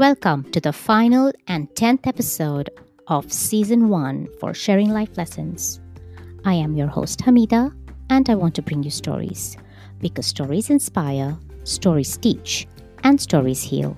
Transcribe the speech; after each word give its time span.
Welcome 0.00 0.50
to 0.52 0.62
the 0.62 0.72
final 0.72 1.30
and 1.46 1.68
10th 1.74 2.06
episode 2.06 2.70
of 3.08 3.30
season 3.30 3.90
1 3.90 4.28
for 4.40 4.54
Sharing 4.54 4.88
Life 4.88 5.18
Lessons. 5.18 5.78
I 6.42 6.54
am 6.54 6.74
your 6.74 6.86
host 6.86 7.18
Hamida, 7.18 7.70
and 8.08 8.30
I 8.30 8.34
want 8.34 8.54
to 8.54 8.62
bring 8.62 8.82
you 8.82 8.88
stories 8.90 9.58
because 9.98 10.24
stories 10.24 10.70
inspire, 10.70 11.36
stories 11.64 12.16
teach, 12.16 12.66
and 13.04 13.20
stories 13.20 13.62
heal. 13.62 13.94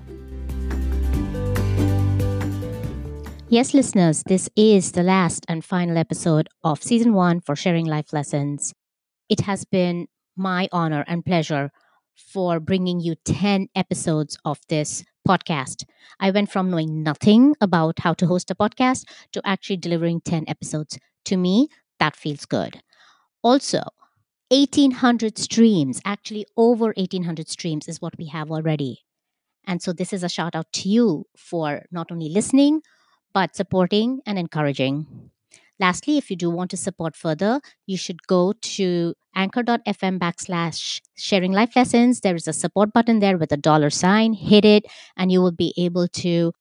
Yes, 3.49 3.73
listeners, 3.73 4.25
this 4.27 4.51
is 4.57 4.91
the 4.91 5.05
last 5.05 5.47
and 5.47 5.65
final 5.65 5.97
episode 5.97 6.49
of 6.65 6.83
season 6.83 7.15
1 7.15 7.43
for 7.43 7.55
Sharing 7.55 7.87
Life 7.87 8.13
Lessons. 8.13 8.75
It 9.29 9.43
has 9.43 9.65
been 9.65 10.09
my 10.37 10.69
honor 10.73 11.05
and 11.07 11.25
pleasure 11.25 11.71
for 12.17 12.59
bringing 12.59 12.99
you 12.99 13.15
10 13.25 13.69
episodes 13.77 14.37
of 14.45 14.59
this 14.69 15.05
podcast. 15.27 15.85
I 16.21 16.31
went 16.31 16.51
from 16.51 16.71
knowing 16.71 17.03
nothing 17.03 17.55
about 17.61 18.01
how 18.01 18.15
to 18.15 18.27
host 18.27 18.51
a 18.51 18.55
podcast 18.55 19.05
to 19.33 19.43
actually 19.45 19.77
delivering 19.79 20.21
10 20.21 20.45
episodes. 20.49 20.99
To 21.27 21.37
me, 21.37 21.69
that 21.99 22.17
feels 22.17 22.45
good. 22.47 22.81
Also, 23.43 23.83
1800 24.51 25.39
streams, 25.39 26.01
actually 26.05 26.47
over 26.57 26.93
1800 26.97 27.49
streams 27.49 27.89
is 27.89 28.01
what 28.01 28.19
we 28.19 28.27
have 28.27 28.51
already. 28.51 29.01
And 29.67 29.83
so 29.83 29.93
this 29.93 30.13
is 30.13 30.23
a 30.23 30.29
shout 30.29 30.55
out 30.55 30.73
to 30.75 30.89
you 30.89 31.27
for 31.37 31.85
not 31.91 32.13
only 32.13 32.29
listening, 32.29 32.83
but 33.33 33.57
supporting 33.57 34.21
and 34.27 34.39
encouraging. 34.39 35.31
Lastly, 35.83 36.17
if 36.17 36.31
you 36.31 36.37
do 36.37 36.49
want 36.49 36.71
to 36.71 36.77
support 36.77 37.17
further, 37.17 37.61
you 37.89 37.97
should 37.97 38.25
go 38.29 38.53
to 38.77 39.15
anchor.fm 39.35 40.21
backslash 40.21 41.01
sharing 41.17 41.51
life 41.51 41.75
lessons. 41.75 42.21
There 42.21 42.37
is 42.37 42.47
a 42.47 42.53
support 42.53 42.93
button 42.93 43.19
there 43.19 43.37
with 43.37 43.51
a 43.51 43.57
dollar 43.57 43.91
sign. 43.91 44.33
Hit 44.33 44.65
it, 44.65 44.87
and 45.17 45.33
you 45.33 45.43
will 45.43 45.51
be 45.51 45.75
able 45.77 46.07
to 46.23 46.53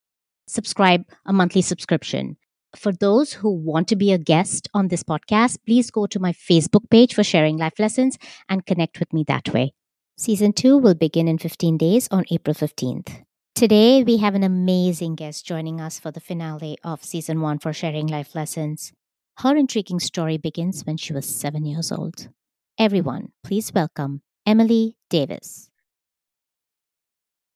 subscribe 0.47 1.03
a 1.27 1.33
monthly 1.33 1.61
subscription. 1.61 2.35
For 2.75 2.91
those 2.91 3.33
who 3.33 3.51
want 3.51 3.87
to 3.89 3.95
be 3.95 4.11
a 4.11 4.17
guest 4.17 4.67
on 4.73 4.87
this 4.87 5.03
podcast, 5.03 5.59
please 5.67 5.91
go 5.91 6.07
to 6.07 6.19
my 6.19 6.33
Facebook 6.33 6.89
page 6.89 7.13
for 7.13 7.23
sharing 7.23 7.57
life 7.57 7.77
lessons 7.77 8.17
and 8.49 8.65
connect 8.65 8.99
with 8.99 9.13
me 9.13 9.23
that 9.27 9.53
way. 9.53 9.75
Season 10.17 10.51
2 10.51 10.79
will 10.79 10.95
begin 10.95 11.27
in 11.27 11.37
15 11.37 11.77
days 11.77 12.07
on 12.09 12.25
April 12.31 12.55
15th. 12.55 13.21
Today, 13.53 14.01
we 14.01 14.17
have 14.17 14.33
an 14.33 14.43
amazing 14.43 15.13
guest 15.13 15.45
joining 15.45 15.79
us 15.79 15.99
for 15.99 16.09
the 16.09 16.19
finale 16.19 16.79
of 16.83 17.03
season 17.03 17.41
1 17.41 17.59
for 17.59 17.71
sharing 17.71 18.07
life 18.07 18.33
lessons. 18.33 18.91
Her 19.39 19.55
intriguing 19.55 19.99
story 19.99 20.37
begins 20.37 20.85
when 20.85 20.97
she 20.97 21.13
was 21.13 21.25
seven 21.25 21.65
years 21.65 21.91
old. 21.91 22.29
Everyone, 22.77 23.31
please 23.43 23.73
welcome 23.73 24.21
Emily 24.45 24.95
Davis. 25.09 25.71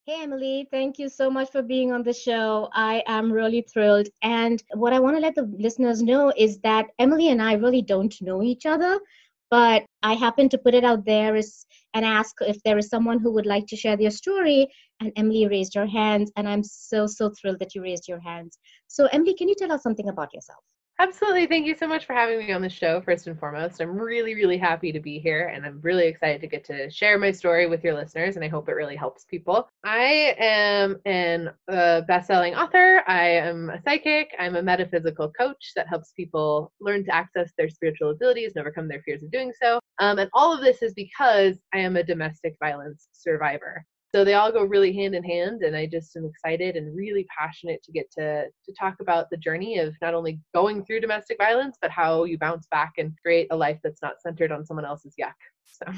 Hey, 0.06 0.22
Emily, 0.22 0.68
thank 0.70 1.00
you 1.00 1.08
so 1.08 1.28
much 1.28 1.50
for 1.50 1.62
being 1.62 1.90
on 1.92 2.04
the 2.04 2.12
show. 2.12 2.68
I 2.72 3.02
am 3.08 3.32
really 3.32 3.62
thrilled. 3.62 4.06
And 4.22 4.62
what 4.74 4.92
I 4.92 5.00
want 5.00 5.16
to 5.16 5.20
let 5.20 5.34
the 5.34 5.50
listeners 5.58 6.00
know 6.00 6.32
is 6.36 6.58
that 6.60 6.86
Emily 7.00 7.30
and 7.30 7.42
I 7.42 7.54
really 7.54 7.82
don't 7.82 8.14
know 8.20 8.40
each 8.40 8.66
other, 8.66 9.00
but 9.50 9.84
I 10.04 10.14
happen 10.14 10.48
to 10.50 10.58
put 10.58 10.74
it 10.74 10.84
out 10.84 11.04
there 11.04 11.34
and 11.34 12.04
ask 12.04 12.36
if 12.40 12.62
there 12.62 12.78
is 12.78 12.88
someone 12.88 13.18
who 13.18 13.32
would 13.32 13.46
like 13.46 13.66
to 13.66 13.76
share 13.76 13.96
their 13.96 14.12
story. 14.12 14.68
And 15.00 15.10
Emily 15.16 15.48
raised 15.48 15.74
her 15.74 15.86
hands, 15.86 16.30
and 16.36 16.48
I'm 16.48 16.62
so, 16.62 17.08
so 17.08 17.30
thrilled 17.30 17.58
that 17.58 17.74
you 17.74 17.82
raised 17.82 18.06
your 18.06 18.20
hands. 18.20 18.58
So, 18.86 19.06
Emily, 19.06 19.34
can 19.34 19.48
you 19.48 19.56
tell 19.58 19.72
us 19.72 19.82
something 19.82 20.08
about 20.08 20.32
yourself? 20.32 20.60
Absolutely. 20.98 21.46
Thank 21.46 21.66
you 21.66 21.76
so 21.76 21.86
much 21.86 22.06
for 22.06 22.14
having 22.14 22.38
me 22.38 22.52
on 22.52 22.62
the 22.62 22.70
show, 22.70 23.02
first 23.02 23.26
and 23.26 23.38
foremost. 23.38 23.82
I'm 23.82 23.98
really, 23.98 24.34
really 24.34 24.56
happy 24.56 24.92
to 24.92 25.00
be 25.00 25.18
here 25.18 25.48
and 25.54 25.66
I'm 25.66 25.78
really 25.82 26.06
excited 26.06 26.40
to 26.40 26.46
get 26.46 26.64
to 26.64 26.88
share 26.88 27.18
my 27.18 27.32
story 27.32 27.66
with 27.66 27.84
your 27.84 27.92
listeners 27.92 28.36
and 28.36 28.44
I 28.44 28.48
hope 28.48 28.70
it 28.70 28.72
really 28.72 28.96
helps 28.96 29.26
people. 29.26 29.68
I 29.84 30.34
am 30.38 30.96
an 31.04 31.50
uh, 31.70 32.00
best-selling 32.02 32.54
author. 32.54 33.02
I 33.06 33.28
am 33.28 33.68
a 33.68 33.82
psychic. 33.82 34.34
I'm 34.38 34.56
a 34.56 34.62
metaphysical 34.62 35.30
coach 35.38 35.72
that 35.76 35.86
helps 35.86 36.12
people 36.12 36.72
learn 36.80 37.04
to 37.04 37.14
access 37.14 37.52
their 37.58 37.68
spiritual 37.68 38.12
abilities 38.12 38.52
and 38.56 38.62
overcome 38.62 38.88
their 38.88 39.02
fears 39.02 39.22
of 39.22 39.30
doing 39.30 39.52
so. 39.60 39.78
Um, 39.98 40.18
and 40.18 40.30
all 40.32 40.54
of 40.54 40.62
this 40.62 40.80
is 40.80 40.94
because 40.94 41.58
I 41.74 41.78
am 41.78 41.96
a 41.96 42.02
domestic 42.02 42.56
violence 42.58 43.08
survivor 43.12 43.84
so 44.16 44.24
they 44.24 44.32
all 44.32 44.50
go 44.50 44.62
really 44.62 44.94
hand 44.94 45.14
in 45.14 45.22
hand 45.22 45.60
and 45.62 45.76
i 45.76 45.84
just 45.84 46.16
am 46.16 46.24
excited 46.24 46.74
and 46.74 46.96
really 46.96 47.26
passionate 47.38 47.82
to 47.82 47.92
get 47.92 48.10
to 48.10 48.46
to 48.64 48.72
talk 48.72 48.94
about 49.00 49.28
the 49.28 49.36
journey 49.36 49.78
of 49.78 49.94
not 50.00 50.14
only 50.14 50.40
going 50.54 50.82
through 50.82 51.00
domestic 51.00 51.36
violence 51.36 51.76
but 51.82 51.90
how 51.90 52.24
you 52.24 52.38
bounce 52.38 52.66
back 52.70 52.94
and 52.96 53.12
create 53.20 53.46
a 53.50 53.56
life 53.56 53.78
that's 53.84 54.00
not 54.00 54.22
centered 54.22 54.50
on 54.50 54.64
someone 54.64 54.86
else's 54.86 55.14
yuck. 55.20 55.34
So. 55.66 55.92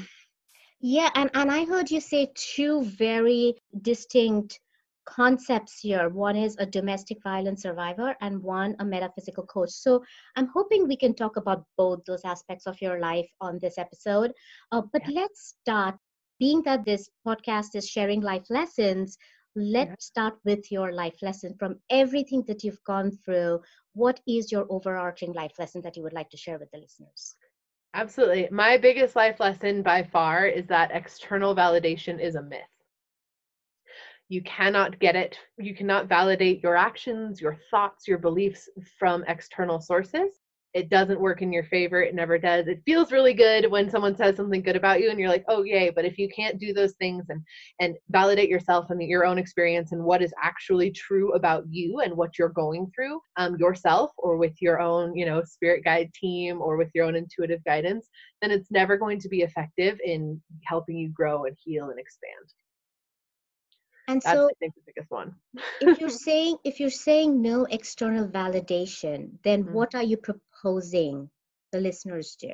Yeah 0.81 1.09
and 1.15 1.29
and 1.33 1.49
i 1.49 1.63
heard 1.63 1.89
you 1.89 2.01
say 2.01 2.29
two 2.35 2.83
very 2.83 3.55
distinct 3.81 4.59
concepts 5.05 5.79
here. 5.79 6.09
One 6.09 6.35
is 6.35 6.55
a 6.59 6.67
domestic 6.67 7.17
violence 7.23 7.63
survivor 7.63 8.15
and 8.21 8.43
one 8.43 8.75
a 8.79 8.85
metaphysical 8.85 9.45
coach. 9.45 9.71
So 9.71 10.03
i'm 10.35 10.47
hoping 10.53 10.87
we 10.87 10.97
can 10.97 11.13
talk 11.15 11.37
about 11.37 11.63
both 11.77 12.03
those 12.05 12.25
aspects 12.25 12.67
of 12.67 12.81
your 12.81 12.99
life 12.99 13.29
on 13.39 13.59
this 13.61 13.77
episode. 13.77 14.33
Uh, 14.73 14.81
but 14.91 15.01
yeah. 15.07 15.21
let's 15.21 15.55
start 15.61 15.95
being 16.39 16.63
that 16.63 16.85
this 16.85 17.09
podcast 17.27 17.75
is 17.75 17.87
sharing 17.87 18.21
life 18.21 18.49
lessons, 18.49 19.17
let's 19.55 19.91
yeah. 19.91 19.95
start 19.99 20.35
with 20.45 20.71
your 20.71 20.91
life 20.93 21.21
lesson 21.21 21.55
from 21.59 21.79
everything 21.89 22.43
that 22.47 22.63
you've 22.63 22.83
gone 22.85 23.11
through. 23.25 23.61
What 23.93 24.19
is 24.27 24.51
your 24.51 24.65
overarching 24.69 25.33
life 25.33 25.59
lesson 25.59 25.81
that 25.81 25.97
you 25.97 26.03
would 26.03 26.13
like 26.13 26.29
to 26.31 26.37
share 26.37 26.59
with 26.59 26.71
the 26.71 26.79
listeners? 26.79 27.35
Absolutely. 27.93 28.47
My 28.51 28.77
biggest 28.77 29.15
life 29.15 29.39
lesson 29.39 29.81
by 29.83 30.03
far 30.03 30.45
is 30.45 30.67
that 30.67 30.91
external 30.93 31.55
validation 31.55 32.19
is 32.21 32.35
a 32.35 32.41
myth. 32.41 32.61
You 34.29 34.41
cannot 34.43 34.99
get 34.99 35.15
it. 35.15 35.37
You 35.57 35.75
cannot 35.75 36.07
validate 36.07 36.61
your 36.63 36.75
actions, 36.75 37.41
your 37.41 37.57
thoughts, 37.71 38.07
your 38.07 38.17
beliefs 38.19 38.69
from 38.97 39.23
external 39.27 39.79
sources 39.79 40.38
it 40.73 40.89
doesn't 40.89 41.19
work 41.19 41.41
in 41.41 41.51
your 41.51 41.63
favor 41.63 42.01
it 42.01 42.13
never 42.13 42.37
does 42.37 42.67
it 42.67 42.81
feels 42.85 43.11
really 43.11 43.33
good 43.33 43.69
when 43.71 43.89
someone 43.89 44.15
says 44.15 44.35
something 44.35 44.61
good 44.61 44.75
about 44.75 44.99
you 44.99 45.09
and 45.09 45.19
you're 45.19 45.29
like 45.29 45.43
oh 45.47 45.63
yay 45.63 45.89
but 45.89 46.05
if 46.05 46.17
you 46.17 46.29
can't 46.29 46.59
do 46.59 46.73
those 46.73 46.93
things 46.93 47.25
and 47.29 47.41
and 47.79 47.95
validate 48.09 48.49
yourself 48.49 48.89
and 48.89 49.01
your 49.01 49.25
own 49.25 49.37
experience 49.37 49.91
and 49.91 50.03
what 50.03 50.21
is 50.21 50.33
actually 50.41 50.91
true 50.91 51.33
about 51.33 51.63
you 51.69 52.01
and 52.01 52.15
what 52.15 52.37
you're 52.37 52.49
going 52.49 52.89
through 52.93 53.19
um, 53.37 53.55
yourself 53.57 54.11
or 54.17 54.37
with 54.37 54.53
your 54.61 54.79
own 54.79 55.15
you 55.15 55.25
know 55.25 55.43
spirit 55.43 55.83
guide 55.83 56.11
team 56.13 56.61
or 56.61 56.77
with 56.77 56.89
your 56.93 57.05
own 57.05 57.15
intuitive 57.15 57.63
guidance 57.63 58.07
then 58.41 58.51
it's 58.51 58.69
never 58.69 58.95
going 58.95 59.19
to 59.19 59.29
be 59.29 59.41
effective 59.41 59.99
in 60.03 60.39
helping 60.65 60.97
you 60.97 61.09
grow 61.09 61.45
and 61.45 61.57
heal 61.63 61.89
and 61.89 61.99
expand 61.99 62.53
and 64.09 64.23
That's, 64.23 64.35
so 64.35 64.45
I 64.45 64.53
think 64.59 64.73
the 64.73 64.81
biggest 64.87 65.11
one. 65.11 65.35
if 65.81 66.01
you're 66.01 66.09
saying 66.27 66.57
if 66.63 66.79
you're 66.79 66.89
saying 66.89 67.41
no 67.41 67.65
external 67.65 68.27
validation, 68.27 69.29
then 69.43 69.63
mm-hmm. 69.63 69.73
what 69.73 69.93
are 69.93 70.01
you 70.01 70.17
proposing 70.59 71.29
the 71.71 71.79
listeners 71.79 72.35
do? 72.39 72.53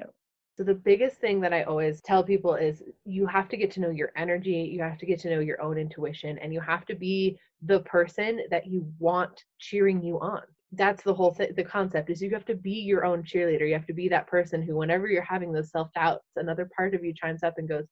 So 0.57 0.63
the 0.63 0.73
biggest 0.73 1.17
thing 1.17 1.41
that 1.41 1.53
I 1.53 1.63
always 1.63 2.01
tell 2.01 2.23
people 2.23 2.55
is 2.55 2.81
you 3.03 3.27
have 3.27 3.49
to 3.49 3.57
get 3.57 3.71
to 3.71 3.81
know 3.81 3.89
your 3.89 4.11
energy, 4.15 4.71
you 4.73 4.81
have 4.81 4.97
to 4.99 5.05
get 5.05 5.19
to 5.21 5.29
know 5.29 5.39
your 5.39 5.61
own 5.61 5.77
intuition, 5.77 6.37
and 6.39 6.53
you 6.53 6.61
have 6.61 6.85
to 6.85 6.95
be 6.95 7.37
the 7.63 7.81
person 7.81 8.39
that 8.51 8.65
you 8.65 8.87
want 8.99 9.43
cheering 9.59 10.01
you 10.01 10.19
on. 10.19 10.41
That's 10.71 11.03
the 11.03 11.13
whole 11.13 11.33
thing. 11.33 11.53
The 11.55 11.63
concept 11.63 12.09
is 12.09 12.21
you 12.21 12.29
have 12.31 12.45
to 12.45 12.55
be 12.55 12.71
your 12.71 13.05
own 13.05 13.23
cheerleader. 13.23 13.67
You 13.67 13.73
have 13.73 13.87
to 13.87 13.93
be 13.93 14.07
that 14.09 14.27
person 14.27 14.61
who, 14.61 14.75
whenever 14.75 15.07
you're 15.07 15.21
having 15.21 15.51
those 15.51 15.71
self 15.71 15.91
doubts, 15.93 16.25
another 16.37 16.69
part 16.75 16.95
of 16.95 17.03
you 17.03 17.13
chimes 17.13 17.43
up 17.43 17.57
and 17.57 17.67
goes, 17.67 17.85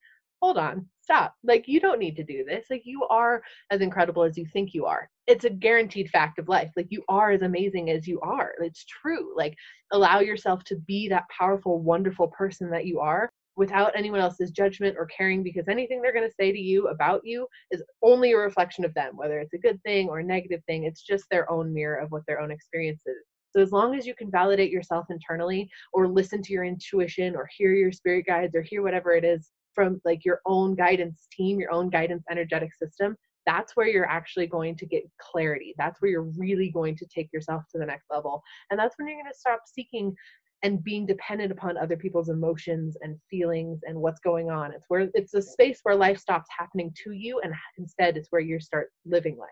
hold 0.43 0.57
on, 0.57 0.85
stop. 1.01 1.33
Like, 1.45 1.69
you 1.69 1.79
don't 1.79 1.99
need 1.99 2.17
to 2.17 2.23
do 2.23 2.43
this. 2.43 2.65
Like, 2.69 2.81
you 2.83 3.05
are 3.05 3.41
as 3.71 3.79
incredible 3.79 4.23
as 4.23 4.37
you 4.37 4.45
think 4.51 4.73
you 4.73 4.85
are. 4.85 5.09
It's 5.25 5.45
a 5.45 5.49
guaranteed 5.49 6.09
fact 6.09 6.37
of 6.37 6.49
life. 6.49 6.69
Like, 6.75 6.87
you 6.89 7.01
are 7.07 7.31
as 7.31 7.43
amazing 7.43 7.89
as 7.91 8.05
you 8.09 8.19
are. 8.19 8.51
It's 8.59 8.83
true. 8.83 9.33
Like, 9.37 9.55
allow 9.93 10.19
yourself 10.19 10.65
to 10.65 10.75
be 10.75 11.07
that 11.07 11.29
powerful, 11.29 11.81
wonderful 11.81 12.27
person 12.27 12.69
that 12.71 12.85
you 12.85 12.99
are 12.99 13.29
without 13.55 13.93
anyone 13.95 14.19
else's 14.19 14.51
judgment 14.51 14.97
or 14.99 15.05
caring 15.05 15.43
because 15.43 15.69
anything 15.69 16.01
they're 16.01 16.11
going 16.11 16.27
to 16.27 16.35
say 16.37 16.51
to 16.51 16.59
you 16.59 16.89
about 16.89 17.21
you 17.23 17.47
is 17.71 17.81
only 18.01 18.33
a 18.33 18.37
reflection 18.37 18.83
of 18.83 18.93
them, 18.95 19.15
whether 19.15 19.39
it's 19.39 19.53
a 19.53 19.59
good 19.59 19.81
thing 19.83 20.09
or 20.09 20.19
a 20.19 20.25
negative 20.25 20.59
thing. 20.65 20.83
It's 20.83 21.03
just 21.03 21.23
their 21.31 21.49
own 21.49 21.73
mirror 21.73 21.95
of 21.99 22.11
what 22.11 22.23
their 22.27 22.41
own 22.41 22.51
experience 22.51 23.01
is. 23.05 23.23
So 23.51 23.61
as 23.61 23.71
long 23.71 23.95
as 23.95 24.05
you 24.05 24.13
can 24.13 24.29
validate 24.29 24.71
yourself 24.71 25.05
internally 25.09 25.69
or 25.93 26.05
listen 26.05 26.41
to 26.41 26.51
your 26.51 26.65
intuition 26.65 27.33
or 27.33 27.47
hear 27.55 27.73
your 27.73 27.93
spirit 27.93 28.25
guides 28.25 28.55
or 28.55 28.61
hear 28.61 28.81
whatever 28.81 29.13
it 29.13 29.23
is 29.23 29.51
from 29.73 30.01
like 30.05 30.25
your 30.25 30.41
own 30.45 30.75
guidance 30.75 31.27
team, 31.31 31.59
your 31.59 31.71
own 31.71 31.89
guidance 31.89 32.23
energetic 32.29 32.73
system, 32.75 33.15
that's 33.45 33.75
where 33.75 33.87
you're 33.87 34.09
actually 34.09 34.47
going 34.47 34.75
to 34.77 34.85
get 34.85 35.03
clarity. 35.19 35.73
That's 35.77 36.01
where 36.01 36.11
you're 36.11 36.31
really 36.37 36.69
going 36.69 36.95
to 36.97 37.05
take 37.05 37.31
yourself 37.33 37.63
to 37.71 37.79
the 37.79 37.85
next 37.85 38.05
level. 38.09 38.41
And 38.69 38.79
that's 38.79 38.95
when 38.97 39.07
you're 39.07 39.21
going 39.21 39.31
to 39.31 39.37
stop 39.37 39.61
seeking 39.65 40.15
and 40.63 40.83
being 40.83 41.05
dependent 41.05 41.51
upon 41.51 41.77
other 41.77 41.97
people's 41.97 42.29
emotions 42.29 42.95
and 43.01 43.17
feelings 43.29 43.81
and 43.83 43.99
what's 43.99 44.21
going 44.21 44.49
on. 44.49 44.71
It's 44.71 44.85
where 44.87 45.09
it's 45.13 45.33
a 45.33 45.41
space 45.41 45.79
where 45.83 45.95
life 45.95 46.17
stops 46.17 46.47
happening 46.57 46.93
to 47.03 47.11
you 47.11 47.41
and 47.43 47.53
instead 47.77 48.15
it's 48.15 48.29
where 48.31 48.41
you 48.41 48.59
start 48.59 48.89
living 49.05 49.37
life. 49.37 49.49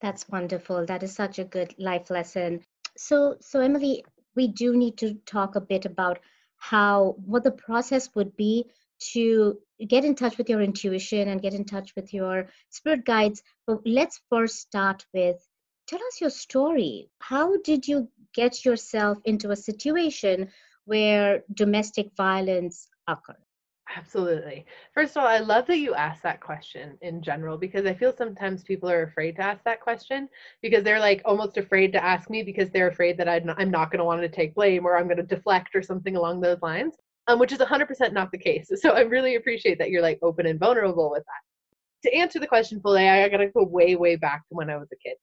That's 0.00 0.28
wonderful. 0.28 0.86
That 0.86 1.02
is 1.02 1.14
such 1.14 1.38
a 1.38 1.44
good 1.44 1.74
life 1.78 2.10
lesson. 2.10 2.62
So 2.96 3.36
so 3.40 3.60
Emily, 3.60 4.02
we 4.34 4.48
do 4.48 4.76
need 4.76 4.96
to 4.98 5.14
talk 5.26 5.56
a 5.56 5.60
bit 5.60 5.84
about 5.84 6.20
how 6.56 7.16
what 7.24 7.44
the 7.44 7.50
process 7.50 8.14
would 8.14 8.34
be 8.36 8.70
to 9.12 9.58
get 9.88 10.04
in 10.04 10.14
touch 10.14 10.38
with 10.38 10.48
your 10.48 10.62
intuition 10.62 11.28
and 11.28 11.42
get 11.42 11.54
in 11.54 11.64
touch 11.64 11.92
with 11.96 12.12
your 12.12 12.48
spirit 12.70 13.04
guides. 13.04 13.42
But 13.66 13.80
let's 13.84 14.20
first 14.30 14.56
start 14.56 15.04
with 15.12 15.36
tell 15.86 16.00
us 16.00 16.20
your 16.20 16.30
story. 16.30 17.08
How 17.20 17.56
did 17.58 17.86
you 17.86 18.08
get 18.34 18.64
yourself 18.64 19.18
into 19.24 19.50
a 19.50 19.56
situation 19.56 20.48
where 20.84 21.42
domestic 21.54 22.10
violence 22.16 22.88
occurred? 23.08 23.36
Absolutely. 23.94 24.66
First 24.94 25.16
of 25.16 25.22
all, 25.22 25.28
I 25.28 25.38
love 25.38 25.66
that 25.66 25.78
you 25.78 25.94
asked 25.94 26.22
that 26.24 26.40
question 26.40 26.98
in 27.02 27.22
general 27.22 27.56
because 27.56 27.86
I 27.86 27.94
feel 27.94 28.12
sometimes 28.16 28.64
people 28.64 28.90
are 28.90 29.04
afraid 29.04 29.36
to 29.36 29.42
ask 29.42 29.62
that 29.64 29.80
question 29.80 30.28
because 30.60 30.82
they're 30.82 30.98
like 30.98 31.22
almost 31.24 31.56
afraid 31.56 31.92
to 31.92 32.04
ask 32.04 32.28
me 32.28 32.42
because 32.42 32.68
they're 32.70 32.88
afraid 32.88 33.16
that 33.18 33.28
I'm 33.28 33.46
not, 33.46 33.68
not 33.68 33.90
going 33.92 34.00
to 34.00 34.04
want 34.04 34.22
to 34.22 34.28
take 34.28 34.56
blame 34.56 34.86
or 34.86 34.96
I'm 34.96 35.06
going 35.06 35.18
to 35.18 35.22
deflect 35.22 35.76
or 35.76 35.82
something 35.82 36.16
along 36.16 36.40
those 36.40 36.60
lines, 36.62 36.96
um, 37.28 37.38
which 37.38 37.52
is 37.52 37.58
100% 37.58 38.12
not 38.12 38.30
the 38.30 38.38
case. 38.38 38.70
So 38.76 38.90
I 38.90 39.00
really 39.00 39.36
appreciate 39.36 39.78
that 39.78 39.90
you're 39.90 40.02
like 40.02 40.18
open 40.22 40.46
and 40.46 40.58
vulnerable 40.58 41.10
with 41.10 41.24
that. 41.24 42.08
To 42.08 42.14
answer 42.14 42.38
the 42.38 42.46
question 42.46 42.80
fully, 42.80 43.08
I 43.08 43.28
got 43.28 43.38
to 43.38 43.48
go 43.48 43.64
way, 43.64 43.96
way 43.96 44.16
back 44.16 44.42
to 44.48 44.54
when 44.54 44.70
I 44.70 44.76
was 44.76 44.88
a 44.92 44.96
kid. 44.96 45.16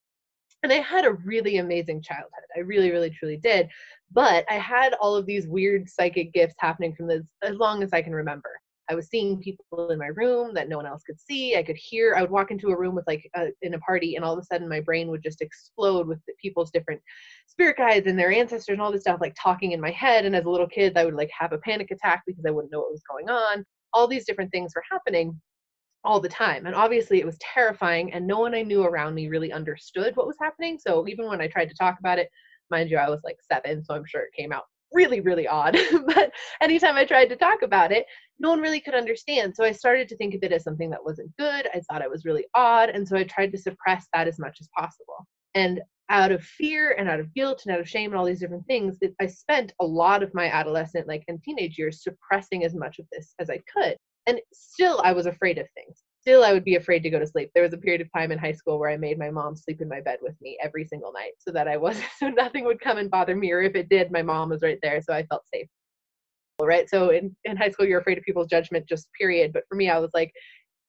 And 0.64 0.72
I 0.72 0.78
had 0.78 1.06
a 1.06 1.14
really 1.14 1.58
amazing 1.58 2.02
childhood. 2.02 2.30
I 2.56 2.62
really, 2.62 2.92
really, 2.92 3.10
truly 3.10 3.38
did. 3.38 3.70
But 4.12 4.46
I 4.50 4.56
had 4.56 4.94
all 4.94 5.16
of 5.16 5.26
these 5.26 5.48
weird 5.48 5.90
psychic 5.90 6.34
gifts 6.34 6.56
happening 6.60 6.96
from 6.96 7.08
this 7.08 7.24
as 7.42 7.56
long 7.58 7.84
as 7.84 7.92
I 7.94 8.02
can 8.02 8.14
remember. 8.14 8.50
I 8.90 8.96
was 8.96 9.08
seeing 9.08 9.40
people 9.40 9.92
in 9.92 10.00
my 10.00 10.08
room 10.08 10.54
that 10.54 10.68
no 10.68 10.78
one 10.78 10.86
else 10.86 11.04
could 11.04 11.20
see. 11.20 11.56
I 11.56 11.64
could 11.64 11.78
hear. 11.78 12.16
I 12.16 12.22
would 12.22 12.32
walk 12.32 12.52
into 12.52 12.70
a 12.70 12.78
room 12.78 12.96
with 12.96 13.08
like 13.08 13.30
a, 13.36 13.48
in 13.62 13.74
a 13.74 13.80
party, 13.80 14.16
and 14.16 14.26
all 14.26 14.34
of 14.34 14.40
a 14.40 14.44
sudden 14.44 14.68
my 14.68 14.82
brain 14.82 15.08
would 15.08 15.24
just 15.24 15.42
explode 15.42 16.08
with 16.08 16.20
people's 16.42 16.72
different 16.72 17.02
spirit 17.48 17.78
guides 17.78 18.08
and 18.08 18.20
their 18.20 18.32
ancestors 18.32 18.74
and 18.74 18.82
all 18.82 18.92
this 18.92 19.02
stuff 19.02 19.22
like 19.22 19.36
talking 19.42 19.72
in 19.72 19.82
my 19.82 19.92
head. 19.92 20.26
And 20.26 20.36
as 20.36 20.46
a 20.46 20.50
little 20.50 20.68
kid, 20.68 20.98
I 20.98 21.06
would 21.06 21.14
like 21.14 21.30
have 21.38 21.54
a 21.54 21.60
panic 21.60 21.92
attack 21.92 22.24
because 22.28 22.46
I 22.46 22.52
wouldn't 22.52 22.72
know 22.72 22.80
what 22.80 22.92
was 22.92 23.04
going 23.10 23.30
on. 23.30 23.66
All 23.94 24.08
these 24.08 24.26
different 24.26 24.52
things 24.52 24.74
were 24.76 24.84
happening 24.92 25.40
all 26.04 26.20
the 26.20 26.30
time. 26.30 26.66
And 26.66 26.76
obviously 26.76 27.20
it 27.20 27.26
was 27.26 27.38
terrifying 27.40 28.12
and 28.12 28.28
no 28.28 28.40
one 28.40 28.54
I 28.54 28.62
knew 28.62 28.84
around 28.84 29.14
me 29.14 29.30
really 29.30 29.54
understood 29.54 30.16
what 30.16 30.28
was 30.28 30.36
happening. 30.42 30.78
So 30.78 31.08
even 31.08 31.28
when 31.28 31.40
I 31.40 31.48
tried 31.48 31.70
to 31.70 31.76
talk 31.76 31.98
about 32.00 32.20
it, 32.20 32.30
mind 32.70 32.90
you, 32.90 32.98
I 32.98 33.10
was 33.10 33.22
like 33.24 33.38
seven, 33.42 33.84
so 33.84 33.94
I'm 33.94 34.06
sure 34.06 34.22
it 34.22 34.34
came 34.36 34.52
out 34.52 34.64
really, 34.94 35.20
really 35.20 35.48
odd. 35.48 35.78
but 36.06 36.32
anytime 36.62 36.96
I 36.96 37.06
tried 37.06 37.28
to 37.28 37.36
talk 37.36 37.62
about 37.62 37.92
it, 37.92 38.06
no 38.40 38.50
one 38.50 38.62
really 38.62 38.80
could 38.80 38.96
understand. 38.96 39.56
So 39.56 39.64
I 39.64 39.72
started 39.72 40.08
to 40.10 40.18
think 40.18 40.34
of 40.34 40.44
it 40.44 40.52
as 40.52 40.64
something 40.64 40.90
that 40.90 41.04
wasn't 41.04 41.36
good. 41.38 41.68
I 41.74 41.82
thought 41.82 42.02
it 42.02 42.10
was 42.10 42.26
really 42.26 42.46
odd. 42.56 42.90
And 42.90 43.08
so 43.08 43.18
I 43.18 43.24
tried 43.24 43.52
to 43.52 43.58
suppress 43.58 44.08
that 44.14 44.28
as 44.28 44.40
much 44.40 44.58
as 44.60 44.70
possible. 44.76 45.26
And 45.56 45.82
out 46.10 46.32
of 46.32 46.44
fear 46.44 46.96
and 46.98 47.10
out 47.10 47.20
of 47.20 47.34
guilt 47.34 47.64
and 47.66 47.74
out 47.74 47.80
of 47.80 47.90
shame 47.90 48.12
and 48.12 48.20
all 48.20 48.26
these 48.26 48.40
different 48.40 48.66
things, 48.68 48.98
I 49.22 49.28
spent 49.28 49.74
a 49.80 49.86
lot 49.86 50.22
of 50.22 50.34
my 50.34 50.50
adolescent 50.50 51.08
like 51.08 51.24
and 51.28 51.42
teenage 51.42 51.78
years 51.78 52.04
suppressing 52.04 52.64
as 52.64 52.76
much 52.76 53.00
of 53.00 53.06
this 53.12 53.34
as 53.40 53.50
I 53.50 53.60
could. 53.74 53.98
And 54.28 54.40
still 54.54 55.02
I 55.04 55.14
was 55.14 55.26
afraid 55.26 55.58
of 55.58 55.68
things 55.74 56.04
still 56.24 56.44
I 56.46 56.54
would 56.54 56.64
be 56.64 56.76
afraid 56.76 57.04
to 57.04 57.10
go 57.10 57.20
to 57.20 57.28
sleep. 57.28 57.52
There 57.54 57.64
was 57.64 57.74
a 57.74 57.78
period 57.78 58.00
of 58.00 58.08
time 58.16 58.32
in 58.32 58.40
high 58.40 58.54
school 58.54 58.80
where 58.80 58.90
I 58.90 58.96
made 58.96 59.20
my 59.20 59.30
mom 59.30 59.58
sleep 59.58 59.82
in 59.82 59.90
my 59.90 60.00
bed 60.00 60.20
with 60.22 60.40
me 60.42 60.58
every 60.64 60.86
single 60.86 61.12
night 61.12 61.34
so 61.38 61.52
that 61.52 61.68
I 61.68 61.76
wasn't 61.76 62.08
so 62.18 62.30
nothing 62.30 62.64
would 62.64 62.80
come 62.80 62.98
and 62.98 63.12
bother 63.12 63.36
me 63.36 63.52
or 63.52 63.62
if 63.62 63.76
it 63.76 63.90
did 63.90 64.10
my 64.10 64.22
mom 64.22 64.50
was 64.50 64.62
right 64.62 64.80
there 64.82 65.02
so 65.02 65.14
I 65.14 65.26
felt 65.26 65.44
safe. 65.54 65.68
Right? 66.62 66.90
So 66.90 67.10
in 67.10 67.36
in 67.44 67.58
high 67.58 67.70
school 67.72 67.86
you're 67.86 68.00
afraid 68.00 68.18
of 68.18 68.24
people's 68.24 68.48
judgment 68.48 68.88
just 68.88 69.10
period, 69.20 69.52
but 69.52 69.64
for 69.68 69.76
me 69.76 69.90
I 69.90 70.00
was 70.00 70.12
like 70.14 70.32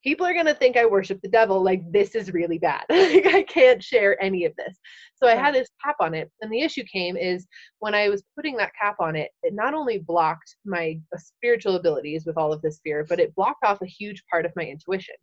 people 0.04 0.26
are 0.26 0.34
going 0.34 0.46
to 0.46 0.54
think 0.54 0.76
I 0.76 0.84
worship 0.84 1.20
the 1.22 1.28
devil. 1.28 1.62
Like, 1.62 1.90
this 1.90 2.14
is 2.14 2.32
really 2.32 2.58
bad. 2.58 2.84
like, 2.90 3.26
I 3.26 3.42
can't 3.42 3.82
share 3.82 4.22
any 4.22 4.44
of 4.44 4.54
this. 4.56 4.76
So 5.16 5.26
I 5.26 5.34
had 5.34 5.54
this 5.54 5.70
cap 5.82 5.96
on 5.98 6.14
it. 6.14 6.30
And 6.42 6.52
the 6.52 6.60
issue 6.60 6.84
came 6.84 7.16
is 7.16 7.46
when 7.78 7.94
I 7.94 8.10
was 8.10 8.22
putting 8.36 8.56
that 8.58 8.72
cap 8.80 8.96
on 9.00 9.16
it, 9.16 9.30
it 9.42 9.54
not 9.54 9.74
only 9.74 9.98
blocked 9.98 10.56
my 10.64 11.00
uh, 11.14 11.18
spiritual 11.18 11.76
abilities 11.76 12.26
with 12.26 12.36
all 12.36 12.52
of 12.52 12.60
this 12.62 12.80
fear, 12.84 13.04
but 13.08 13.18
it 13.18 13.34
blocked 13.34 13.64
off 13.64 13.80
a 13.82 13.86
huge 13.86 14.22
part 14.30 14.44
of 14.44 14.52
my 14.54 14.64
intuition. 14.64 15.16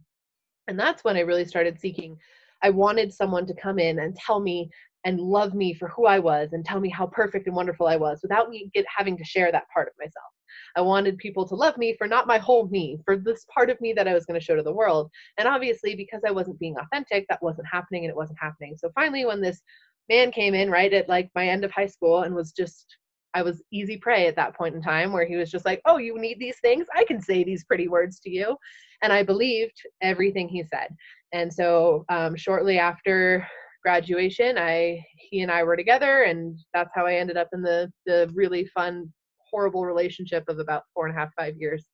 And 0.68 0.80
that's 0.80 1.04
when 1.04 1.16
I 1.16 1.22
really 1.22 1.45
started 1.45 1.80
seeking. 1.80 2.18
I 2.63 2.72
wanted 2.72 3.13
someone 3.13 3.45
to 3.48 3.54
come 3.54 3.80
in 3.80 4.00
and 4.00 4.16
tell 4.16 4.39
me 4.39 4.69
and 5.04 5.19
love 5.19 5.54
me 5.54 5.74
for 5.74 5.88
who 5.89 6.06
I 6.06 6.19
was 6.19 6.50
and 6.54 6.63
tell 6.63 6.80
me 6.80 6.89
how 6.89 7.07
perfect 7.07 7.48
and 7.48 7.56
wonderful 7.56 7.88
I 7.88 7.98
was 7.98 8.19
without 8.22 8.50
me 8.50 8.69
get, 8.74 8.86
having 8.95 9.18
to 9.18 9.24
share 9.24 9.51
that 9.51 9.68
part 9.74 9.88
of 9.88 9.94
myself. 10.00 10.31
I 10.75 10.81
wanted 10.81 11.18
people 11.18 11.48
to 11.48 11.56
love 11.56 11.77
me 11.77 11.95
for 11.98 12.07
not 12.07 12.27
my 12.27 12.38
whole 12.38 12.68
me, 12.68 13.00
for 13.06 13.18
this 13.18 13.45
part 13.53 13.69
of 13.69 13.80
me 13.81 13.94
that 13.94 14.07
I 14.07 14.13
was 14.13 14.25
going 14.25 14.39
to 14.39 14.45
show 14.45 14.56
to 14.56 14.63
the 14.63 14.74
world. 14.74 15.09
And 15.38 15.48
obviously, 15.48 15.95
because 15.95 16.21
I 16.27 16.31
wasn't 16.31 16.59
being 16.59 16.75
authentic, 16.77 17.25
that 17.30 17.44
wasn't 17.44 17.68
happening 17.71 18.06
and 18.06 18.12
it 18.12 18.15
wasn't 18.15 18.39
happening. 18.42 18.75
So 18.77 18.92
finally, 18.95 19.25
when 19.25 19.42
this 19.42 19.62
man 20.09 20.31
came 20.31 20.53
in 20.53 20.69
right 20.69 20.94
at 20.94 21.09
like 21.09 21.30
my 21.36 21.48
end 21.48 21.63
of 21.63 21.71
high 21.71 21.88
school 21.88 22.24
and 22.24 22.36
was 22.36 22.51
just 22.51 22.98
I 23.33 23.44
was 23.44 23.63
easy 23.71 23.95
prey 23.95 24.27
at 24.27 24.36
that 24.36 24.56
point 24.57 24.75
in 24.75 24.81
time 24.81 25.13
where 25.13 25.25
he 25.25 25.38
was 25.38 25.50
just 25.50 25.65
like, 25.65 25.81
Oh, 25.86 25.98
you 25.98 26.19
need 26.19 26.38
these 26.39 26.59
things? 26.62 26.86
I 26.95 27.06
can 27.06 27.21
say 27.21 27.44
these 27.44 27.63
pretty 27.63 27.88
words 27.88 28.19
to 28.21 28.30
you. 28.30 28.57
And 29.01 29.13
I 29.13 29.24
believed 29.24 29.81
everything 30.01 30.50
he 30.50 30.63
said. 30.63 30.89
And 31.31 31.51
so 31.51 32.03
um, 32.09 32.36
shortly 32.36 32.77
after 32.77 33.48
graduation, 33.83 34.57
I 34.57 35.03
he 35.15 35.42
and 35.42 35.51
I 35.51 35.63
were 35.63 35.77
together 35.77 36.24
and 36.24 36.59
that's 36.74 36.92
how 36.94 37.06
I 37.06 37.15
ended 37.15 37.38
up 37.38 37.48
in 37.53 37.62
the 37.62 37.92
the 38.06 38.30
really 38.33 38.65
fun 38.65 39.12
horrible 39.51 39.86
relationship 39.86 40.44
of 40.48 40.59
about 40.59 40.83
four 40.94 41.07
and 41.07 41.15
a 41.15 41.19
half, 41.19 41.33
five 41.38 41.56
years. 41.57 41.86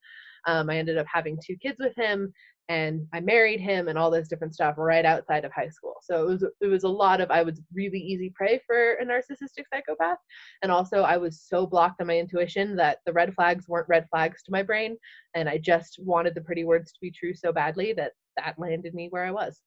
Um, 0.45 0.69
I 0.69 0.77
ended 0.77 0.97
up 0.97 1.07
having 1.11 1.37
two 1.45 1.57
kids 1.57 1.77
with 1.79 1.95
him 1.95 2.33
and 2.69 3.07
I 3.13 3.21
married 3.21 3.61
him 3.61 3.87
and 3.87 3.97
all 3.97 4.11
this 4.11 4.27
different 4.27 4.53
stuff 4.53 4.75
right 4.77 5.05
outside 5.05 5.45
of 5.45 5.51
high 5.53 5.69
school. 5.69 5.95
So 6.01 6.23
it 6.23 6.27
was 6.27 6.45
it 6.61 6.67
was 6.67 6.83
a 6.83 6.89
lot 6.89 7.21
of 7.21 7.31
I 7.31 7.43
was 7.43 7.61
really 7.73 7.99
easy 7.99 8.31
prey 8.35 8.61
for 8.65 8.93
a 8.93 9.05
narcissistic 9.05 9.63
psychopath, 9.73 10.17
and 10.61 10.71
also 10.71 11.01
I 11.01 11.17
was 11.17 11.41
so 11.41 11.65
blocked 11.65 12.01
on 12.01 12.07
my 12.07 12.17
intuition 12.17 12.75
that 12.75 12.99
the 13.05 13.13
red 13.13 13.33
flags 13.35 13.67
weren't 13.67 13.87
red 13.87 14.07
flags 14.09 14.43
to 14.43 14.51
my 14.51 14.63
brain, 14.63 14.97
and 15.33 15.47
I 15.47 15.57
just 15.57 15.99
wanted 16.03 16.35
the 16.35 16.41
pretty 16.41 16.65
words 16.65 16.91
to 16.91 16.99
be 17.01 17.11
true 17.11 17.33
so 17.33 17.51
badly 17.53 17.93
that 17.93 18.11
that 18.37 18.59
landed 18.59 18.93
me 18.93 19.07
where 19.09 19.25
I 19.25 19.31
was. 19.31 19.61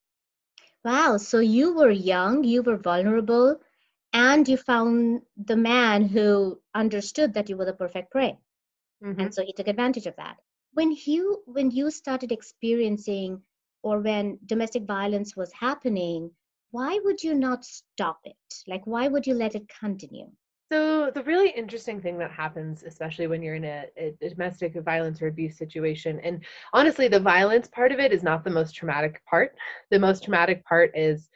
Wow, 0.84 1.19
so 1.19 1.40
you 1.40 1.75
were 1.75 1.90
young, 1.90 2.44
you 2.44 2.62
were 2.62 2.78
vulnerable, 2.78 3.60
and 4.12 4.49
you 4.49 4.57
found 4.57 5.23
the 5.37 5.57
man 5.57 6.07
who 6.09 6.61
understood 6.75 7.35
that 7.35 7.49
you 7.49 7.57
were 7.57 7.65
the 7.65 7.73
perfect 7.73 8.11
prey. 8.11 8.39
Mm-hmm. 9.03 9.21
and 9.21 9.35
so 9.35 9.43
he 9.43 9.53
took 9.53 9.69
advantage 9.69 10.07
of 10.07 10.17
that. 10.17 10.37
When 10.73 10.95
you 11.05 11.43
when 11.47 11.71
you 11.71 11.91
started 11.91 12.33
experiencing 12.33 13.41
or 13.83 14.01
when 14.01 14.39
domestic 14.47 14.85
violence 14.85 15.37
was 15.37 15.53
happening 15.53 16.31
why 16.71 17.01
would 17.05 17.23
you 17.23 17.35
not 17.35 17.65
stop 17.65 18.21
it? 18.25 18.37
Like 18.69 18.87
why 18.87 19.09
would 19.09 19.27
you 19.27 19.35
let 19.35 19.55
it 19.55 19.71
continue? 19.81 20.31
So 20.73 21.11
the 21.11 21.25
really 21.25 21.51
interesting 21.51 22.01
thing 22.01 22.17
that 22.19 22.31
happens 22.31 22.85
especially 22.85 23.27
when 23.27 23.43
you're 23.43 23.57
in 23.57 23.65
a, 23.65 23.87
a, 23.97 24.15
domestic 24.29 24.75
violence 24.75 25.21
or 25.21 25.27
abuse 25.27 25.59
situation 25.59 26.21
and 26.21 26.45
honestly 26.73 27.09
the 27.09 27.19
violence 27.19 27.67
part 27.67 27.91
of 27.91 27.99
it 27.99 28.12
is 28.12 28.23
not 28.23 28.45
the 28.45 28.51
most 28.51 28.77
traumatic 28.77 29.21
part. 29.29 29.57
The 29.90 29.99
most 29.99 30.23
traumatic 30.23 30.64
part 30.64 30.93
is 30.95 31.29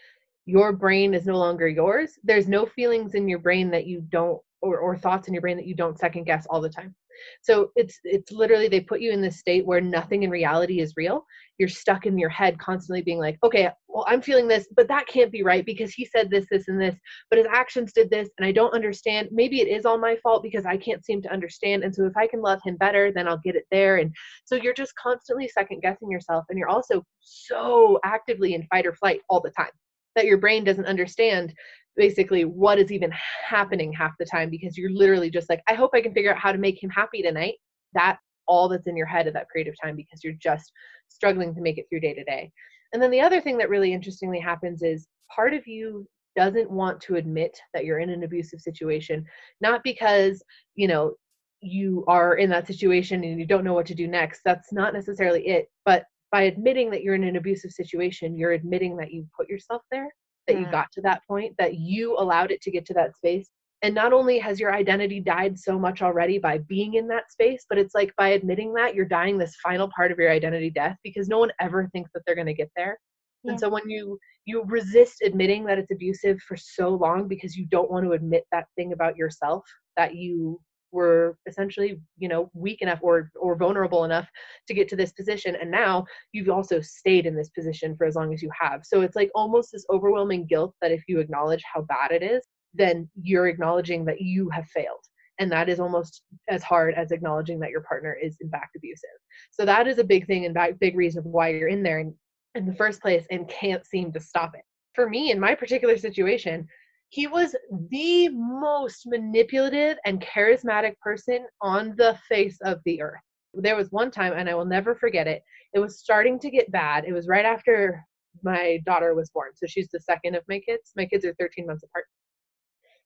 your 0.46 0.72
brain 0.72 1.14
is 1.14 1.26
no 1.26 1.36
longer 1.36 1.68
yours 1.68 2.18
there's 2.22 2.48
no 2.48 2.66
feelings 2.66 3.14
in 3.14 3.28
your 3.28 3.38
brain 3.38 3.70
that 3.70 3.86
you 3.86 4.00
don't 4.10 4.40
or, 4.64 4.78
or 4.78 4.96
thoughts 4.96 5.28
in 5.28 5.34
your 5.34 5.42
brain 5.42 5.56
that 5.56 5.66
you 5.66 5.74
don't 5.74 5.98
second 5.98 6.24
guess 6.24 6.46
all 6.48 6.60
the 6.60 6.70
time. 6.70 6.94
So 7.42 7.70
it's 7.76 8.00
it's 8.02 8.32
literally 8.32 8.66
they 8.66 8.80
put 8.80 9.00
you 9.00 9.12
in 9.12 9.20
this 9.20 9.38
state 9.38 9.64
where 9.64 9.80
nothing 9.80 10.24
in 10.24 10.30
reality 10.30 10.80
is 10.80 10.94
real. 10.96 11.24
You're 11.58 11.68
stuck 11.68 12.06
in 12.06 12.18
your 12.18 12.28
head 12.28 12.58
constantly 12.58 13.02
being 13.02 13.20
like 13.20 13.38
okay 13.44 13.70
well 13.86 14.04
i'm 14.08 14.20
feeling 14.20 14.48
this 14.48 14.66
but 14.74 14.88
that 14.88 15.06
can't 15.06 15.30
be 15.30 15.44
right 15.44 15.64
because 15.64 15.92
he 15.92 16.04
said 16.04 16.28
this 16.28 16.46
this 16.50 16.66
and 16.66 16.80
this 16.80 16.96
but 17.30 17.38
his 17.38 17.46
actions 17.48 17.92
did 17.92 18.10
this 18.10 18.28
and 18.36 18.44
i 18.44 18.50
don't 18.50 18.74
understand. 18.74 19.28
Maybe 19.30 19.60
it 19.60 19.68
is 19.68 19.86
all 19.86 19.96
my 19.96 20.16
fault 20.24 20.42
because 20.42 20.66
i 20.66 20.76
can't 20.76 21.04
seem 21.04 21.22
to 21.22 21.32
understand 21.32 21.84
and 21.84 21.94
so 21.94 22.04
if 22.04 22.16
i 22.16 22.26
can 22.26 22.42
love 22.42 22.60
him 22.64 22.76
better 22.76 23.12
then 23.12 23.28
i'll 23.28 23.40
get 23.44 23.54
it 23.54 23.66
there. 23.70 23.98
And 23.98 24.12
so 24.44 24.56
you're 24.56 24.74
just 24.74 24.96
constantly 24.96 25.46
second 25.46 25.82
guessing 25.82 26.10
yourself 26.10 26.46
and 26.48 26.58
you're 26.58 26.68
also 26.68 27.04
so 27.20 28.00
actively 28.04 28.54
in 28.54 28.66
fight 28.66 28.86
or 28.86 28.94
flight 28.94 29.20
all 29.28 29.40
the 29.40 29.50
time 29.50 29.70
that 30.16 30.26
your 30.26 30.38
brain 30.38 30.64
doesn't 30.64 30.86
understand 30.86 31.54
basically 31.96 32.44
what 32.44 32.78
is 32.78 32.90
even 32.90 33.12
happening 33.12 33.92
half 33.92 34.12
the 34.18 34.24
time 34.24 34.50
because 34.50 34.76
you're 34.76 34.90
literally 34.90 35.30
just 35.30 35.48
like 35.48 35.62
i 35.68 35.74
hope 35.74 35.92
i 35.94 36.00
can 36.00 36.12
figure 36.12 36.32
out 36.32 36.40
how 36.40 36.50
to 36.50 36.58
make 36.58 36.82
him 36.82 36.90
happy 36.90 37.22
tonight. 37.22 37.54
That 37.94 38.18
all 38.46 38.68
that's 38.68 38.86
in 38.86 38.96
your 38.96 39.06
head 39.06 39.26
at 39.26 39.34
that 39.34 39.48
period 39.52 39.68
of 39.68 39.74
time 39.82 39.96
because 39.96 40.22
you're 40.22 40.34
just 40.34 40.70
struggling 41.08 41.54
to 41.54 41.60
make 41.60 41.78
it 41.78 41.86
through 41.88 42.00
day 42.00 42.14
to 42.14 42.24
day. 42.24 42.50
And 42.92 43.02
then 43.02 43.10
the 43.10 43.20
other 43.20 43.40
thing 43.40 43.58
that 43.58 43.68
really 43.68 43.92
interestingly 43.92 44.38
happens 44.40 44.82
is 44.82 45.08
part 45.34 45.54
of 45.54 45.66
you 45.66 46.06
doesn't 46.36 46.70
want 46.70 47.00
to 47.00 47.16
admit 47.16 47.56
that 47.72 47.84
you're 47.84 48.00
in 48.00 48.10
an 48.10 48.24
abusive 48.24 48.60
situation 48.60 49.24
not 49.60 49.84
because 49.84 50.42
you 50.74 50.88
know 50.88 51.14
you 51.60 52.04
are 52.08 52.34
in 52.34 52.50
that 52.50 52.66
situation 52.66 53.22
and 53.24 53.38
you 53.38 53.46
don't 53.46 53.64
know 53.64 53.72
what 53.72 53.86
to 53.86 53.94
do 53.94 54.06
next. 54.06 54.40
That's 54.44 54.72
not 54.72 54.92
necessarily 54.92 55.46
it 55.46 55.68
but 55.84 56.04
by 56.34 56.42
admitting 56.42 56.90
that 56.90 57.04
you're 57.04 57.14
in 57.14 57.22
an 57.22 57.36
abusive 57.36 57.70
situation, 57.70 58.36
you're 58.36 58.54
admitting 58.54 58.96
that 58.96 59.12
you 59.12 59.24
put 59.38 59.48
yourself 59.48 59.82
there, 59.92 60.12
that 60.48 60.54
yeah. 60.54 60.62
you 60.62 60.70
got 60.72 60.90
to 60.90 61.00
that 61.00 61.22
point, 61.28 61.54
that 61.60 61.76
you 61.76 62.18
allowed 62.18 62.50
it 62.50 62.60
to 62.60 62.72
get 62.72 62.84
to 62.84 62.92
that 62.92 63.14
space. 63.14 63.48
And 63.82 63.94
not 63.94 64.12
only 64.12 64.40
has 64.40 64.58
your 64.58 64.74
identity 64.74 65.20
died 65.20 65.56
so 65.56 65.78
much 65.78 66.02
already 66.02 66.38
by 66.38 66.58
being 66.58 66.94
in 66.94 67.06
that 67.06 67.30
space, 67.30 67.64
but 67.68 67.78
it's 67.78 67.94
like 67.94 68.12
by 68.16 68.30
admitting 68.30 68.74
that 68.74 68.96
you're 68.96 69.04
dying 69.04 69.38
this 69.38 69.54
final 69.62 69.88
part 69.94 70.10
of 70.10 70.18
your 70.18 70.32
identity 70.32 70.70
death 70.70 70.96
because 71.04 71.28
no 71.28 71.38
one 71.38 71.52
ever 71.60 71.88
thinks 71.92 72.10
that 72.12 72.22
they're 72.26 72.34
going 72.34 72.48
to 72.48 72.52
get 72.52 72.70
there. 72.74 72.98
Yeah. 73.44 73.52
And 73.52 73.60
so 73.60 73.68
when 73.68 73.88
you 73.88 74.18
you 74.44 74.64
resist 74.64 75.22
admitting 75.22 75.64
that 75.66 75.78
it's 75.78 75.92
abusive 75.92 76.40
for 76.40 76.56
so 76.56 76.88
long 76.88 77.28
because 77.28 77.54
you 77.54 77.66
don't 77.66 77.92
want 77.92 78.06
to 78.06 78.12
admit 78.12 78.42
that 78.50 78.66
thing 78.74 78.92
about 78.92 79.16
yourself 79.16 79.62
that 79.96 80.16
you 80.16 80.60
were 80.94 81.36
essentially 81.46 82.00
you 82.18 82.28
know 82.28 82.50
weak 82.54 82.80
enough 82.80 83.00
or 83.02 83.30
or 83.34 83.56
vulnerable 83.56 84.04
enough 84.04 84.28
to 84.66 84.74
get 84.74 84.88
to 84.88 84.96
this 84.96 85.12
position 85.12 85.56
and 85.60 85.70
now 85.70 86.04
you've 86.32 86.48
also 86.48 86.80
stayed 86.80 87.26
in 87.26 87.36
this 87.36 87.50
position 87.50 87.96
for 87.96 88.06
as 88.06 88.14
long 88.14 88.32
as 88.32 88.42
you 88.42 88.50
have. 88.58 88.80
So 88.84 89.02
it's 89.02 89.16
like 89.16 89.30
almost 89.34 89.72
this 89.72 89.84
overwhelming 89.90 90.46
guilt 90.46 90.74
that 90.80 90.92
if 90.92 91.02
you 91.08 91.18
acknowledge 91.18 91.62
how 91.72 91.82
bad 91.82 92.10
it 92.12 92.22
is 92.22 92.42
then 92.74 93.08
you're 93.20 93.46
acknowledging 93.46 94.04
that 94.04 94.20
you 94.20 94.50
have 94.50 94.66
failed 94.66 95.04
and 95.38 95.50
that 95.50 95.68
is 95.68 95.80
almost 95.80 96.22
as 96.48 96.62
hard 96.62 96.94
as 96.94 97.10
acknowledging 97.10 97.58
that 97.60 97.70
your 97.70 97.82
partner 97.82 98.16
is 98.20 98.36
in 98.40 98.50
fact 98.50 98.76
abusive. 98.76 99.10
So 99.50 99.64
that 99.64 99.86
is 99.86 99.98
a 99.98 100.04
big 100.04 100.26
thing 100.26 100.44
and 100.46 100.78
big 100.78 100.96
reason 100.96 101.22
why 101.24 101.48
you're 101.48 101.68
in 101.68 101.82
there 101.82 102.00
in, 102.00 102.14
in 102.54 102.66
the 102.66 102.74
first 102.74 103.00
place 103.00 103.24
and 103.30 103.48
can't 103.48 103.86
seem 103.86 104.12
to 104.12 104.20
stop 104.20 104.52
it. 104.54 104.62
For 104.94 105.08
me 105.08 105.32
in 105.32 105.40
my 105.40 105.54
particular 105.54 105.96
situation 105.98 106.68
he 107.14 107.28
was 107.28 107.54
the 107.90 108.28
most 108.30 109.06
manipulative 109.06 109.96
and 110.04 110.20
charismatic 110.20 110.98
person 110.98 111.46
on 111.60 111.94
the 111.96 112.18
face 112.28 112.58
of 112.64 112.80
the 112.84 113.00
earth. 113.00 113.20
There 113.54 113.76
was 113.76 113.92
one 113.92 114.10
time 114.10 114.32
and 114.36 114.50
i 114.50 114.54
will 114.54 114.64
never 114.64 114.96
forget 114.96 115.28
it 115.28 115.40
it 115.74 115.78
was 115.78 116.00
starting 116.00 116.40
to 116.40 116.50
get 116.50 116.72
bad. 116.72 117.04
It 117.04 117.12
was 117.12 117.28
right 117.28 117.44
after 117.44 118.04
my 118.42 118.80
daughter 118.84 119.14
was 119.14 119.30
born 119.30 119.50
so 119.54 119.64
she's 119.68 119.88
the 119.92 120.00
second 120.00 120.34
of 120.34 120.42
my 120.48 120.58
kids. 120.58 120.92
My 120.96 121.06
kids 121.06 121.24
are 121.24 121.34
13 121.38 121.66
months 121.66 121.84
apart. 121.84 122.06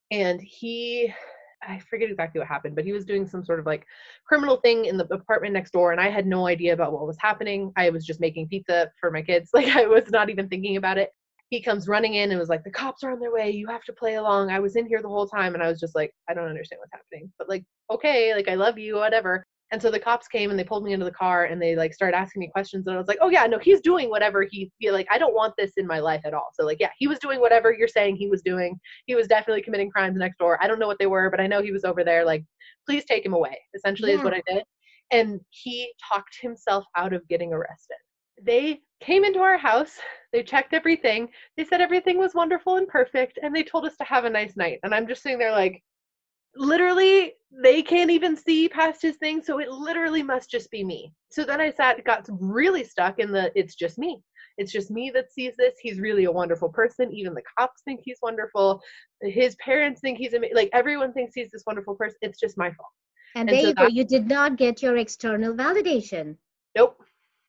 And 0.09 0.41
he 0.41 1.13
I 1.61 1.77
forget 1.87 2.09
exactly 2.09 2.39
what 2.39 2.47
happened, 2.47 2.75
but 2.75 2.85
he 2.85 2.93
was 2.93 3.05
doing 3.05 3.27
some 3.27 3.43
sort 3.43 3.59
of 3.59 3.67
like 3.67 3.85
criminal 4.25 4.57
thing 4.57 4.85
in 4.85 4.97
the 4.97 5.05
apartment 5.13 5.53
next 5.53 5.71
door, 5.71 5.91
and 5.91 6.01
I 6.01 6.09
had 6.09 6.25
no 6.25 6.47
idea 6.47 6.73
about 6.73 6.93
what 6.93 7.05
was 7.05 7.17
happening. 7.19 7.71
I 7.75 7.91
was 7.91 8.05
just 8.05 8.21
making 8.21 8.47
pizza 8.47 8.89
for 8.99 9.11
my 9.11 9.21
kids, 9.21 9.51
like 9.53 9.67
I 9.75 9.85
was 9.85 10.09
not 10.09 10.31
even 10.31 10.49
thinking 10.49 10.77
about 10.77 10.97
it. 10.97 11.11
He 11.49 11.61
comes 11.61 11.87
running 11.87 12.15
in 12.15 12.31
and 12.31 12.39
was 12.39 12.49
like, 12.49 12.63
"The 12.63 12.71
cops 12.71 13.03
are 13.03 13.11
on 13.11 13.19
their 13.19 13.31
way. 13.31 13.49
You 13.51 13.67
have 13.67 13.83
to 13.85 13.93
play 13.93 14.15
along." 14.15 14.51
I 14.51 14.59
was 14.59 14.75
in 14.75 14.87
here 14.87 15.01
the 15.01 15.09
whole 15.09 15.27
time, 15.27 15.53
and 15.53 15.63
I 15.63 15.67
was 15.67 15.79
just 15.79 15.95
like, 15.95 16.13
"I 16.29 16.33
don't 16.33 16.47
understand 16.49 16.79
what's 16.79 16.93
happening," 16.93 17.31
but 17.37 17.49
like, 17.49 17.63
okay, 17.91 18.33
like 18.35 18.47
I 18.47 18.55
love 18.55 18.77
you, 18.77 18.95
whatever. 18.95 19.45
And 19.71 19.81
so 19.81 19.91
the 19.91 19.99
cops 19.99 20.27
came 20.27 20.49
and 20.49 20.57
they 20.57 20.63
pulled 20.63 20.83
me 20.83 20.93
into 20.93 21.05
the 21.05 21.11
car 21.11 21.45
and 21.45 21.61
they 21.61 21.75
like 21.75 21.93
started 21.93 22.17
asking 22.17 22.39
me 22.39 22.49
questions 22.51 22.87
and 22.87 22.95
I 22.95 22.97
was 22.97 23.07
like, 23.07 23.19
oh 23.21 23.29
yeah, 23.29 23.45
no, 23.45 23.59
he's 23.59 23.81
doing 23.81 24.09
whatever 24.09 24.47
he 24.49 24.71
like 24.89 25.07
I 25.11 25.19
don't 25.19 25.35
want 25.35 25.53
this 25.57 25.73
in 25.77 25.85
my 25.85 25.99
life 25.99 26.21
at 26.25 26.33
all. 26.33 26.49
So 26.53 26.65
like 26.65 26.79
yeah, 26.79 26.89
he 26.97 27.07
was 27.07 27.19
doing 27.19 27.39
whatever 27.39 27.71
you're 27.71 27.87
saying 27.87 28.15
he 28.15 28.27
was 28.27 28.41
doing. 28.41 28.79
He 29.05 29.13
was 29.15 29.27
definitely 29.27 29.61
committing 29.61 29.91
crimes 29.91 30.17
next 30.17 30.39
door. 30.39 30.57
I 30.61 30.67
don't 30.67 30.79
know 30.79 30.87
what 30.87 30.97
they 30.97 31.05
were, 31.05 31.29
but 31.29 31.39
I 31.39 31.47
know 31.47 31.61
he 31.61 31.71
was 31.71 31.83
over 31.83 32.03
there. 32.03 32.25
Like, 32.25 32.43
please 32.87 33.05
take 33.05 33.23
him 33.23 33.33
away. 33.33 33.57
Essentially 33.75 34.11
yeah. 34.11 34.17
is 34.17 34.23
what 34.23 34.33
I 34.33 34.41
did. 34.47 34.63
And 35.11 35.39
he 35.51 35.93
talked 36.11 36.37
himself 36.41 36.85
out 36.95 37.13
of 37.13 37.27
getting 37.27 37.53
arrested. 37.53 37.97
They 38.43 38.81
came 39.01 39.23
into 39.23 39.39
our 39.39 39.57
house, 39.57 39.97
they 40.31 40.43
checked 40.43 40.73
everything, 40.73 41.29
they 41.57 41.65
said 41.65 41.81
everything 41.81 42.17
was 42.17 42.35
wonderful 42.35 42.75
and 42.75 42.87
perfect, 42.87 43.39
and 43.41 43.55
they 43.55 43.63
told 43.63 43.85
us 43.85 43.97
to 43.97 44.03
have 44.03 44.25
a 44.25 44.29
nice 44.29 44.55
night. 44.55 44.79
And 44.83 44.93
I'm 44.93 45.07
just 45.07 45.23
sitting 45.23 45.39
there 45.39 45.51
like, 45.51 45.81
literally 46.55 47.33
they 47.63 47.81
can't 47.81 48.11
even 48.11 48.35
see 48.35 48.67
past 48.69 49.01
his 49.01 49.15
thing 49.17 49.41
so 49.41 49.59
it 49.59 49.69
literally 49.69 50.23
must 50.23 50.49
just 50.49 50.69
be 50.71 50.83
me. 50.83 51.13
So 51.31 51.43
then 51.43 51.61
i 51.61 51.71
sat 51.71 52.03
got 52.05 52.27
really 52.39 52.83
stuck 52.83 53.19
in 53.19 53.31
the 53.31 53.51
it's 53.55 53.75
just 53.75 53.97
me. 53.97 54.21
It's 54.57 54.71
just 54.71 54.91
me 54.91 55.09
that 55.11 55.31
sees 55.31 55.55
this. 55.57 55.75
He's 55.81 55.99
really 55.99 56.25
a 56.25 56.31
wonderful 56.31 56.67
person. 56.69 57.13
Even 57.13 57.33
the 57.33 57.41
cops 57.57 57.81
think 57.85 58.01
he's 58.03 58.17
wonderful. 58.21 58.81
His 59.21 59.55
parents 59.63 60.01
think 60.01 60.17
he's 60.17 60.33
amazing 60.33 60.55
like 60.55 60.69
everyone 60.73 61.13
thinks 61.13 61.33
he's 61.33 61.51
this 61.51 61.63
wonderful 61.65 61.95
person 61.95 62.17
it's 62.21 62.39
just 62.39 62.57
my 62.57 62.71
fault. 62.71 62.89
And, 63.35 63.49
and 63.49 63.57
there 63.57 63.63
so 63.63 63.69
you 63.69 63.75
go. 63.75 63.87
you 63.87 64.03
did 64.03 64.27
not 64.27 64.57
get 64.57 64.81
your 64.81 64.97
external 64.97 65.53
validation. 65.53 66.35
Nope 66.75 67.01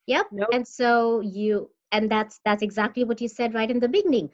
yep 0.07 0.27
nope. 0.31 0.49
and 0.53 0.67
so 0.67 1.21
you 1.21 1.69
and 1.91 2.09
that's 2.09 2.39
that's 2.45 2.63
exactly 2.63 3.03
what 3.03 3.21
you 3.21 3.27
said 3.27 3.53
right 3.53 3.71
in 3.71 3.79
the 3.79 3.87
beginning 3.87 4.29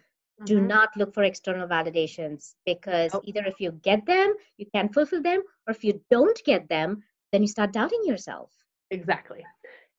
do 0.45 0.57
mm-hmm. 0.57 0.67
not 0.67 0.89
look 0.95 1.13
for 1.13 1.24
external 1.24 1.67
validations 1.67 2.53
because 2.65 3.12
oh. 3.13 3.21
either 3.24 3.43
if 3.45 3.59
you 3.59 3.71
get 3.83 4.05
them 4.05 4.33
you 4.57 4.65
can't 4.74 4.93
fulfill 4.93 5.21
them 5.21 5.41
or 5.67 5.71
if 5.71 5.83
you 5.83 6.00
don't 6.12 6.39
get 6.45 6.67
them 6.69 7.03
then 7.31 7.41
you 7.41 7.47
start 7.47 7.74
doubting 7.74 8.01
yourself 8.05 8.51
exactly 8.91 9.43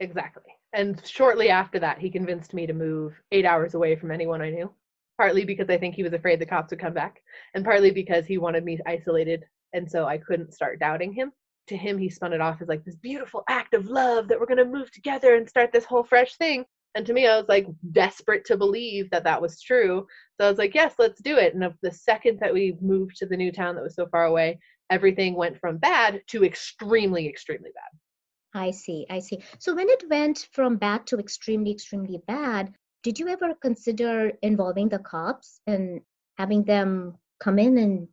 exactly 0.00 0.52
and 0.72 1.04
shortly 1.04 1.48
after 1.48 1.78
that 1.78 1.98
he 1.98 2.10
convinced 2.10 2.54
me 2.54 2.66
to 2.66 2.72
move 2.72 3.20
eight 3.32 3.44
hours 3.44 3.74
away 3.74 3.96
from 3.96 4.10
anyone 4.10 4.40
i 4.40 4.50
knew 4.50 4.70
partly 5.16 5.44
because 5.44 5.68
i 5.68 5.76
think 5.76 5.94
he 5.94 6.04
was 6.04 6.12
afraid 6.12 6.38
the 6.38 6.46
cops 6.46 6.70
would 6.70 6.80
come 6.80 6.94
back 6.94 7.20
and 7.54 7.64
partly 7.64 7.90
because 7.90 8.26
he 8.26 8.38
wanted 8.38 8.64
me 8.64 8.78
isolated 8.86 9.44
and 9.72 9.90
so 9.90 10.06
i 10.06 10.16
couldn't 10.16 10.54
start 10.54 10.78
doubting 10.78 11.12
him 11.12 11.32
to 11.68 11.76
him 11.76 11.98
he 11.98 12.10
spun 12.10 12.32
it 12.32 12.40
off 12.40 12.60
as 12.60 12.68
like 12.68 12.84
this 12.84 12.96
beautiful 12.96 13.44
act 13.48 13.74
of 13.74 13.86
love 13.86 14.28
that 14.28 14.38
we're 14.38 14.46
going 14.46 14.58
to 14.58 14.64
move 14.64 14.90
together 14.90 15.34
and 15.34 15.48
start 15.48 15.72
this 15.72 15.84
whole 15.84 16.04
fresh 16.04 16.34
thing 16.36 16.64
and 16.94 17.06
to 17.06 17.12
me, 17.12 17.26
I 17.26 17.36
was 17.36 17.48
like 17.48 17.66
desperate 17.92 18.44
to 18.46 18.56
believe 18.56 19.10
that 19.10 19.24
that 19.24 19.40
was 19.40 19.60
true. 19.60 20.06
So 20.36 20.46
I 20.46 20.50
was 20.50 20.58
like, 20.58 20.74
yes, 20.74 20.94
let's 20.98 21.20
do 21.20 21.36
it. 21.36 21.54
And 21.54 21.72
the 21.82 21.92
second 21.92 22.40
that 22.40 22.52
we 22.52 22.76
moved 22.80 23.16
to 23.18 23.26
the 23.26 23.36
new 23.36 23.52
town 23.52 23.74
that 23.74 23.84
was 23.84 23.94
so 23.94 24.06
far 24.08 24.24
away, 24.24 24.58
everything 24.90 25.34
went 25.34 25.60
from 25.60 25.76
bad 25.76 26.22
to 26.28 26.44
extremely, 26.44 27.28
extremely 27.28 27.70
bad. 27.74 28.60
I 28.60 28.70
see. 28.70 29.06
I 29.10 29.18
see. 29.18 29.42
So 29.58 29.74
when 29.74 29.88
it 29.88 30.04
went 30.08 30.48
from 30.52 30.76
bad 30.76 31.06
to 31.08 31.18
extremely, 31.18 31.70
extremely 31.70 32.20
bad, 32.26 32.74
did 33.02 33.18
you 33.18 33.28
ever 33.28 33.54
consider 33.60 34.32
involving 34.42 34.88
the 34.88 34.98
cops 34.98 35.60
and 35.66 36.00
having 36.38 36.64
them 36.64 37.16
come 37.38 37.58
in 37.58 37.78
and 37.78 38.08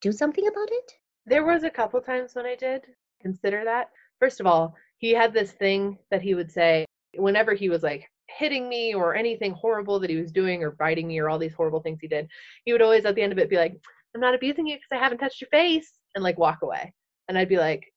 do 0.00 0.12
something 0.12 0.46
about 0.46 0.68
it? 0.70 0.92
There 1.26 1.44
was 1.44 1.64
a 1.64 1.70
couple 1.70 2.00
times 2.00 2.34
when 2.34 2.46
I 2.46 2.54
did 2.54 2.82
consider 3.20 3.64
that. 3.64 3.90
First 4.20 4.40
of 4.40 4.46
all, 4.46 4.74
he 4.98 5.12
had 5.12 5.32
this 5.32 5.52
thing 5.52 5.98
that 6.10 6.22
he 6.22 6.34
would 6.34 6.50
say, 6.50 6.84
whenever 7.16 7.54
he 7.54 7.68
was 7.68 7.82
like 7.82 8.08
hitting 8.28 8.68
me 8.68 8.94
or 8.94 9.14
anything 9.14 9.52
horrible 9.52 10.00
that 10.00 10.10
he 10.10 10.16
was 10.16 10.32
doing 10.32 10.62
or 10.62 10.72
biting 10.72 11.08
me 11.08 11.18
or 11.18 11.28
all 11.28 11.38
these 11.38 11.54
horrible 11.54 11.80
things 11.80 12.00
he 12.00 12.08
did, 12.08 12.28
he 12.64 12.72
would 12.72 12.82
always 12.82 13.04
at 13.04 13.14
the 13.14 13.22
end 13.22 13.32
of 13.32 13.38
it 13.38 13.50
be 13.50 13.56
like, 13.56 13.74
I'm 14.14 14.20
not 14.20 14.34
abusing 14.34 14.66
you 14.66 14.76
because 14.76 14.88
I 14.92 15.02
haven't 15.02 15.18
touched 15.18 15.40
your 15.40 15.48
face 15.48 15.98
and 16.14 16.22
like 16.22 16.38
walk 16.38 16.62
away. 16.62 16.92
And 17.28 17.38
I'd 17.38 17.48
be 17.48 17.58
like, 17.58 17.92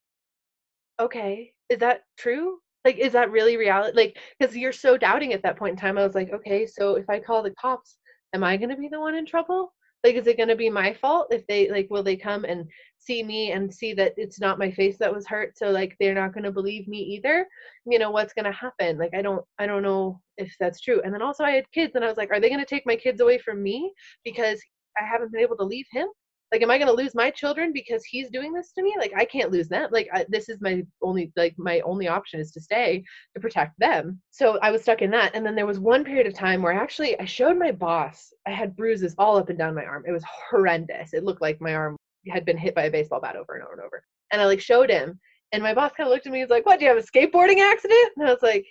okay, 1.00 1.54
is 1.70 1.80
that 1.80 2.04
true? 2.18 2.60
Like, 2.86 2.98
is 2.98 3.14
that 3.14 3.32
really 3.32 3.58
reality? 3.58 3.98
Like, 3.98 4.18
because 4.40 4.56
you're 4.56 4.72
so 4.72 4.98
doubting 4.98 5.34
at 5.34 5.44
that 5.44 5.58
point 5.58 5.72
in 5.72 5.78
time. 5.78 5.98
I 5.98 6.04
was 6.04 6.16
like, 6.16 6.32
okay, 6.32 6.66
so 6.66 6.96
if 6.96 7.10
I 7.10 7.20
call 7.20 7.44
the 7.44 7.52
cops, 7.52 7.98
am 8.34 8.44
I 8.44 8.58
going 8.58 8.70
to 8.70 8.78
be 8.78 8.88
the 8.88 9.00
one 9.00 9.16
in 9.16 9.26
trouble? 9.26 9.74
Like 10.08 10.16
is 10.16 10.28
it 10.28 10.38
going 10.38 10.50
to 10.50 10.56
be 10.56 10.70
my 10.70 10.94
fault 10.94 11.28
if 11.32 11.46
they 11.48 11.70
like 11.70 11.88
will 11.90 12.04
they 12.04 12.16
come 12.16 12.46
and 12.46 12.66
see 12.98 13.24
me 13.24 13.52
and 13.52 13.74
see 13.74 13.94
that 13.94 14.14
it's 14.16 14.40
not 14.40 14.58
my 14.58 14.72
face 14.72 14.98
that 14.98 15.14
was 15.14 15.28
hurt 15.28 15.58
so 15.58 15.70
like 15.70 15.96
they're 16.00 16.16
not 16.16 16.34
going 16.34 16.44
to 16.44 16.52
believe 16.52 16.88
me 16.88 17.00
either? 17.00 17.46
You 17.86 18.00
know 18.00 18.12
what's 18.12 18.34
going 18.34 18.46
to 18.46 18.52
happen? 18.52 18.98
Like 18.98 19.14
i 19.14 19.22
don't 19.22 19.44
i 19.60 19.68
don't 19.68 19.84
know 19.84 20.22
if 20.38 20.56
that's 20.60 20.80
true. 20.80 21.02
And 21.04 21.14
then 21.14 21.22
also 21.22 21.44
i 21.44 21.52
had 21.52 21.72
kids 21.72 21.96
and 21.96 22.06
i 22.06 22.08
was 22.08 22.18
like 22.18 22.32
are 22.32 22.40
they 22.40 22.50
going 22.50 22.60
to 22.60 22.66
take 22.66 22.86
my 22.86 22.96
kids 22.96 23.22
away 23.22 23.38
from 23.38 23.62
me 23.62 23.92
because 24.24 24.62
i 24.98 25.06
haven't 25.06 25.32
been 25.32 25.42
able 25.42 25.58
to 25.58 25.64
leave 25.64 25.88
him 25.92 26.08
like 26.52 26.62
am 26.62 26.72
i 26.72 26.78
going 26.78 26.88
to 26.88 26.94
lose 26.94 27.14
my 27.14 27.30
children 27.30 27.74
because 27.74 28.04
he's 28.06 28.30
doing 28.30 28.54
this 28.54 28.72
to 28.74 28.82
me? 28.82 28.96
Like 28.98 29.14
i 29.16 29.26
can't 29.26 29.52
lose 29.52 29.68
them. 29.68 29.90
Like 29.92 30.08
I, 30.14 30.26
this 30.30 30.50
is 30.50 30.62
my 30.62 30.84
only 31.02 31.32
like 31.36 31.56
my 31.58 31.82
only 31.82 32.08
option 32.08 32.40
is 32.40 32.52
to 32.52 32.62
stay 32.62 33.04
to 33.36 33.42
protect 33.42 33.78
them. 33.80 34.22
So 34.32 34.58
i 34.62 34.72
was 34.72 34.82
stuck 34.82 35.02
in 35.02 35.12
that. 35.12 35.36
And 35.36 35.46
then 35.46 35.56
there 35.56 35.66
was 35.66 35.80
one 35.80 36.04
period 36.04 36.28
of 36.28 36.34
time 36.34 36.62
where 36.62 36.74
actually 36.74 37.20
i 37.20 37.26
showed 37.26 37.58
my 37.58 37.72
boss 37.72 38.34
i 38.46 38.52
had 38.52 38.76
bruises 38.76 39.16
all 39.18 39.38
up 39.38 39.50
and 39.50 39.58
down 39.58 39.76
my 39.76 39.86
arm. 39.86 40.04
It 40.08 40.12
was 40.12 40.24
horrendous. 40.50 41.14
It 41.14 41.24
looked 41.24 41.42
like 41.42 41.62
my 41.62 41.74
arm 41.76 41.98
had 42.30 42.46
been 42.46 42.58
hit 42.58 42.76
by 42.76 42.84
a 42.84 42.92
baseball 42.92 43.22
bat 43.22 43.36
over 43.36 43.56
and 43.56 43.64
over 43.64 43.74
and 43.74 43.82
over. 43.82 44.04
And 44.32 44.42
i 44.42 44.46
like 44.46 44.62
showed 44.62 44.90
him 44.90 45.20
and 45.52 45.64
my 45.64 45.74
boss 45.74 45.92
kind 45.96 46.08
of 46.08 46.12
looked 46.12 46.28
at 46.28 46.32
me 46.32 46.42
and 46.42 46.50
was 46.50 46.56
like 46.56 46.66
what 46.66 46.80
do 46.80 46.86
you 46.86 46.94
have 46.94 47.04
a 47.04 47.08
skateboarding 47.08 47.60
accident? 47.60 48.12
And 48.18 48.28
i 48.28 48.32
was 48.32 48.44
like 48.44 48.66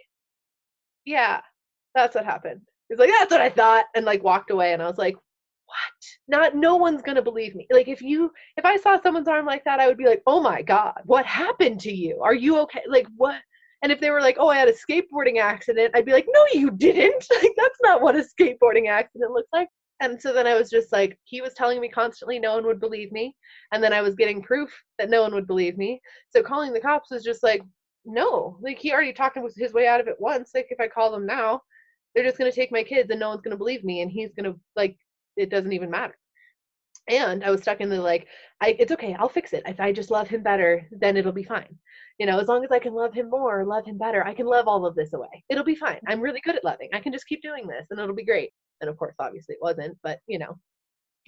yeah 1.04 1.40
that's 1.94 2.14
what 2.14 2.24
happened. 2.24 2.60
He's 2.88 2.98
like 2.98 3.10
that's 3.10 3.30
what 3.30 3.40
i 3.42 3.50
thought 3.50 3.84
and 3.94 4.06
like 4.06 4.22
walked 4.22 4.50
away. 4.50 4.72
And 4.72 4.82
i 4.82 4.86
was 4.86 4.98
like 4.98 5.16
what? 5.66 6.28
Not 6.28 6.56
no 6.56 6.76
one's 6.76 7.02
gonna 7.02 7.22
believe 7.22 7.54
me. 7.54 7.66
Like 7.70 7.88
if 7.88 8.02
you 8.02 8.30
if 8.56 8.64
I 8.64 8.76
saw 8.76 9.00
someone's 9.00 9.28
arm 9.28 9.46
like 9.46 9.64
that, 9.64 9.80
I 9.80 9.86
would 9.86 9.98
be 9.98 10.06
like, 10.06 10.22
oh 10.26 10.40
my 10.40 10.62
god, 10.62 11.00
what 11.04 11.26
happened 11.26 11.80
to 11.80 11.92
you? 11.92 12.20
Are 12.22 12.34
you 12.34 12.58
okay? 12.60 12.82
Like 12.88 13.06
what? 13.16 13.40
And 13.82 13.92
if 13.92 14.00
they 14.00 14.10
were 14.10 14.20
like, 14.20 14.36
oh, 14.38 14.48
I 14.48 14.56
had 14.56 14.68
a 14.68 14.72
skateboarding 14.72 15.38
accident, 15.38 15.92
I'd 15.94 16.06
be 16.06 16.12
like, 16.12 16.26
no, 16.28 16.44
you 16.52 16.70
didn't. 16.70 17.26
Like 17.42 17.54
that's 17.56 17.78
not 17.82 18.00
what 18.02 18.16
a 18.16 18.24
skateboarding 18.24 18.88
accident 18.88 19.32
looks 19.32 19.50
like. 19.52 19.68
And 20.00 20.20
so 20.20 20.32
then 20.32 20.46
I 20.46 20.54
was 20.54 20.68
just 20.68 20.92
like, 20.92 21.18
he 21.24 21.40
was 21.40 21.54
telling 21.54 21.80
me 21.80 21.88
constantly 21.88 22.38
no 22.38 22.54
one 22.54 22.66
would 22.66 22.80
believe 22.80 23.12
me. 23.12 23.34
And 23.72 23.82
then 23.82 23.92
I 23.92 24.02
was 24.02 24.14
getting 24.14 24.42
proof 24.42 24.70
that 24.98 25.10
no 25.10 25.22
one 25.22 25.34
would 25.34 25.46
believe 25.46 25.78
me. 25.78 26.00
So 26.30 26.42
calling 26.42 26.72
the 26.72 26.80
cops 26.80 27.10
was 27.10 27.24
just 27.24 27.42
like, 27.42 27.62
no, 28.04 28.58
like 28.60 28.78
he 28.78 28.92
already 28.92 29.12
talked 29.12 29.38
his 29.56 29.72
way 29.72 29.86
out 29.86 30.00
of 30.00 30.08
it 30.08 30.16
once. 30.18 30.50
Like 30.54 30.68
if 30.70 30.80
I 30.80 30.88
call 30.88 31.10
them 31.10 31.26
now, 31.26 31.62
they're 32.14 32.24
just 32.24 32.38
going 32.38 32.50
to 32.50 32.54
take 32.54 32.72
my 32.72 32.82
kids 32.82 33.10
and 33.10 33.20
no 33.20 33.30
one's 33.30 33.42
going 33.42 33.52
to 33.52 33.58
believe 33.58 33.84
me. 33.84 34.02
And 34.02 34.10
he's 34.10 34.32
going 34.34 34.52
to 34.52 34.58
like 34.74 34.96
it 35.36 35.50
doesn't 35.50 35.72
even 35.72 35.90
matter. 35.90 36.16
And 37.08 37.44
i 37.44 37.50
was 37.50 37.60
stuck 37.62 37.80
in 37.80 37.88
the 37.88 38.00
like 38.00 38.26
I, 38.60 38.76
it's 38.78 38.92
okay 38.92 39.14
i'll 39.18 39.28
fix 39.28 39.52
it. 39.52 39.62
If 39.66 39.78
i 39.80 39.92
just 39.92 40.10
love 40.10 40.28
him 40.28 40.42
better 40.42 40.86
then 40.90 41.16
it'll 41.16 41.32
be 41.32 41.44
fine. 41.44 41.78
You 42.18 42.26
know 42.26 42.38
as 42.38 42.48
long 42.48 42.64
as 42.64 42.72
i 42.72 42.78
can 42.78 42.94
love 42.94 43.14
him 43.14 43.30
more 43.30 43.64
love 43.64 43.86
him 43.86 43.98
better 43.98 44.24
i 44.26 44.34
can 44.34 44.46
love 44.46 44.66
all 44.66 44.86
of 44.86 44.94
this 44.94 45.12
away. 45.12 45.44
It'll 45.48 45.64
be 45.64 45.76
fine. 45.76 46.00
I'm 46.08 46.20
really 46.20 46.40
good 46.40 46.56
at 46.56 46.64
loving. 46.64 46.88
I 46.92 47.00
can 47.00 47.12
just 47.12 47.28
keep 47.28 47.42
doing 47.42 47.66
this 47.66 47.86
and 47.90 48.00
it'll 48.00 48.14
be 48.14 48.24
great. 48.24 48.50
And 48.80 48.90
of 48.90 48.96
course 48.96 49.14
obviously 49.18 49.54
it 49.54 49.62
wasn't 49.62 49.96
but 50.02 50.18
you 50.26 50.38
know. 50.38 50.58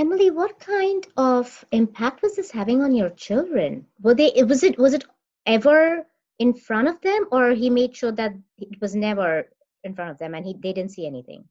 Emily 0.01 0.31
what 0.31 0.59
kind 0.59 1.07
of 1.17 1.65
impact 1.73 2.23
was 2.23 2.37
this 2.37 2.51
having 2.51 2.83
on 2.83 2.95
your 2.95 3.11
children? 3.11 3.87
Were 4.01 4.15
they 4.15 4.33
was 4.45 4.63
it 4.63 4.79
was 4.79 4.95
it 4.95 5.05
ever 5.47 6.05
in 6.39 6.55
front 6.55 6.89
of 6.89 7.01
them 7.03 7.27
or 7.31 7.51
he 7.51 7.71
made 7.71 7.95
sure 7.97 8.13
that 8.13 8.33
it 8.59 8.81
was 8.81 8.95
never 8.95 9.49
in 9.85 9.95
front 9.95 10.11
of 10.11 10.19
them 10.19 10.35
and 10.35 10.45
he 10.45 10.55
they 10.55 10.73
didn't 10.73 10.93
see 10.93 11.07
anything? 11.07 11.45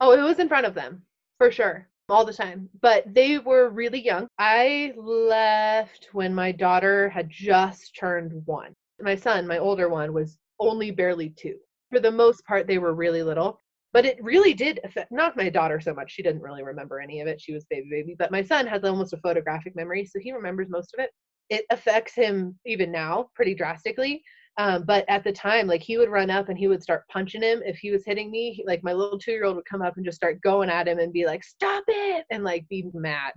Oh 0.00 0.12
it 0.12 0.22
was 0.22 0.38
in 0.38 0.48
front 0.48 0.66
of 0.66 0.74
them 0.74 1.02
for 1.38 1.50
sure 1.50 1.88
all 2.08 2.24
the 2.24 2.32
time. 2.32 2.68
But 2.80 3.04
they 3.12 3.38
were 3.38 3.70
really 3.70 4.00
young. 4.04 4.28
I 4.38 4.92
left 4.96 6.08
when 6.12 6.34
my 6.34 6.52
daughter 6.52 7.08
had 7.08 7.30
just 7.30 7.96
turned 7.96 8.32
one. 8.44 8.74
My 9.00 9.16
son, 9.16 9.46
my 9.46 9.58
older 9.58 9.88
one, 9.88 10.12
was 10.12 10.38
only 10.60 10.90
barely 10.90 11.30
two. 11.30 11.56
For 11.90 12.00
the 12.00 12.10
most 12.10 12.44
part, 12.46 12.66
they 12.66 12.78
were 12.78 12.94
really 12.94 13.22
little. 13.22 13.58
But 13.92 14.04
it 14.04 14.22
really 14.22 14.54
did 14.54 14.80
affect 14.82 15.12
not 15.12 15.36
my 15.36 15.48
daughter 15.48 15.80
so 15.80 15.94
much. 15.94 16.10
She 16.10 16.22
didn't 16.22 16.42
really 16.42 16.64
remember 16.64 17.00
any 17.00 17.20
of 17.20 17.28
it. 17.28 17.40
She 17.40 17.54
was 17.54 17.64
baby 17.70 17.88
baby. 17.90 18.16
But 18.18 18.32
my 18.32 18.42
son 18.42 18.66
has 18.66 18.82
almost 18.82 19.12
a 19.12 19.18
photographic 19.18 19.76
memory, 19.76 20.04
so 20.04 20.18
he 20.18 20.32
remembers 20.32 20.68
most 20.68 20.92
of 20.94 21.04
it. 21.04 21.10
It 21.48 21.64
affects 21.70 22.14
him 22.14 22.58
even 22.66 22.90
now 22.90 23.28
pretty 23.36 23.54
drastically. 23.54 24.22
Um, 24.56 24.84
but 24.84 25.04
at 25.08 25.24
the 25.24 25.32
time, 25.32 25.66
like 25.66 25.82
he 25.82 25.98
would 25.98 26.08
run 26.08 26.30
up 26.30 26.48
and 26.48 26.56
he 26.56 26.68
would 26.68 26.82
start 26.82 27.08
punching 27.08 27.42
him 27.42 27.62
if 27.64 27.76
he 27.78 27.90
was 27.90 28.04
hitting 28.04 28.30
me. 28.30 28.52
He, 28.52 28.64
like 28.66 28.84
my 28.84 28.92
little 28.92 29.18
two 29.18 29.32
year 29.32 29.44
old 29.44 29.56
would 29.56 29.64
come 29.64 29.82
up 29.82 29.96
and 29.96 30.04
just 30.04 30.16
start 30.16 30.40
going 30.42 30.70
at 30.70 30.86
him 30.86 31.00
and 31.00 31.12
be 31.12 31.26
like, 31.26 31.42
"Stop 31.42 31.84
it!" 31.88 32.24
and 32.30 32.44
like 32.44 32.68
be 32.68 32.88
mad. 32.94 33.32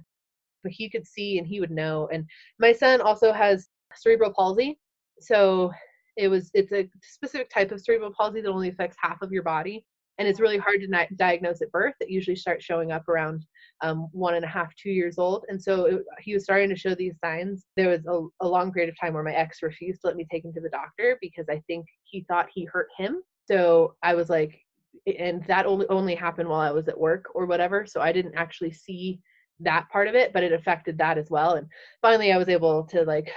But 0.64 0.72
he 0.72 0.90
could 0.90 1.08
see 1.08 1.40
and 1.40 1.48
he 1.48 1.60
would 1.60 1.72
know. 1.72 2.08
And 2.12 2.26
my 2.60 2.72
son 2.72 3.02
also 3.02 3.32
has 3.32 3.68
cerebral 3.96 4.34
palsy, 4.34 4.80
so 5.20 5.72
it 6.18 6.28
was 6.28 6.52
it's 6.54 6.72
a 6.72 6.88
specific 7.02 7.50
type 7.50 7.72
of 7.72 7.82
cerebral 7.82 8.14
palsy 8.16 8.42
that 8.42 8.50
only 8.50 8.70
affects 8.70 8.98
half 9.02 9.22
of 9.22 9.32
your 9.32 9.44
body 9.44 9.86
and 10.18 10.28
it's 10.28 10.40
really 10.40 10.58
hard 10.58 10.82
to 10.82 10.88
ni- 10.88 11.16
diagnose 11.16 11.62
at 11.62 11.72
birth. 11.72 11.94
It 12.00 12.10
usually 12.10 12.36
starts 12.36 12.66
showing 12.66 12.92
up 12.92 13.08
around 13.08 13.46
um, 13.82 14.08
one 14.12 14.36
and 14.36 14.46
a 14.46 14.48
half, 14.48 14.74
two 14.76 14.90
years 14.90 15.18
old. 15.18 15.46
And 15.50 15.62
so 15.62 15.86
it, 15.86 16.02
he 16.20 16.34
was 16.34 16.44
starting 16.44 16.70
to 16.70 16.76
show 16.76 16.96
these 16.96 17.16
signs. 17.24 17.66
There 17.76 17.90
was 17.90 18.06
a, 18.08 18.46
a 18.46 18.48
long 18.48 18.72
period 18.72 18.90
of 18.90 19.00
time 19.00 19.14
where 19.14 19.24
my 19.24 19.34
ex 19.34 19.62
refused 19.62 20.02
to 20.02 20.08
let 20.08 20.16
me 20.16 20.26
take 20.32 20.44
him 20.44 20.54
to 20.54 20.62
the 20.62 20.70
doctor 20.70 21.18
because 21.22 21.46
I 21.50 21.62
think 21.68 21.86
he 22.04 22.26
thought 22.28 22.48
he 22.54 22.66
hurt 22.66 22.88
him. 22.98 23.22
So 23.46 23.96
I 24.04 24.16
was 24.16 24.30
like, 24.30 24.60
and 25.06 25.44
that 25.46 25.66
only 25.66 25.86
only 25.90 26.16
happened 26.16 26.50
while 26.50 26.60
I 26.60 26.72
was 26.72 26.88
at 26.88 27.00
work 27.00 27.26
or 27.34 27.46
whatever. 27.46 27.86
So 27.86 28.02
I 28.02 28.12
didn't 28.12 28.36
actually 28.36 28.72
see 28.72 29.22
that 29.60 29.90
part 29.90 30.08
of 30.08 30.16
it, 30.16 30.34
but 30.34 30.44
it 30.44 30.52
affected 30.52 30.98
that 30.98 31.18
as 31.18 31.30
well. 31.30 31.54
And 31.54 31.68
finally, 32.02 32.32
I 32.32 32.38
was 32.38 32.50
able 32.50 32.84
to 32.86 33.04
like 33.04 33.32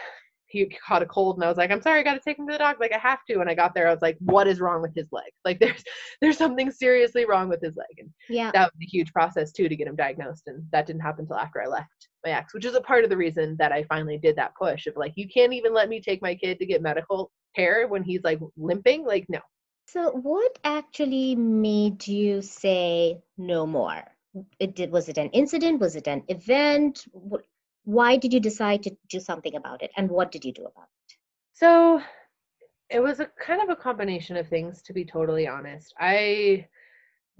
he 0.50 0.66
caught 0.87 1.02
a 1.02 1.07
cold 1.07 1.37
and 1.37 1.45
I 1.45 1.49
was 1.49 1.57
like, 1.57 1.71
I'm 1.71 1.83
sorry, 1.83 2.00
I 2.00 2.02
got 2.02 2.14
to 2.14 2.21
take 2.21 2.38
him 2.38 2.47
to 2.47 2.52
the 2.52 2.59
doctor. 2.59 2.80
Like 2.80 2.92
I 2.92 2.99
have 2.99 3.25
to. 3.28 3.40
And 3.40 3.49
I 3.49 3.54
got 3.54 3.75
there, 3.75 3.88
I 3.88 3.92
was 3.92 4.02
like, 4.02 4.16
what 4.21 4.47
is 4.47 4.61
wrong 4.61 4.83
with 4.83 4.95
his 4.95 5.09
leg? 5.12 5.25
Like 5.45 5.59
there's 5.59 5.83
there's 6.21 6.37
something 6.38 6.71
seriously 6.71 7.25
wrong 7.25 7.49
with 7.49 7.62
his 7.62 7.75
leg. 7.76 7.88
And 7.99 8.11
yeah, 8.28 8.50
that 8.52 8.73
was 8.73 8.80
a 8.83 8.90
huge 8.90 9.12
process 9.12 9.52
too 9.52 9.69
to 9.69 9.76
get 9.76 9.88
him 9.88 9.97
diagnosed. 9.97 10.45
And 10.47 10.64
that 10.71 10.87
didn't 10.87 11.02
happen 11.02 11.23
until 11.23 11.37
after 11.37 11.62
I 11.62 11.66
left 11.66 12.09
my 12.25 12.33
ex, 12.33 12.54
which 12.54 12.64
is 12.64 12.75
a 12.75 12.80
part 12.80 13.04
of 13.04 13.11
the 13.11 13.16
reason 13.16 13.57
that 13.59 13.73
I 13.73 13.85
finally 13.85 14.19
did 14.19 14.37
that 14.37 14.54
push 14.61 14.87
of 14.87 14.97
like, 14.97 15.12
you 15.16 15.28
can't 15.28 15.52
even 15.52 15.73
let 15.73 15.88
me 15.88 16.00
take 16.00 16.23
my 16.23 16.35
kid 16.35 16.59
to 16.59 16.66
get 16.66 16.83
medical 16.83 17.30
care 17.57 17.88
when 17.88 18.02
he's 18.02 18.23
like 18.23 18.40
limping. 18.57 19.04
Like, 19.04 19.26
no. 19.28 19.40
So 19.87 20.11
what 20.11 20.59
actually 20.62 21.35
made 21.35 22.07
you 22.07 22.42
say 22.42 23.21
no 23.37 23.66
more? 23.66 24.04
It 24.61 24.76
did 24.76 24.92
was 24.92 25.09
it 25.09 25.19
an 25.19 25.30
incident? 25.30 25.80
Was 25.80 25.97
it 25.97 26.07
an 26.07 26.23
event? 26.28 27.04
What 27.11 27.42
why 27.84 28.16
did 28.16 28.32
you 28.32 28.40
decide 28.40 28.82
to 28.82 28.96
do 29.08 29.20
something 29.20 29.56
about 29.56 29.82
it 29.82 29.90
and 29.96 30.10
what 30.10 30.30
did 30.30 30.44
you 30.44 30.52
do 30.52 30.62
about 30.62 30.88
it? 31.08 31.14
So 31.54 32.00
it 32.88 33.00
was 33.00 33.20
a 33.20 33.30
kind 33.40 33.62
of 33.62 33.68
a 33.68 33.80
combination 33.80 34.37
of 34.37 34.49
things 34.49 34.82
to 34.82 34.92
be 34.92 35.04
totally 35.04 35.46
honest. 35.46 35.94
I 35.99 36.66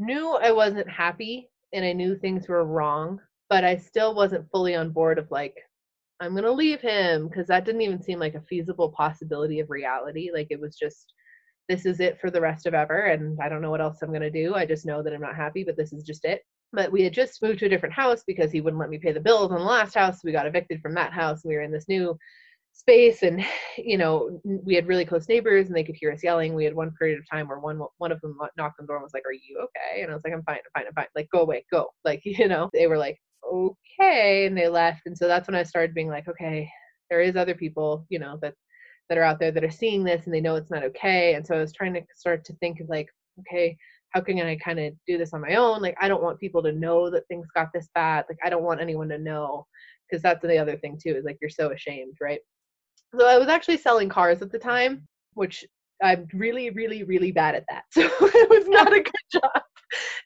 knew 0.01 0.35
i 0.43 0.51
wasn't 0.51 0.89
happy 0.89 1.51
and 1.75 1.85
i 1.85 1.93
knew 1.93 2.17
things 2.17 2.49
were 2.49 2.65
wrong 2.65 3.21
but 3.51 3.65
i 3.65 3.77
still 3.77 4.15
wasn't 4.15 4.51
fully 4.51 4.75
on 4.75 4.91
board 4.91 5.19
of 5.19 5.31
like 5.31 5.55
i'm 6.21 6.33
going 6.33 6.43
to 6.43 6.51
leave 6.51 6.81
him 6.81 7.29
because 7.29 7.47
that 7.47 7.67
didn't 7.67 7.83
even 7.83 8.03
seem 8.03 8.19
like 8.19 8.35
a 8.35 8.43
feasible 8.43 8.91
possibility 8.91 9.61
of 9.61 9.71
reality. 9.71 10.31
Like 10.33 10.49
it 10.51 10.61
was 10.61 10.77
just 10.77 11.13
this 11.69 11.87
is 11.87 12.01
it 12.01 12.19
for 12.21 12.31
the 12.31 12.41
rest 12.41 12.67
of 12.67 12.75
ever 12.75 13.07
and 13.07 13.39
i 13.43 13.49
don't 13.49 13.63
know 13.63 13.71
what 13.71 13.81
else 13.81 13.99
i'm 14.03 14.09
going 14.09 14.23
to 14.23 14.31
do. 14.31 14.55
I 14.55 14.65
just 14.65 14.87
know 14.87 15.03
that 15.03 15.13
i'm 15.13 15.21
not 15.21 15.37
happy 15.37 15.65
but 15.65 15.77
this 15.77 15.93
is 15.93 16.03
just 16.03 16.25
it 16.25 16.43
but 16.73 16.93
we 16.93 17.03
had 17.03 17.13
just 17.13 17.43
moved 17.43 17.59
to 17.61 17.67
a 17.67 17.69
different 17.69 17.95
house 17.95 18.23
because 18.27 18.53
he 18.53 18.61
wouldn't 18.61 18.81
let 18.81 18.91
me 18.91 18.99
pay 18.99 19.13
the 19.13 19.21
bills 19.21 19.51
on 19.51 19.59
the 19.59 19.65
last 19.65 19.95
house. 19.95 20.23
We 20.23 20.33
got 20.33 20.47
evicted 20.47 20.81
from 20.81 20.95
that 20.95 21.13
house. 21.13 21.45
We 21.45 21.55
were 21.55 21.63
in 21.63 21.73
this 21.73 21.89
new 21.89 22.17
space 22.73 23.23
and 23.23 23.45
you 23.79 23.99
know 23.99 24.41
we 24.45 24.75
had 24.75 24.89
really 24.89 25.05
close 25.05 25.29
neighbors 25.29 25.67
and 25.67 25.77
they 25.77 25.85
could 25.85 25.97
hear 25.97 26.13
us 26.13 26.23
yelling 26.23 26.55
we 26.55 26.65
had 26.65 26.75
one 26.75 26.93
period 26.99 27.19
of 27.19 27.29
time 27.29 27.49
where 27.49 27.59
one 27.59 27.81
one 27.99 28.13
of 28.13 28.21
them 28.21 28.37
knocked 28.57 28.79
on 28.79 28.85
the 28.85 28.87
door 28.87 28.97
and 28.97 29.03
was 29.03 29.15
like 29.15 29.27
are 29.27 29.33
you 29.33 29.59
okay 29.63 30.03
and 30.03 30.11
i 30.11 30.15
was 30.15 30.23
like 30.25 30.33
i'm 30.33 30.43
fine 30.43 30.57
i'm 30.57 30.83
fine 30.83 30.87
i'm 30.87 30.95
fine 30.95 31.07
like 31.15 31.29
go 31.33 31.41
away 31.41 31.65
go 31.71 31.89
like 32.05 32.21
you 32.25 32.49
know 32.49 32.69
they 32.73 32.87
were 32.87 32.99
like 32.99 33.19
okay 33.53 34.47
and 34.47 34.57
they 34.57 34.69
left 34.69 35.03
and 35.07 35.17
so 35.17 35.27
that's 35.27 35.49
when 35.49 35.55
i 35.55 35.63
started 35.63 35.95
being 35.95 36.09
like 36.09 36.29
okay 36.29 36.69
there 37.09 37.21
is 37.21 37.37
other 37.37 37.55
people 37.55 38.07
you 38.09 38.19
know 38.19 38.39
that 38.43 38.55
that 39.09 39.19
are 39.19 39.25
out 39.25 39.41
there 39.41 39.51
that 39.51 39.65
are 39.65 39.71
seeing 39.71 40.05
this 40.05 40.27
and 40.27 40.35
they 40.35 40.41
know 40.41 40.55
it's 40.55 40.71
not 40.71 40.85
okay 40.85 41.35
and 41.35 41.47
so 41.47 41.55
i 41.57 41.59
was 41.59 41.73
trying 41.73 41.95
to 41.95 42.03
start 42.15 42.45
to 42.45 42.53
think 42.55 42.81
of 42.81 42.89
like 42.89 43.09
okay 43.41 43.77
how 44.11 44.21
can 44.21 44.39
I 44.39 44.57
kind 44.57 44.79
of 44.81 44.93
do 45.07 45.19
this 45.19 45.33
on 45.33 45.41
my 45.41 45.55
own? 45.55 45.81
Like, 45.81 45.97
I 46.01 46.09
don't 46.09 46.23
want 46.23 46.41
people 46.41 46.63
to 46.63 46.73
know 46.73 47.11
that 47.11 47.27
things 47.29 47.47
got 47.55 47.69
this 47.73 47.89
bad. 47.95 48.25
Like, 48.29 48.39
I 48.45 48.51
don't 48.51 48.65
want 48.65 48.81
anyone 48.81 49.09
to 49.11 49.19
know 49.19 49.67
because 50.11 50.23
that's 50.23 50.43
the 50.43 50.59
other 50.59 50.77
thing 50.77 50.99
too 51.01 51.15
is 51.15 51.25
like 51.25 51.39
you're 51.41 51.51
so 51.51 51.71
ashamed, 51.71 52.17
right? 52.21 52.41
So 53.19 53.27
I 53.27 53.39
was 53.39 53.49
actually 53.49 53.79
selling 53.79 54.09
cars 54.09 54.43
at 54.43 54.51
the 54.51 54.59
time, 54.59 55.07
which 55.35 55.65
I'm 56.03 56.27
really, 56.33 56.71
really, 56.71 57.05
really 57.05 57.33
bad 57.33 57.55
at 57.55 57.65
that. 57.69 57.85
So 57.93 58.03
it 58.03 58.51
was 58.51 58.67
not 58.69 58.93
a 58.93 59.01
good 59.01 59.13
job. 59.33 59.63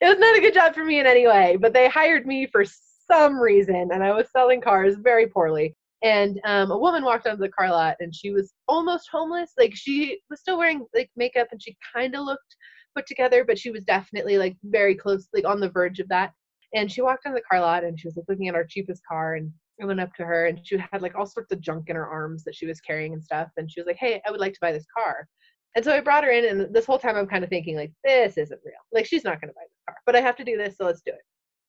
It 0.01 0.07
was 0.07 0.19
not 0.19 0.37
a 0.37 0.41
good 0.41 0.53
job 0.53 0.75
for 0.75 0.85
me 0.85 0.99
in 0.99 1.05
any 1.05 1.27
way, 1.27 1.57
but 1.59 1.73
they 1.73 1.89
hired 1.89 2.27
me 2.27 2.47
for 2.47 2.63
some 3.11 3.39
reason 3.39 3.89
and 3.91 4.03
I 4.03 4.11
was 4.11 4.31
selling 4.31 4.61
cars 4.61 4.95
very 5.01 5.27
poorly. 5.27 5.75
And 6.03 6.39
um, 6.45 6.69
a 6.71 6.77
woman 6.77 7.03
walked 7.03 7.25
onto 7.25 7.41
the 7.41 7.49
car 7.49 7.69
lot 7.69 7.95
and 7.99 8.13
she 8.13 8.31
was 8.31 8.53
almost 8.67 9.09
homeless. 9.11 9.53
Like 9.57 9.75
she 9.75 10.19
was 10.29 10.39
still 10.39 10.57
wearing 10.57 10.85
like 10.93 11.09
makeup 11.15 11.47
and 11.51 11.61
she 11.61 11.75
kind 11.95 12.15
of 12.15 12.25
looked 12.25 12.55
put 12.95 13.05
together, 13.07 13.43
but 13.45 13.59
she 13.59 13.71
was 13.71 13.83
definitely 13.83 14.37
like 14.37 14.55
very 14.63 14.95
close, 14.95 15.27
like 15.33 15.45
on 15.45 15.59
the 15.59 15.69
verge 15.69 15.99
of 15.99 16.07
that. 16.09 16.31
And 16.73 16.91
she 16.91 17.01
walked 17.01 17.25
on 17.25 17.33
the 17.33 17.41
car 17.49 17.61
lot 17.61 17.83
and 17.83 17.99
she 17.99 18.07
was 18.07 18.17
like 18.17 18.25
looking 18.27 18.47
at 18.47 18.55
our 18.55 18.65
cheapest 18.65 19.01
car 19.09 19.35
and 19.35 19.51
I 19.81 19.85
went 19.85 19.99
up 19.99 20.13
to 20.15 20.25
her 20.25 20.47
and 20.47 20.59
she 20.63 20.77
had 20.91 21.01
like 21.01 21.15
all 21.15 21.25
sorts 21.25 21.51
of 21.51 21.61
junk 21.61 21.89
in 21.89 21.95
her 21.95 22.07
arms 22.07 22.43
that 22.45 22.55
she 22.55 22.65
was 22.65 22.81
carrying 22.81 23.13
and 23.13 23.23
stuff. 23.23 23.49
And 23.57 23.71
she 23.71 23.79
was 23.79 23.87
like, 23.87 23.97
Hey, 23.97 24.21
I 24.27 24.31
would 24.31 24.39
like 24.39 24.53
to 24.53 24.59
buy 24.61 24.71
this 24.71 24.85
car. 24.97 25.27
And 25.75 25.83
so 25.83 25.91
I 25.91 25.99
brought 25.99 26.23
her 26.23 26.31
in 26.31 26.45
and 26.45 26.73
this 26.73 26.85
whole 26.85 26.99
time 26.99 27.17
I'm 27.17 27.27
kind 27.27 27.43
of 27.43 27.49
thinking 27.49 27.75
like, 27.75 27.91
this 28.03 28.37
isn't 28.37 28.61
real. 28.63 28.75
Like 28.93 29.05
she's 29.05 29.25
not 29.25 29.41
going 29.41 29.49
to 29.49 29.55
buy 29.55 29.63
this 29.67 29.81
car, 29.87 29.97
but 30.05 30.15
I 30.15 30.21
have 30.21 30.37
to 30.37 30.45
do 30.45 30.57
this. 30.57 30.77
So 30.77 30.85
let's 30.85 31.01
do 31.01 31.11
it. 31.11 31.21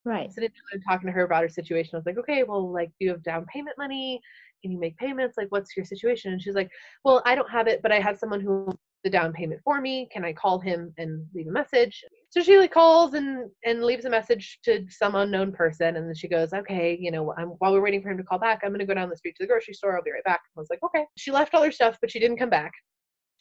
Right. 0.07 0.33
So 0.33 0.41
I'm 0.41 0.81
talking 0.83 1.09
to 1.09 1.13
her 1.13 1.25
about 1.25 1.43
her 1.43 1.49
situation. 1.49 1.91
I 1.95 1.99
was 1.99 2.07
like, 2.07 2.19
okay, 2.19 2.45
well, 2.45 2.73
like, 2.73 2.91
do 2.91 3.07
you 3.07 3.11
have 3.11 3.25
down 3.25 3.45
payment 3.53 3.77
money? 3.77 4.21
Can 4.63 4.71
you 4.71 4.79
make 4.79 4.97
payments? 4.99 5.37
Like, 5.37 5.49
what's 5.51 5.77
your 5.77 5.85
situation? 5.85 6.33
And 6.33 6.41
she's 6.41 6.55
like, 6.55 6.71
well, 7.05 7.23
I 7.27 7.35
don't 7.35 7.51
have 7.51 7.67
it, 7.67 7.83
but 7.83 7.91
I 7.91 7.99
have 7.99 8.17
someone 8.17 8.41
who 8.41 8.73
the 9.07 9.11
down 9.11 9.33
payment 9.33 9.61
for 9.63 9.81
me. 9.81 10.09
Can 10.11 10.25
I 10.25 10.33
call 10.33 10.59
him 10.59 10.93
and 10.99 11.25
leave 11.33 11.47
a 11.47 11.53
message? 11.53 12.03
So 12.31 12.43
she 12.43 12.59
like 12.59 12.73
calls 12.73 13.15
and 13.15 13.49
and 13.65 13.85
leaves 13.85 14.05
a 14.05 14.11
message 14.11 14.59
to 14.65 14.85
some 14.91 15.15
unknown 15.15 15.53
person, 15.53 15.95
and 15.95 16.09
then 16.09 16.15
she 16.17 16.27
goes, 16.27 16.53
okay, 16.53 16.99
you 17.01 17.13
know, 17.13 17.33
I'm, 17.39 17.51
while 17.61 17.73
we're 17.73 17.83
waiting 17.83 18.03
for 18.03 18.11
him 18.11 18.17
to 18.19 18.25
call 18.25 18.41
back, 18.41 18.63
I'm 18.65 18.73
gonna 18.73 18.85
go 18.85 18.95
down 18.95 19.09
the 19.09 19.17
street 19.17 19.37
to 19.37 19.45
the 19.45 19.47
grocery 19.47 19.75
store. 19.75 19.97
I'll 19.97 20.03
be 20.03 20.11
right 20.11 20.25
back. 20.25 20.41
I 20.57 20.61
was 20.61 20.67
like, 20.71 20.83
okay. 20.83 21.05
She 21.17 21.31
left 21.31 21.55
all 21.55 21.63
her 21.63 21.71
stuff, 21.71 21.99
but 22.01 22.11
she 22.11 22.19
didn't 22.19 22.39
come 22.39 22.51
back, 22.51 22.73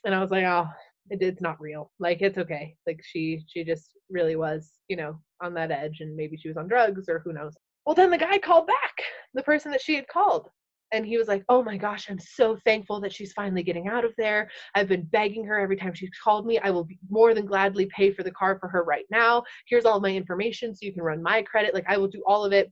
and 0.06 0.14
I 0.14 0.22
was 0.22 0.30
like, 0.30 0.46
oh, 0.46 0.68
it, 1.10 1.24
it's 1.24 1.42
not 1.42 1.60
real. 1.60 1.92
Like 2.00 2.22
it's 2.22 2.38
okay. 2.38 2.76
Like 2.86 3.02
she 3.04 3.44
she 3.48 3.64
just 3.64 3.90
really 4.12 4.36
was, 4.36 4.70
you 4.88 4.98
know, 4.98 5.20
on 5.42 5.56
that 5.56 5.72
edge, 5.72 5.98
and 6.02 6.16
maybe 6.16 6.38
she 6.38 6.48
was 6.48 6.58
on 6.58 6.68
drugs 6.68 7.10
or 7.10 7.24
who 7.26 7.34
knows. 7.34 7.56
Well, 7.88 7.96
then 7.96 8.12
the 8.12 8.20
guy 8.20 8.38
called 8.38 8.68
back, 8.68 8.96
the 9.34 9.42
person 9.42 9.72
that 9.72 9.82
she 9.82 9.96
had 9.96 10.08
called, 10.08 10.48
and 10.92 11.06
he 11.06 11.18
was 11.18 11.28
like, 11.28 11.44
"Oh 11.50 11.64
my 11.64 11.78
gosh, 11.78 12.10
I'm 12.10 12.20
so 12.20 12.58
thankful 12.66 13.00
that 13.02 13.14
she's 13.14 13.34
finally 13.34 13.64
getting 13.64 13.88
out 13.88 14.06
of 14.06 14.14
there. 14.18 14.50
I've 14.76 14.88
been 14.88 15.04
begging 15.04 15.46
her 15.46 15.60
every 15.60 15.76
time 15.76 15.94
she's 15.94 16.12
called 16.24 16.46
me. 16.46 16.60
I 16.60 16.70
will 16.70 16.88
more 17.10 17.34
than 17.34 17.46
gladly 17.46 17.88
pay 17.88 18.12
for 18.12 18.24
the 18.24 18.32
car 18.32 18.58
for 18.60 18.68
her 18.70 18.84
right 18.84 19.06
now. 19.10 19.44
Here's 19.68 19.86
all 19.86 20.00
my 20.00 20.12
information 20.12 20.76
so 20.76 20.86
you 20.86 20.94
can 20.94 21.04
run 21.04 21.22
my 21.22 21.42
credit. 21.42 21.74
Like 21.74 21.86
I 21.88 21.98
will 21.98 22.08
do 22.08 22.24
all 22.28 22.46
of 22.46 22.54
it. 22.54 22.72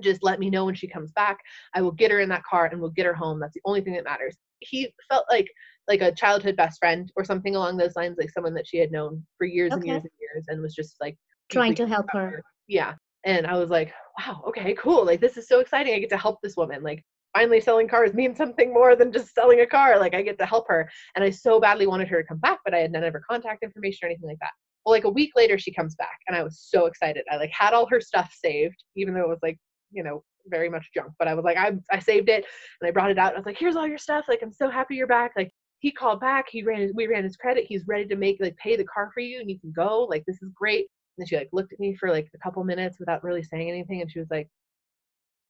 Just 0.00 0.22
let 0.22 0.38
me 0.38 0.50
know 0.50 0.64
when 0.64 0.74
she 0.74 0.86
comes 0.86 1.12
back. 1.12 1.38
I 1.74 1.82
will 1.82 1.92
get 1.92 2.12
her 2.12 2.20
in 2.20 2.28
that 2.28 2.44
car 2.44 2.66
and 2.66 2.80
we'll 2.80 2.90
get 2.90 3.06
her 3.06 3.14
home. 3.14 3.40
That's 3.40 3.54
the 3.54 3.62
only 3.64 3.80
thing 3.80 3.94
that 3.94 4.04
matters." 4.04 4.36
He 4.60 4.92
felt 5.08 5.24
like 5.30 5.48
like 5.88 6.02
a 6.02 6.14
childhood 6.14 6.56
best 6.56 6.78
friend 6.78 7.10
or 7.16 7.24
something 7.24 7.56
along 7.56 7.76
those 7.76 7.96
lines, 7.96 8.16
like 8.18 8.30
someone 8.30 8.54
that 8.54 8.66
she 8.66 8.78
had 8.78 8.92
known 8.92 9.26
for 9.36 9.44
years 9.44 9.72
okay. 9.72 9.80
and 9.80 9.86
years 9.86 10.02
and 10.02 10.12
years 10.20 10.44
and 10.48 10.62
was 10.62 10.74
just 10.74 10.94
like 11.00 11.16
trying 11.50 11.74
to 11.74 11.86
help 11.86 12.06
her. 12.12 12.30
her. 12.30 12.44
Yeah. 12.68 12.94
And 13.24 13.46
I 13.46 13.58
was 13.58 13.70
like, 13.70 13.92
wow, 14.18 14.42
okay, 14.48 14.74
cool. 14.74 15.04
Like 15.04 15.20
this 15.20 15.36
is 15.36 15.48
so 15.48 15.58
exciting. 15.58 15.92
I 15.94 15.98
get 15.98 16.10
to 16.10 16.16
help 16.16 16.38
this 16.42 16.56
woman. 16.56 16.82
Like 16.82 17.02
finally 17.34 17.60
selling 17.60 17.88
cars 17.88 18.14
means 18.14 18.36
something 18.36 18.72
more 18.72 18.96
than 18.96 19.12
just 19.12 19.34
selling 19.34 19.60
a 19.60 19.66
car. 19.66 19.98
Like 19.98 20.14
I 20.14 20.22
get 20.22 20.38
to 20.38 20.46
help 20.46 20.66
her. 20.68 20.90
And 21.14 21.24
I 21.24 21.30
so 21.30 21.60
badly 21.60 21.86
wanted 21.86 22.08
her 22.08 22.22
to 22.22 22.28
come 22.28 22.38
back, 22.38 22.60
but 22.64 22.74
I 22.74 22.78
had 22.78 22.92
none 22.92 23.04
of 23.04 23.12
her 23.12 23.22
contact 23.28 23.62
information 23.62 24.06
or 24.06 24.10
anything 24.10 24.28
like 24.28 24.38
that. 24.40 24.50
Well, 24.84 24.94
like 24.94 25.04
a 25.04 25.10
week 25.10 25.32
later, 25.36 25.58
she 25.58 25.72
comes 25.72 25.94
back 25.94 26.18
and 26.26 26.36
I 26.36 26.42
was 26.42 26.66
so 26.70 26.86
excited. 26.86 27.24
I 27.30 27.36
like 27.36 27.50
had 27.50 27.74
all 27.74 27.86
her 27.86 28.00
stuff 28.00 28.34
saved, 28.42 28.82
even 28.96 29.14
though 29.14 29.22
it 29.22 29.28
was 29.28 29.38
like, 29.42 29.58
you 29.92 30.02
know, 30.02 30.22
very 30.46 30.70
much 30.70 30.88
junk, 30.94 31.12
but 31.18 31.28
I 31.28 31.34
was 31.34 31.44
like, 31.44 31.58
I, 31.58 31.72
I 31.92 31.98
saved 31.98 32.28
it 32.28 32.44
and 32.80 32.88
I 32.88 32.90
brought 32.90 33.10
it 33.10 33.18
out. 33.18 33.34
I 33.34 33.36
was 33.36 33.46
like, 33.46 33.58
here's 33.58 33.76
all 33.76 33.86
your 33.86 33.98
stuff. 33.98 34.24
Like, 34.28 34.40
I'm 34.42 34.52
so 34.52 34.70
happy 34.70 34.96
you're 34.96 35.06
back. 35.06 35.32
Like 35.36 35.50
he 35.80 35.92
called 35.92 36.20
back. 36.20 36.46
He 36.50 36.62
ran, 36.62 36.90
we 36.94 37.06
ran 37.06 37.24
his 37.24 37.36
credit. 37.36 37.66
He's 37.68 37.84
ready 37.86 38.06
to 38.06 38.16
make, 38.16 38.38
like 38.40 38.56
pay 38.56 38.76
the 38.76 38.84
car 38.84 39.10
for 39.12 39.20
you 39.20 39.40
and 39.40 39.50
you 39.50 39.58
can 39.60 39.72
go. 39.72 40.06
Like, 40.08 40.24
this 40.26 40.40
is 40.42 40.50
great. 40.54 40.86
And 41.18 41.28
she 41.28 41.36
like 41.36 41.50
looked 41.52 41.72
at 41.72 41.80
me 41.80 41.94
for 41.94 42.10
like 42.10 42.28
a 42.34 42.38
couple 42.38 42.64
minutes 42.64 42.98
without 42.98 43.22
really 43.22 43.42
saying 43.42 43.68
anything. 43.68 44.00
And 44.00 44.10
she 44.10 44.18
was 44.18 44.30
like, 44.30 44.48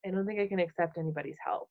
I 0.06 0.10
don't 0.10 0.26
think 0.26 0.40
I 0.40 0.48
can 0.48 0.60
accept 0.60 0.98
anybody's 0.98 1.36
help 1.44 1.68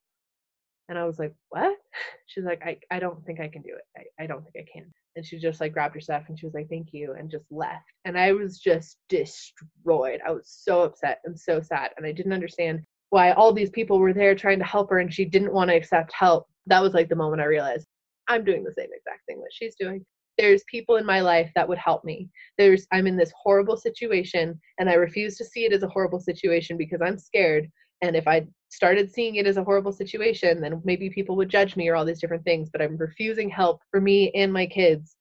And 0.90 0.98
I 1.00 1.06
was 1.06 1.20
like, 1.20 1.34
what? 1.50 1.78
She's 2.28 2.46
like, 2.46 2.62
I, 2.66 2.78
I 2.92 3.00
don't 3.00 3.26
think 3.26 3.40
I 3.40 3.50
can 3.50 3.62
do 3.64 3.76
it. 3.76 4.06
I, 4.20 4.24
I 4.24 4.28
don't 4.28 4.44
think 4.44 4.56
I 4.58 4.72
can. 4.72 4.92
And 5.16 5.26
she 5.26 5.40
just 5.40 5.62
like 5.62 5.74
grabbed 5.74 5.96
her 5.96 6.02
stuff 6.02 6.26
and 6.30 6.40
she 6.40 6.46
was 6.46 6.56
like, 6.56 6.70
thank 6.70 6.90
you, 6.94 7.16
and 7.18 7.32
just 7.32 7.46
left. 7.52 7.86
And 8.06 8.18
I 8.20 8.34
was 8.34 8.60
just 8.60 8.98
destroyed. 9.10 10.22
I 10.28 10.32
was 10.32 10.50
so 10.64 10.84
upset 10.84 11.22
and 11.26 11.40
so 11.40 11.62
sad. 11.62 11.92
And 11.98 12.06
I 12.06 12.14
didn't 12.14 12.34
understand 12.34 12.82
why 13.12 13.34
all 13.34 13.54
these 13.54 13.72
people 13.72 14.00
were 14.00 14.14
there 14.14 14.36
trying 14.36 14.60
to 14.60 14.66
help 14.66 14.90
her 14.92 15.00
and 15.00 15.14
she 15.14 15.26
didn't 15.26 15.54
want 15.54 15.70
to 15.72 15.78
accept 15.78 16.14
help. 16.14 16.48
That 16.68 16.84
was 16.84 16.94
like 16.96 17.10
the 17.10 17.16
moment 17.18 17.42
I 17.42 17.46
realized 17.46 17.88
I'm 18.30 18.46
doing 18.46 18.64
the 18.64 18.74
same 18.78 18.90
exact 18.96 19.26
thing 19.28 19.40
that 19.42 19.52
she's 19.54 19.76
doing. 19.80 20.06
There's 20.40 20.64
people 20.72 20.98
in 20.98 21.06
my 21.06 21.22
life 21.22 21.52
that 21.56 21.70
would 21.70 21.80
help 21.80 22.06
me. 22.06 22.30
There's 22.58 22.88
I'm 22.94 23.08
in 23.08 23.18
this 23.18 23.34
horrible 23.42 23.78
situation 23.78 24.60
and 24.80 24.90
I 24.90 24.96
refuse 24.96 25.38
to 25.38 25.46
see 25.46 25.66
it 25.66 25.74
as 25.74 25.84
a 25.84 25.90
horrible 25.90 26.22
situation 26.22 26.78
because 26.78 27.02
I'm 27.04 27.20
scared. 27.20 27.70
And 28.02 28.16
if 28.16 28.28
I 28.28 28.48
started 28.70 29.12
seeing 29.12 29.36
it 29.36 29.48
as 29.48 29.58
a 29.58 29.64
horrible 29.64 29.92
situation, 29.92 30.62
then 30.62 30.82
maybe 30.86 31.10
people 31.10 31.36
would 31.36 31.50
judge 31.50 31.76
me 31.76 31.90
or 31.90 31.96
all 31.96 32.06
these 32.06 32.22
different 32.22 32.44
things. 32.44 32.70
But 32.72 32.82
I'm 32.82 32.98
refusing 32.98 33.50
help 33.50 33.82
for 33.92 34.00
me 34.00 34.32
and 34.32 34.54
my 34.54 34.66
kids 34.66 35.16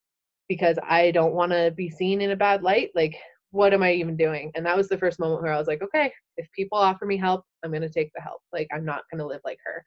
because 0.48 0.78
I 0.88 1.10
don't 1.10 1.34
want 1.34 1.52
to 1.52 1.72
be 1.76 1.90
seen 1.90 2.20
in 2.20 2.30
a 2.30 2.36
bad 2.36 2.62
light. 2.62 2.90
Like, 2.94 3.16
what 3.50 3.72
am 3.72 3.82
I 3.82 3.92
even 3.92 4.16
doing? 4.16 4.50
And 4.54 4.64
that 4.66 4.76
was 4.76 4.88
the 4.88 4.98
first 4.98 5.18
moment 5.18 5.42
where 5.42 5.52
I 5.52 5.58
was 5.58 5.66
like, 5.66 5.82
okay, 5.82 6.12
if 6.36 6.50
people 6.52 6.78
offer 6.78 7.06
me 7.06 7.16
help, 7.16 7.44
I'm 7.64 7.70
going 7.70 7.82
to 7.82 7.88
take 7.88 8.10
the 8.14 8.22
help. 8.22 8.40
Like, 8.52 8.68
I'm 8.72 8.84
not 8.84 9.02
going 9.10 9.18
to 9.18 9.26
live 9.26 9.40
like 9.44 9.58
her. 9.64 9.84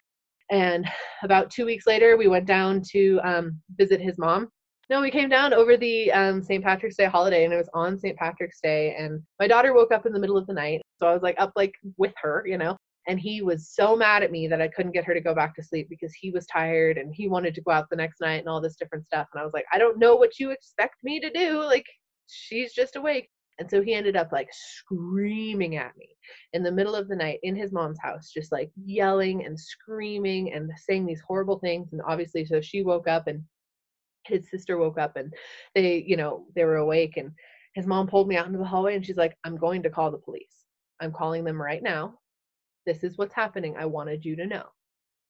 And 0.51 0.85
about 1.23 1.51
two 1.51 1.65
weeks 1.65 1.87
later, 1.87 2.17
we 2.17 2.27
went 2.27 2.45
down 2.45 2.81
to 2.91 3.19
um, 3.23 3.59
visit 3.77 4.01
his 4.01 4.17
mom. 4.17 4.49
No, 4.91 4.99
we 4.99 5.09
came 5.09 5.29
down 5.29 5.53
over 5.53 5.77
the 5.77 6.11
um, 6.11 6.43
St. 6.43 6.61
Patrick's 6.61 6.97
Day 6.97 7.05
holiday, 7.05 7.45
and 7.45 7.53
it 7.53 7.57
was 7.57 7.69
on 7.73 7.97
St. 7.97 8.17
Patrick's 8.17 8.59
Day. 8.59 8.93
And 8.99 9.23
my 9.39 9.47
daughter 9.47 9.73
woke 9.73 9.93
up 9.93 10.05
in 10.05 10.11
the 10.11 10.19
middle 10.19 10.37
of 10.37 10.45
the 10.47 10.53
night, 10.53 10.81
so 10.99 11.07
I 11.07 11.13
was 11.13 11.21
like 11.21 11.39
up 11.39 11.53
like 11.55 11.73
with 11.95 12.11
her, 12.21 12.43
you 12.45 12.57
know. 12.57 12.75
And 13.07 13.17
he 13.17 13.41
was 13.41 13.69
so 13.69 13.95
mad 13.95 14.21
at 14.21 14.31
me 14.31 14.49
that 14.49 14.61
I 14.61 14.67
couldn't 14.67 14.91
get 14.91 15.05
her 15.05 15.13
to 15.13 15.21
go 15.21 15.33
back 15.33 15.55
to 15.55 15.63
sleep 15.63 15.87
because 15.89 16.13
he 16.13 16.29
was 16.29 16.45
tired 16.45 16.97
and 16.97 17.15
he 17.15 17.29
wanted 17.29 17.55
to 17.55 17.61
go 17.61 17.71
out 17.71 17.89
the 17.89 17.95
next 17.95 18.19
night 18.19 18.41
and 18.41 18.49
all 18.49 18.59
this 18.59 18.75
different 18.75 19.05
stuff. 19.05 19.27
And 19.33 19.39
I 19.41 19.45
was 19.45 19.53
like, 19.53 19.63
I 19.71 19.77
don't 19.77 19.97
know 19.97 20.17
what 20.17 20.37
you 20.39 20.51
expect 20.51 20.95
me 21.03 21.21
to 21.21 21.31
do. 21.31 21.63
Like, 21.63 21.85
she's 22.27 22.73
just 22.73 22.97
awake. 22.97 23.29
And 23.59 23.69
so 23.69 23.81
he 23.81 23.93
ended 23.93 24.17
up 24.17 24.33
like 24.33 24.49
screaming 24.51 25.77
at 25.77 25.95
me 25.95 26.09
in 26.51 26.63
the 26.63 26.71
middle 26.71 26.95
of 26.95 27.07
the 27.07 27.15
night 27.15 27.39
in 27.43 27.55
his 27.55 27.71
mom's 27.71 27.99
house, 28.01 28.29
just 28.29 28.51
like 28.51 28.69
yelling 28.83 29.45
and 29.45 29.57
screaming 29.57 30.51
and 30.51 30.69
saying 30.85 31.05
these 31.05 31.21
horrible 31.25 31.59
things. 31.59 31.93
And 31.93 32.01
obviously, 32.05 32.43
so 32.43 32.59
she 32.59 32.83
woke 32.83 33.07
up 33.07 33.27
and 33.27 33.41
his 34.25 34.49
sister 34.49 34.77
woke 34.77 34.97
up 34.97 35.15
and 35.15 35.33
they, 35.75 36.03
you 36.05 36.17
know, 36.17 36.45
they 36.55 36.63
were 36.63 36.77
awake. 36.77 37.17
And 37.17 37.31
his 37.73 37.87
mom 37.87 38.07
pulled 38.07 38.27
me 38.27 38.35
out 38.35 38.47
into 38.47 38.59
the 38.59 38.65
hallway 38.65 38.95
and 38.95 39.05
she's 39.05 39.17
like, 39.17 39.37
I'm 39.43 39.57
going 39.57 39.83
to 39.83 39.89
call 39.89 40.11
the 40.11 40.17
police. 40.17 40.65
I'm 40.99 41.11
calling 41.11 41.43
them 41.43 41.61
right 41.61 41.81
now. 41.81 42.19
This 42.85 43.03
is 43.03 43.17
what's 43.17 43.33
happening. 43.33 43.75
I 43.77 43.85
wanted 43.85 44.25
you 44.25 44.35
to 44.37 44.45
know. 44.45 44.65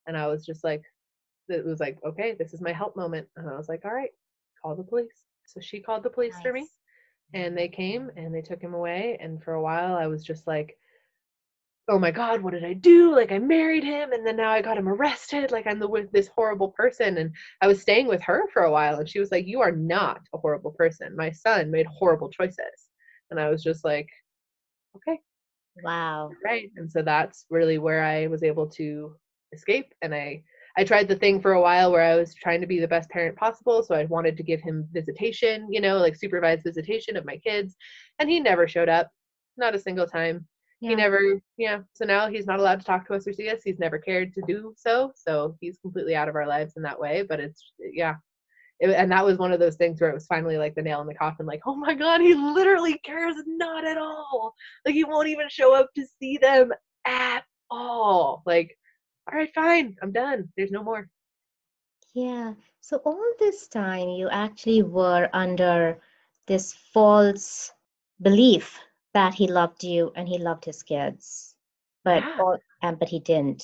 And 0.07 0.17
I 0.17 0.27
was 0.27 0.45
just 0.45 0.63
like, 0.63 0.83
it 1.49 1.65
was 1.65 1.79
like, 1.79 1.97
okay, 2.05 2.35
this 2.37 2.53
is 2.53 2.61
my 2.61 2.71
help 2.71 2.95
moment. 2.95 3.27
And 3.35 3.49
I 3.49 3.57
was 3.57 3.69
like, 3.69 3.85
all 3.85 3.93
right, 3.93 4.11
call 4.61 4.75
the 4.75 4.83
police. 4.83 5.25
So 5.45 5.59
she 5.59 5.81
called 5.81 6.03
the 6.03 6.09
police 6.09 6.33
nice. 6.35 6.43
for 6.43 6.53
me 6.53 6.67
and 7.33 7.57
they 7.57 7.67
came 7.67 8.09
and 8.17 8.33
they 8.33 8.41
took 8.41 8.61
him 8.61 8.73
away 8.73 9.17
and 9.21 9.43
for 9.43 9.53
a 9.53 9.61
while 9.61 9.95
i 9.95 10.07
was 10.07 10.23
just 10.23 10.47
like 10.47 10.77
oh 11.91 11.99
my 11.99 12.09
god 12.09 12.41
what 12.41 12.53
did 12.53 12.63
i 12.63 12.71
do 12.71 13.13
like 13.13 13.33
i 13.33 13.37
married 13.37 13.83
him 13.83 14.13
and 14.13 14.25
then 14.25 14.37
now 14.37 14.49
i 14.49 14.61
got 14.61 14.77
him 14.77 14.87
arrested 14.87 15.51
like 15.51 15.67
i'm 15.67 15.77
the 15.77 15.87
with 15.87 16.09
this 16.13 16.29
horrible 16.29 16.69
person 16.69 17.17
and 17.17 17.31
i 17.61 17.67
was 17.67 17.81
staying 17.81 18.07
with 18.07 18.21
her 18.21 18.43
for 18.53 18.63
a 18.63 18.71
while 18.71 18.97
and 18.97 19.09
she 19.09 19.19
was 19.19 19.29
like 19.29 19.45
you 19.45 19.59
are 19.59 19.73
not 19.73 20.21
a 20.33 20.37
horrible 20.37 20.71
person 20.71 21.13
my 21.17 21.29
son 21.29 21.69
made 21.69 21.85
horrible 21.87 22.29
choices 22.29 22.87
and 23.29 23.39
i 23.39 23.49
was 23.49 23.61
just 23.61 23.83
like 23.83 24.07
okay 24.95 25.19
wow 25.83 26.29
right 26.45 26.71
and 26.77 26.89
so 26.89 27.01
that's 27.01 27.45
really 27.49 27.77
where 27.77 28.01
i 28.01 28.25
was 28.27 28.41
able 28.41 28.67
to 28.67 29.13
escape 29.53 29.93
and 30.01 30.15
i 30.15 30.41
I 30.77 30.85
tried 30.85 31.09
the 31.09 31.17
thing 31.17 31.41
for 31.41 31.51
a 31.51 31.61
while 31.61 31.91
where 31.91 32.01
I 32.01 32.15
was 32.15 32.33
trying 32.33 32.61
to 32.61 32.65
be 32.65 32.79
the 32.79 32.87
best 32.87 33.09
parent 33.09 33.35
possible. 33.35 33.83
So 33.83 33.93
I 33.93 34.05
wanted 34.05 34.37
to 34.37 34.43
give 34.43 34.61
him 34.61 34.87
visitation, 34.93 35.67
you 35.69 35.81
know, 35.81 35.97
like 35.97 36.15
supervised 36.15 36.63
visitation 36.63 37.17
of 37.17 37.25
my 37.25 37.35
kids. 37.39 37.75
And 38.19 38.29
he 38.29 38.39
never 38.39 38.69
showed 38.69 38.87
up, 38.87 39.09
not 39.57 39.75
a 39.75 39.79
single 39.79 40.07
time. 40.07 40.47
Yeah. 40.81 40.89
He 40.89 40.95
never, 40.95 41.41
yeah. 41.57 41.79
So 41.93 42.05
now 42.05 42.27
he's 42.27 42.47
not 42.47 42.59
allowed 42.59 42.79
to 42.79 42.85
talk 42.85 43.07
to 43.07 43.13
us 43.13 43.27
or 43.27 43.33
see 43.33 43.49
us. 43.49 43.61
He's 43.63 43.79
never 43.79 43.99
cared 43.99 44.33
to 44.33 44.41
do 44.47 44.73
so. 44.75 45.13
So 45.15 45.55
he's 45.61 45.77
completely 45.77 46.15
out 46.15 46.27
of 46.27 46.35
our 46.35 46.47
lives 46.47 46.73
in 46.75 46.83
that 46.83 46.99
way. 46.99 47.23
But 47.27 47.39
it's, 47.39 47.71
yeah. 47.79 48.15
It, 48.79 48.89
and 48.89 49.11
that 49.11 49.23
was 49.23 49.37
one 49.37 49.51
of 49.51 49.59
those 49.59 49.75
things 49.75 50.01
where 50.01 50.09
it 50.09 50.15
was 50.15 50.25
finally 50.25 50.57
like 50.57 50.73
the 50.73 50.81
nail 50.81 51.01
in 51.01 51.07
the 51.07 51.13
coffin 51.13 51.45
like 51.45 51.61
oh 51.67 51.75
my 51.75 51.93
god 51.93 52.19
he 52.19 52.33
literally 52.33 52.97
cares 53.05 53.35
not 53.45 53.85
at 53.85 53.95
all 53.95 54.55
like 54.87 54.95
he 54.95 55.03
won't 55.03 55.27
even 55.27 55.47
show 55.49 55.75
up 55.75 55.93
to 55.93 56.03
see 56.19 56.39
them 56.39 56.71
at 57.05 57.43
all 57.69 58.41
like 58.47 58.75
all 59.31 59.37
right, 59.37 59.53
fine, 59.53 59.95
I'm 60.01 60.11
done. 60.11 60.49
There's 60.57 60.71
no 60.71 60.83
more. 60.83 61.07
Yeah. 62.13 62.53
So 62.81 62.97
all 63.05 63.33
this 63.39 63.67
time 63.67 64.09
you 64.09 64.29
actually 64.29 64.83
were 64.83 65.29
under 65.33 66.01
this 66.47 66.73
false 66.73 67.71
belief 68.21 68.79
that 69.13 69.33
he 69.33 69.47
loved 69.47 69.83
you 69.83 70.11
and 70.15 70.27
he 70.27 70.37
loved 70.37 70.65
his 70.65 70.83
kids. 70.83 71.55
But 72.03 72.23
yeah. 72.23 72.37
all, 72.39 72.57
um, 72.81 72.95
but 72.95 73.09
he 73.09 73.19
didn't. 73.19 73.63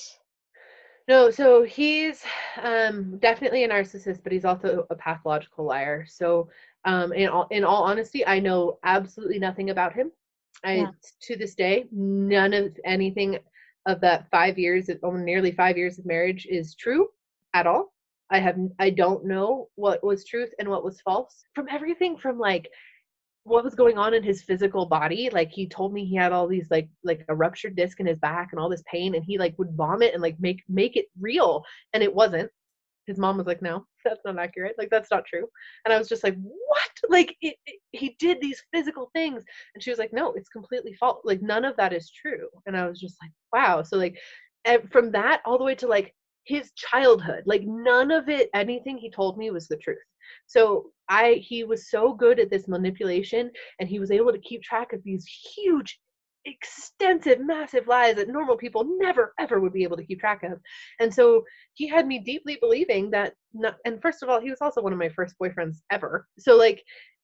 No, 1.08 1.30
so 1.30 1.62
he's 1.62 2.22
um, 2.62 3.16
definitely 3.18 3.64
a 3.64 3.68
narcissist, 3.68 4.22
but 4.22 4.30
he's 4.30 4.44
also 4.44 4.86
a 4.90 4.94
pathological 4.94 5.64
liar. 5.64 6.04
So, 6.06 6.50
um, 6.84 7.12
in 7.12 7.28
all 7.28 7.48
in 7.50 7.64
all 7.64 7.82
honesty, 7.84 8.26
I 8.26 8.38
know 8.38 8.78
absolutely 8.84 9.38
nothing 9.38 9.70
about 9.70 9.94
him. 9.94 10.12
I 10.64 10.74
yeah. 10.74 10.90
to 11.22 11.36
this 11.36 11.54
day, 11.54 11.86
none 11.90 12.52
of 12.52 12.76
anything 12.84 13.38
of 13.86 14.00
that 14.02 14.28
five 14.30 14.58
years, 14.58 14.90
or 15.02 15.18
nearly 15.18 15.50
five 15.50 15.78
years 15.78 15.98
of 15.98 16.04
marriage, 16.04 16.46
is 16.48 16.74
true 16.74 17.08
at 17.54 17.66
all. 17.66 17.94
I 18.30 18.38
have 18.40 18.58
I 18.78 18.90
don't 18.90 19.24
know 19.24 19.68
what 19.76 20.04
was 20.04 20.24
truth 20.24 20.52
and 20.58 20.68
what 20.68 20.84
was 20.84 21.00
false 21.00 21.44
from 21.54 21.68
everything 21.70 22.18
from 22.18 22.38
like 22.38 22.68
what 23.48 23.64
was 23.64 23.74
going 23.74 23.98
on 23.98 24.14
in 24.14 24.22
his 24.22 24.42
physical 24.42 24.86
body 24.86 25.30
like 25.32 25.50
he 25.50 25.66
told 25.66 25.92
me 25.92 26.04
he 26.04 26.16
had 26.16 26.32
all 26.32 26.46
these 26.46 26.70
like 26.70 26.88
like 27.04 27.24
a 27.28 27.34
ruptured 27.34 27.76
disc 27.76 28.00
in 28.00 28.06
his 28.06 28.18
back 28.18 28.48
and 28.52 28.60
all 28.60 28.68
this 28.68 28.82
pain 28.90 29.14
and 29.14 29.24
he 29.24 29.38
like 29.38 29.58
would 29.58 29.72
vomit 29.72 30.12
and 30.14 30.22
like 30.22 30.38
make 30.38 30.62
make 30.68 30.96
it 30.96 31.06
real 31.20 31.64
and 31.92 32.02
it 32.02 32.14
wasn't. 32.14 32.50
His 33.06 33.18
mom 33.18 33.38
was 33.38 33.46
like 33.46 33.62
no 33.62 33.86
that's 34.04 34.20
not 34.24 34.38
accurate. 34.38 34.74
Like 34.78 34.90
that's 34.90 35.10
not 35.10 35.24
true. 35.24 35.46
And 35.84 35.92
i 35.92 35.98
was 35.98 36.08
just 36.08 36.24
like 36.24 36.36
what? 36.36 36.90
Like 37.08 37.36
it, 37.40 37.56
it, 37.66 37.80
he 37.92 38.16
did 38.18 38.40
these 38.40 38.62
physical 38.72 39.10
things 39.14 39.42
and 39.74 39.82
she 39.82 39.90
was 39.90 39.98
like 39.98 40.12
no 40.12 40.32
it's 40.32 40.48
completely 40.48 40.94
false 40.94 41.20
like 41.24 41.42
none 41.42 41.64
of 41.64 41.76
that 41.76 41.92
is 41.92 42.10
true. 42.10 42.48
And 42.66 42.76
i 42.76 42.86
was 42.88 43.00
just 43.00 43.16
like 43.22 43.32
wow. 43.52 43.82
So 43.82 43.96
like 43.96 44.18
and 44.64 44.90
from 44.92 45.10
that 45.12 45.40
all 45.44 45.58
the 45.58 45.64
way 45.64 45.74
to 45.76 45.86
like 45.86 46.14
his 46.48 46.72
childhood 46.72 47.42
like 47.46 47.62
none 47.64 48.10
of 48.10 48.28
it 48.28 48.48
anything 48.54 48.96
he 48.98 49.10
told 49.10 49.36
me 49.38 49.50
was 49.50 49.68
the 49.68 49.76
truth 49.76 49.98
so 50.46 50.90
i 51.08 51.34
he 51.34 51.62
was 51.62 51.90
so 51.90 52.12
good 52.12 52.40
at 52.40 52.50
this 52.50 52.66
manipulation 52.66 53.50
and 53.78 53.88
he 53.88 54.00
was 54.00 54.10
able 54.10 54.32
to 54.32 54.40
keep 54.40 54.62
track 54.62 54.92
of 54.92 55.02
these 55.04 55.26
huge 55.54 56.00
extensive, 56.48 57.40
massive 57.40 57.86
lies 57.86 58.16
that 58.16 58.28
normal 58.28 58.56
people 58.56 58.84
never, 58.98 59.34
ever 59.38 59.60
would 59.60 59.72
be 59.72 59.82
able 59.82 59.96
to 59.96 60.04
keep 60.04 60.20
track 60.20 60.42
of. 60.42 60.60
And 61.00 61.12
so 61.12 61.44
he 61.74 61.86
had 61.86 62.06
me 62.06 62.18
deeply 62.18 62.56
believing 62.60 63.10
that, 63.10 63.34
not, 63.52 63.76
and 63.84 64.00
first 64.00 64.22
of 64.22 64.28
all, 64.28 64.40
he 64.40 64.50
was 64.50 64.60
also 64.60 64.82
one 64.82 64.92
of 64.92 64.98
my 64.98 65.08
first 65.10 65.34
boyfriends 65.40 65.78
ever. 65.90 66.26
So, 66.38 66.56
like, 66.56 66.82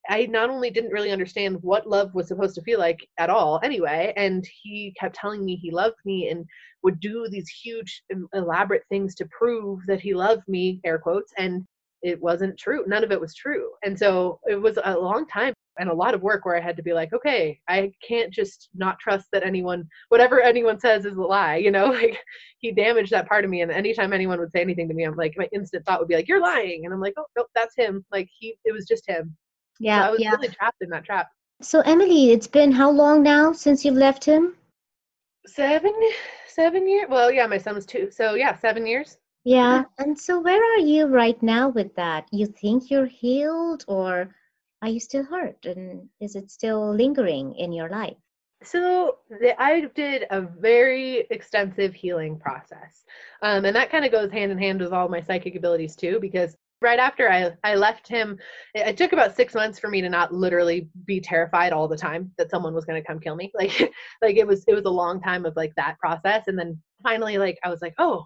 I 0.08 0.26
not 0.26 0.50
only 0.50 0.70
didn't 0.70 0.92
really 0.92 1.10
understand 1.10 1.58
what 1.62 1.88
love 1.88 2.14
was 2.14 2.28
supposed 2.28 2.54
to 2.56 2.62
feel 2.62 2.78
like 2.78 3.06
at 3.18 3.30
all 3.30 3.60
anyway, 3.62 4.12
and 4.16 4.46
he 4.62 4.94
kept 4.98 5.16
telling 5.16 5.44
me 5.44 5.56
he 5.56 5.70
loved 5.70 5.96
me 6.04 6.28
and 6.28 6.44
would 6.82 7.00
do 7.00 7.26
these 7.30 7.48
huge, 7.48 8.02
elaborate 8.34 8.84
things 8.88 9.14
to 9.16 9.28
prove 9.36 9.80
that 9.86 10.00
he 10.00 10.14
loved 10.14 10.46
me, 10.48 10.80
air 10.84 10.98
quotes, 10.98 11.32
and 11.38 11.64
it 12.02 12.20
wasn't 12.20 12.58
true. 12.58 12.84
None 12.86 13.02
of 13.02 13.12
it 13.12 13.20
was 13.20 13.34
true. 13.34 13.70
And 13.82 13.98
so 13.98 14.38
it 14.46 14.60
was 14.60 14.78
a 14.84 14.98
long 14.98 15.26
time 15.26 15.54
and 15.78 15.88
a 15.88 15.94
lot 15.94 16.14
of 16.14 16.22
work 16.22 16.44
where 16.44 16.54
I 16.54 16.60
had 16.60 16.76
to 16.76 16.82
be 16.82 16.92
like, 16.92 17.14
okay, 17.14 17.58
I 17.66 17.92
can't 18.06 18.32
just 18.32 18.68
not 18.74 18.98
trust 18.98 19.26
that 19.32 19.42
anyone, 19.42 19.88
whatever 20.10 20.40
anyone 20.40 20.78
says 20.78 21.06
is 21.06 21.16
a 21.16 21.22
lie, 21.22 21.56
you 21.56 21.70
know, 21.70 21.86
like 21.90 22.18
he 22.58 22.72
damaged 22.72 23.10
that 23.12 23.26
part 23.26 23.44
of 23.44 23.50
me. 23.50 23.62
And 23.62 23.72
anytime 23.72 24.12
anyone 24.12 24.38
would 24.38 24.52
say 24.52 24.60
anything 24.60 24.86
to 24.88 24.94
me, 24.94 25.04
I'm 25.04 25.16
like, 25.16 25.32
my 25.38 25.48
instant 25.52 25.86
thought 25.86 25.98
would 25.98 26.08
be 26.08 26.14
like, 26.14 26.28
you're 26.28 26.42
lying. 26.42 26.84
And 26.84 26.92
I'm 26.92 27.00
like, 27.00 27.14
oh, 27.16 27.24
nope, 27.36 27.48
that's 27.54 27.74
him. 27.74 28.04
Like 28.12 28.28
he, 28.38 28.54
it 28.66 28.72
was 28.72 28.86
just 28.86 29.08
him. 29.08 29.34
Yeah. 29.80 30.02
So 30.02 30.06
I 30.06 30.10
was 30.10 30.20
yeah. 30.20 30.30
really 30.30 30.48
trapped 30.48 30.82
in 30.82 30.90
that 30.90 31.04
trap. 31.04 31.30
So 31.62 31.80
Emily, 31.80 32.30
it's 32.30 32.46
been 32.46 32.72
how 32.72 32.90
long 32.90 33.22
now 33.22 33.52
since 33.52 33.84
you've 33.84 33.94
left 33.94 34.24
him? 34.24 34.54
Seven, 35.46 35.92
seven 36.46 36.88
years. 36.88 37.06
Well, 37.08 37.30
yeah, 37.30 37.46
my 37.46 37.58
son 37.58 37.74
was 37.74 37.86
two. 37.86 38.10
So 38.10 38.34
yeah, 38.34 38.56
seven 38.56 38.86
years. 38.86 39.18
Yeah. 39.44 39.84
And 39.98 40.18
so 40.18 40.40
where 40.40 40.62
are 40.74 40.80
you 40.80 41.06
right 41.06 41.40
now 41.42 41.68
with 41.68 41.94
that? 41.96 42.26
You 42.32 42.46
think 42.46 42.90
you're 42.90 43.06
healed 43.06 43.84
or 43.88 44.34
are 44.84 44.90
you 44.90 45.00
still 45.00 45.24
hurt 45.24 45.64
and 45.64 46.06
is 46.20 46.36
it 46.36 46.50
still 46.50 46.94
lingering 46.94 47.54
in 47.54 47.72
your 47.72 47.88
life 47.88 48.18
so 48.62 49.16
the, 49.30 49.60
i 49.60 49.80
did 49.94 50.26
a 50.30 50.42
very 50.42 51.26
extensive 51.30 51.94
healing 51.94 52.38
process 52.38 53.04
um, 53.40 53.64
and 53.64 53.74
that 53.74 53.90
kind 53.90 54.04
of 54.04 54.12
goes 54.12 54.30
hand 54.30 54.52
in 54.52 54.58
hand 54.58 54.80
with 54.80 54.92
all 54.92 55.08
my 55.08 55.22
psychic 55.22 55.56
abilities 55.56 55.96
too 55.96 56.18
because 56.20 56.54
right 56.84 56.98
after 56.98 57.30
I, 57.30 57.50
I 57.64 57.74
left 57.74 58.06
him 58.06 58.38
it, 58.74 58.86
it 58.86 58.96
took 58.96 59.12
about 59.12 59.34
six 59.34 59.54
months 59.54 59.78
for 59.78 59.88
me 59.88 60.00
to 60.00 60.08
not 60.08 60.32
literally 60.32 60.88
be 61.06 61.20
terrified 61.20 61.72
all 61.72 61.88
the 61.88 61.96
time 61.96 62.30
that 62.38 62.50
someone 62.50 62.74
was 62.74 62.84
going 62.84 63.00
to 63.00 63.06
come 63.06 63.18
kill 63.18 63.34
me 63.36 63.50
like 63.58 63.92
like 64.22 64.36
it 64.36 64.46
was 64.46 64.64
it 64.68 64.74
was 64.74 64.84
a 64.84 64.90
long 64.90 65.20
time 65.20 65.44
of 65.44 65.56
like 65.56 65.72
that 65.76 65.98
process 65.98 66.44
and 66.46 66.58
then 66.58 66.80
finally 67.02 67.38
like 67.38 67.58
i 67.64 67.68
was 67.68 67.82
like 67.82 67.94
oh 67.98 68.24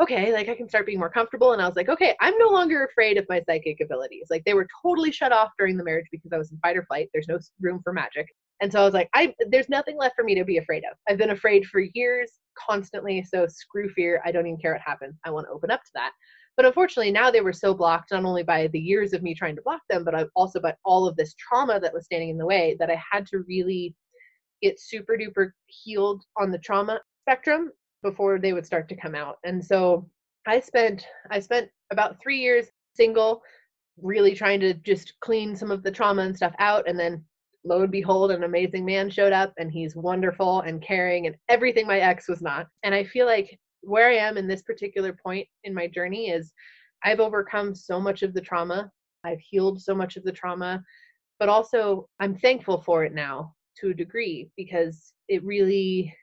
okay, 0.00 0.32
like 0.32 0.48
I 0.48 0.54
can 0.54 0.68
start 0.68 0.86
being 0.86 0.98
more 0.98 1.10
comfortable. 1.10 1.52
And 1.52 1.62
I 1.62 1.66
was 1.66 1.76
like, 1.76 1.88
okay, 1.88 2.16
I'm 2.20 2.36
no 2.38 2.48
longer 2.48 2.84
afraid 2.84 3.18
of 3.18 3.26
my 3.28 3.42
psychic 3.46 3.78
abilities. 3.80 4.26
Like 4.30 4.44
they 4.44 4.54
were 4.54 4.66
totally 4.82 5.12
shut 5.12 5.32
off 5.32 5.50
during 5.58 5.76
the 5.76 5.84
marriage 5.84 6.06
because 6.10 6.32
I 6.32 6.38
was 6.38 6.50
in 6.50 6.58
fight 6.58 6.76
or 6.76 6.84
flight. 6.84 7.08
There's 7.12 7.28
no 7.28 7.38
room 7.60 7.80
for 7.84 7.92
magic. 7.92 8.26
And 8.60 8.70
so 8.70 8.80
I 8.80 8.84
was 8.84 8.94
like, 8.94 9.08
I 9.14 9.34
there's 9.50 9.68
nothing 9.68 9.96
left 9.98 10.14
for 10.14 10.24
me 10.24 10.34
to 10.36 10.44
be 10.44 10.58
afraid 10.58 10.84
of. 10.90 10.96
I've 11.08 11.18
been 11.18 11.30
afraid 11.30 11.66
for 11.66 11.80
years, 11.94 12.30
constantly. 12.56 13.24
So 13.24 13.46
screw 13.48 13.88
fear. 13.90 14.22
I 14.24 14.30
don't 14.30 14.46
even 14.46 14.58
care 14.58 14.72
what 14.72 14.82
happens. 14.84 15.18
I 15.24 15.30
want 15.30 15.46
to 15.46 15.52
open 15.52 15.70
up 15.70 15.82
to 15.82 15.90
that. 15.94 16.12
But 16.56 16.66
unfortunately, 16.66 17.12
now 17.12 17.30
they 17.30 17.40
were 17.40 17.52
so 17.52 17.72
blocked, 17.72 18.10
not 18.12 18.24
only 18.24 18.42
by 18.42 18.66
the 18.68 18.78
years 18.78 19.12
of 19.12 19.22
me 19.22 19.34
trying 19.34 19.56
to 19.56 19.62
block 19.62 19.80
them, 19.88 20.04
but 20.04 20.28
also 20.36 20.60
by 20.60 20.74
all 20.84 21.06
of 21.06 21.16
this 21.16 21.34
trauma 21.34 21.80
that 21.80 21.94
was 21.94 22.04
standing 22.04 22.28
in 22.28 22.38
the 22.38 22.46
way, 22.46 22.76
that 22.78 22.90
I 22.90 23.02
had 23.10 23.26
to 23.28 23.44
really 23.48 23.94
get 24.60 24.78
super 24.78 25.16
duper 25.16 25.50
healed 25.66 26.22
on 26.38 26.50
the 26.50 26.58
trauma 26.58 27.00
spectrum 27.22 27.70
before 28.02 28.38
they 28.38 28.52
would 28.52 28.66
start 28.66 28.88
to 28.88 28.96
come 28.96 29.14
out. 29.14 29.38
And 29.44 29.64
so 29.64 30.08
I 30.46 30.60
spent 30.60 31.06
I 31.30 31.40
spent 31.40 31.70
about 31.90 32.20
3 32.20 32.38
years 32.38 32.66
single 32.94 33.42
really 33.96 34.34
trying 34.34 34.60
to 34.60 34.74
just 34.74 35.14
clean 35.20 35.54
some 35.56 35.70
of 35.70 35.82
the 35.82 35.90
trauma 35.90 36.22
and 36.22 36.36
stuff 36.36 36.54
out 36.58 36.88
and 36.88 36.98
then 36.98 37.24
lo 37.64 37.82
and 37.82 37.92
behold 37.92 38.30
an 38.30 38.42
amazing 38.42 38.84
man 38.84 39.08
showed 39.08 39.32
up 39.32 39.52
and 39.58 39.70
he's 39.70 39.94
wonderful 39.94 40.62
and 40.62 40.82
caring 40.82 41.26
and 41.26 41.36
everything 41.48 41.86
my 41.86 42.00
ex 42.00 42.28
was 42.28 42.42
not. 42.42 42.66
And 42.82 42.94
I 42.94 43.04
feel 43.04 43.26
like 43.26 43.58
where 43.82 44.08
I 44.08 44.14
am 44.14 44.36
in 44.36 44.46
this 44.46 44.62
particular 44.62 45.12
point 45.12 45.46
in 45.64 45.74
my 45.74 45.86
journey 45.86 46.30
is 46.30 46.52
I've 47.04 47.20
overcome 47.20 47.74
so 47.74 48.00
much 48.00 48.22
of 48.22 48.32
the 48.32 48.40
trauma. 48.40 48.90
I've 49.24 49.40
healed 49.40 49.80
so 49.82 49.94
much 49.94 50.16
of 50.16 50.24
the 50.24 50.32
trauma, 50.32 50.82
but 51.38 51.48
also 51.48 52.08
I'm 52.20 52.36
thankful 52.36 52.82
for 52.82 53.04
it 53.04 53.14
now 53.14 53.54
to 53.78 53.90
a 53.90 53.94
degree 53.94 54.50
because 54.56 55.12
it 55.28 55.44
really 55.44 56.14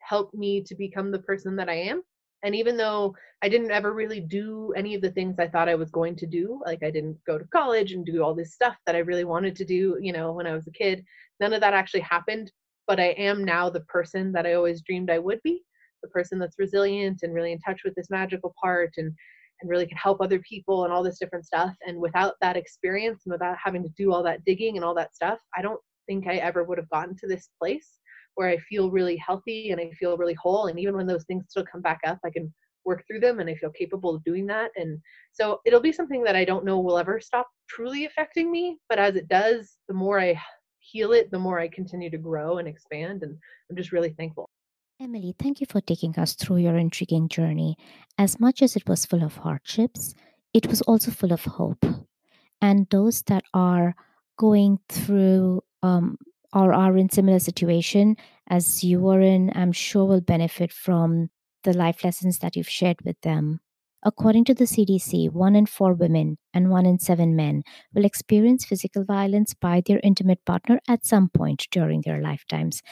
helped 0.00 0.34
me 0.34 0.62
to 0.62 0.74
become 0.74 1.10
the 1.10 1.18
person 1.20 1.56
that 1.56 1.68
I 1.68 1.74
am. 1.74 2.02
And 2.42 2.54
even 2.54 2.76
though 2.76 3.14
I 3.42 3.48
didn't 3.48 3.70
ever 3.70 3.92
really 3.92 4.20
do 4.20 4.72
any 4.76 4.94
of 4.94 5.02
the 5.02 5.10
things 5.10 5.38
I 5.38 5.48
thought 5.48 5.68
I 5.68 5.74
was 5.74 5.90
going 5.90 6.16
to 6.16 6.26
do, 6.26 6.60
like 6.64 6.82
I 6.82 6.90
didn't 6.90 7.18
go 7.26 7.38
to 7.38 7.44
college 7.46 7.92
and 7.92 8.04
do 8.04 8.22
all 8.22 8.34
this 8.34 8.54
stuff 8.54 8.76
that 8.86 8.96
I 8.96 9.00
really 9.00 9.24
wanted 9.24 9.54
to 9.56 9.64
do, 9.64 9.98
you 10.00 10.12
know, 10.12 10.32
when 10.32 10.46
I 10.46 10.54
was 10.54 10.66
a 10.66 10.72
kid, 10.72 11.04
none 11.38 11.52
of 11.52 11.60
that 11.60 11.74
actually 11.74 12.00
happened. 12.00 12.50
But 12.86 12.98
I 12.98 13.08
am 13.08 13.44
now 13.44 13.68
the 13.68 13.80
person 13.82 14.32
that 14.32 14.46
I 14.46 14.54
always 14.54 14.82
dreamed 14.82 15.10
I 15.10 15.18
would 15.18 15.40
be 15.42 15.62
the 16.02 16.08
person 16.08 16.38
that's 16.38 16.58
resilient 16.58 17.20
and 17.22 17.34
really 17.34 17.52
in 17.52 17.60
touch 17.60 17.82
with 17.84 17.94
this 17.94 18.10
magical 18.10 18.54
part 18.62 18.90
and 18.96 19.12
and 19.60 19.70
really 19.70 19.86
can 19.86 19.96
help 19.96 20.20
other 20.20 20.38
people 20.40 20.84
and 20.84 20.92
all 20.92 21.02
this 21.02 21.18
different 21.18 21.46
stuff. 21.46 21.74
And 21.86 21.98
without 21.98 22.34
that 22.40 22.56
experience 22.56 23.22
and 23.24 23.32
without 23.32 23.56
having 23.62 23.82
to 23.82 23.90
do 23.96 24.12
all 24.12 24.22
that 24.22 24.44
digging 24.44 24.76
and 24.76 24.84
all 24.84 24.94
that 24.94 25.14
stuff 25.14 25.38
i 25.56 25.62
don't 25.62 25.80
think 26.06 26.26
i 26.26 26.36
ever 26.36 26.64
would 26.64 26.78
have 26.78 26.88
gotten 26.90 27.16
to 27.16 27.28
this 27.28 27.50
place 27.58 27.98
where 28.34 28.48
i 28.48 28.56
feel 28.68 28.90
really 28.90 29.16
healthy 29.16 29.70
and 29.70 29.80
i 29.80 29.90
feel 29.98 30.16
really 30.16 30.34
whole. 30.34 30.66
And 30.66 30.78
even 30.78 30.96
when 30.96 31.06
those 31.06 31.24
things 31.24 31.44
still 31.48 31.64
come 31.70 31.82
back 31.82 32.00
up 32.06 32.18
i 32.24 32.30
can 32.30 32.52
work 32.84 33.04
through 33.06 33.20
them 33.20 33.40
and 33.40 33.50
i 33.50 33.54
feel 33.54 33.70
capable 33.70 34.14
of 34.14 34.24
doing 34.24 34.46
that. 34.46 34.70
And 34.76 34.98
so 35.32 35.60
it'll 35.66 35.80
be 35.80 35.92
something 35.92 36.24
that 36.24 36.36
i 36.36 36.44
don't 36.44 36.64
know 36.64 36.80
will 36.80 36.98
ever 36.98 37.20
stop 37.20 37.48
truly 37.68 38.06
affecting 38.06 38.50
me 38.50 38.78
but 38.88 38.98
as 38.98 39.16
it 39.16 39.28
does 39.28 39.76
the 39.88 39.94
more 39.94 40.18
i 40.18 40.40
heal 40.80 41.12
it 41.12 41.30
the 41.30 41.38
more 41.38 41.60
i 41.60 41.68
continue 41.68 42.10
to 42.10 42.18
grow 42.18 42.58
and 42.58 42.66
expand. 42.66 43.22
And 43.22 43.36
i'm 43.70 43.76
just 43.76 43.92
really 43.92 44.14
thankful 44.16 44.48
Emily, 45.02 45.34
thank 45.38 45.62
you 45.62 45.66
for 45.66 45.80
taking 45.80 46.14
us 46.18 46.34
through 46.34 46.58
your 46.58 46.76
intriguing 46.76 47.26
journey. 47.26 47.78
As 48.18 48.38
much 48.38 48.60
as 48.60 48.76
it 48.76 48.86
was 48.86 49.06
full 49.06 49.24
of 49.24 49.38
hardships, 49.38 50.14
it 50.52 50.66
was 50.66 50.82
also 50.82 51.10
full 51.10 51.32
of 51.32 51.42
hope. 51.42 51.86
And 52.60 52.86
those 52.90 53.22
that 53.22 53.44
are 53.54 53.94
going 54.36 54.78
through 54.90 55.62
um, 55.82 56.18
or 56.52 56.74
are 56.74 56.98
in 56.98 57.08
similar 57.08 57.38
situation 57.38 58.16
as 58.48 58.84
you 58.84 59.00
were 59.00 59.22
in, 59.22 59.50
I'm 59.54 59.72
sure 59.72 60.04
will 60.04 60.20
benefit 60.20 60.70
from 60.70 61.30
the 61.64 61.72
life 61.72 62.04
lessons 62.04 62.40
that 62.40 62.54
you've 62.54 62.68
shared 62.68 63.00
with 63.02 63.18
them. 63.22 63.60
According 64.02 64.44
to 64.46 64.54
the 64.54 64.64
CDC, 64.64 65.32
one 65.32 65.56
in 65.56 65.64
four 65.64 65.94
women 65.94 66.36
and 66.52 66.68
one 66.68 66.84
in 66.84 66.98
seven 66.98 67.34
men 67.34 67.62
will 67.94 68.04
experience 68.04 68.66
physical 68.66 69.04
violence 69.04 69.54
by 69.54 69.82
their 69.84 70.00
intimate 70.02 70.44
partner 70.44 70.78
at 70.86 71.06
some 71.06 71.30
point 71.30 71.68
during 71.70 72.02
their 72.02 72.20
lifetimes 72.20 72.82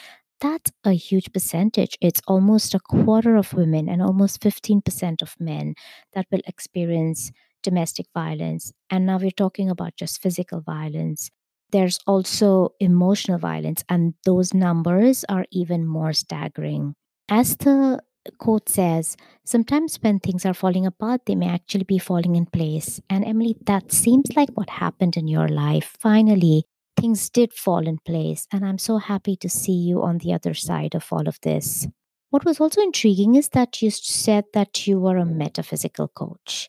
that's 0.40 0.70
a 0.85 0.92
huge 0.92 1.33
percentage. 1.33 1.96
It's 2.01 2.22
almost 2.27 2.74
a 2.74 2.81
quarter 2.81 3.37
of 3.37 3.53
women 3.55 3.88
and 3.88 4.03
almost 4.03 4.40
15% 4.40 5.22
of 5.22 5.35
men 5.40 5.74
that 6.12 6.27
will 6.31 6.42
experience 6.46 7.31
domestic 7.62 8.07
violence. 8.14 8.72
And 8.90 9.07
now 9.07 9.18
we're 9.18 9.31
talking 9.31 9.70
about 9.70 9.96
just 9.96 10.22
physical 10.22 10.61
violence. 10.61 11.31
There's 11.70 11.98
also 12.07 12.70
emotional 12.81 13.38
violence, 13.38 13.85
and 13.90 14.14
those 14.24 14.55
numbers 14.55 15.24
are 15.29 15.44
even 15.51 15.87
more 15.87 16.14
staggering. 16.14 16.94
As 17.29 17.57
the 17.59 18.01
quote 18.38 18.68
says, 18.68 19.16
sometimes 19.44 19.98
when 20.01 20.18
things 20.18 20.46
are 20.46 20.55
falling 20.55 20.87
apart, 20.87 21.22
they 21.27 21.35
may 21.35 21.48
actually 21.48 21.85
be 21.85 21.98
falling 21.98 22.37
in 22.37 22.46
place. 22.46 23.01
And 23.11 23.24
Emily, 23.24 23.57
that 23.66 23.92
seems 23.92 24.27
like 24.35 24.48
what 24.55 24.70
happened 24.70 25.16
in 25.16 25.29
your 25.29 25.48
life. 25.48 25.94
Finally, 26.01 26.64
things 26.98 27.30
did 27.30 27.52
fall 27.52 27.87
in 27.87 27.98
place, 27.98 28.46
and 28.52 28.66
I'm 28.66 28.78
so 28.78 28.98
happy 28.98 29.37
to 29.37 29.48
see 29.48 29.72
you 29.72 30.02
on 30.02 30.18
the 30.18 30.32
other 30.32 30.54
side 30.54 30.94
of 30.94 31.06
all 31.12 31.28
of 31.28 31.38
this. 31.42 31.87
What 32.30 32.44
was 32.44 32.61
also 32.61 32.82
intriguing 32.82 33.37
is 33.37 33.50
that 33.50 33.80
you 33.80 33.90
said 33.90 34.44
that 34.52 34.87
you 34.87 34.98
were 34.98 35.16
a 35.16 35.24
metaphysical 35.24 36.08
coach. 36.08 36.68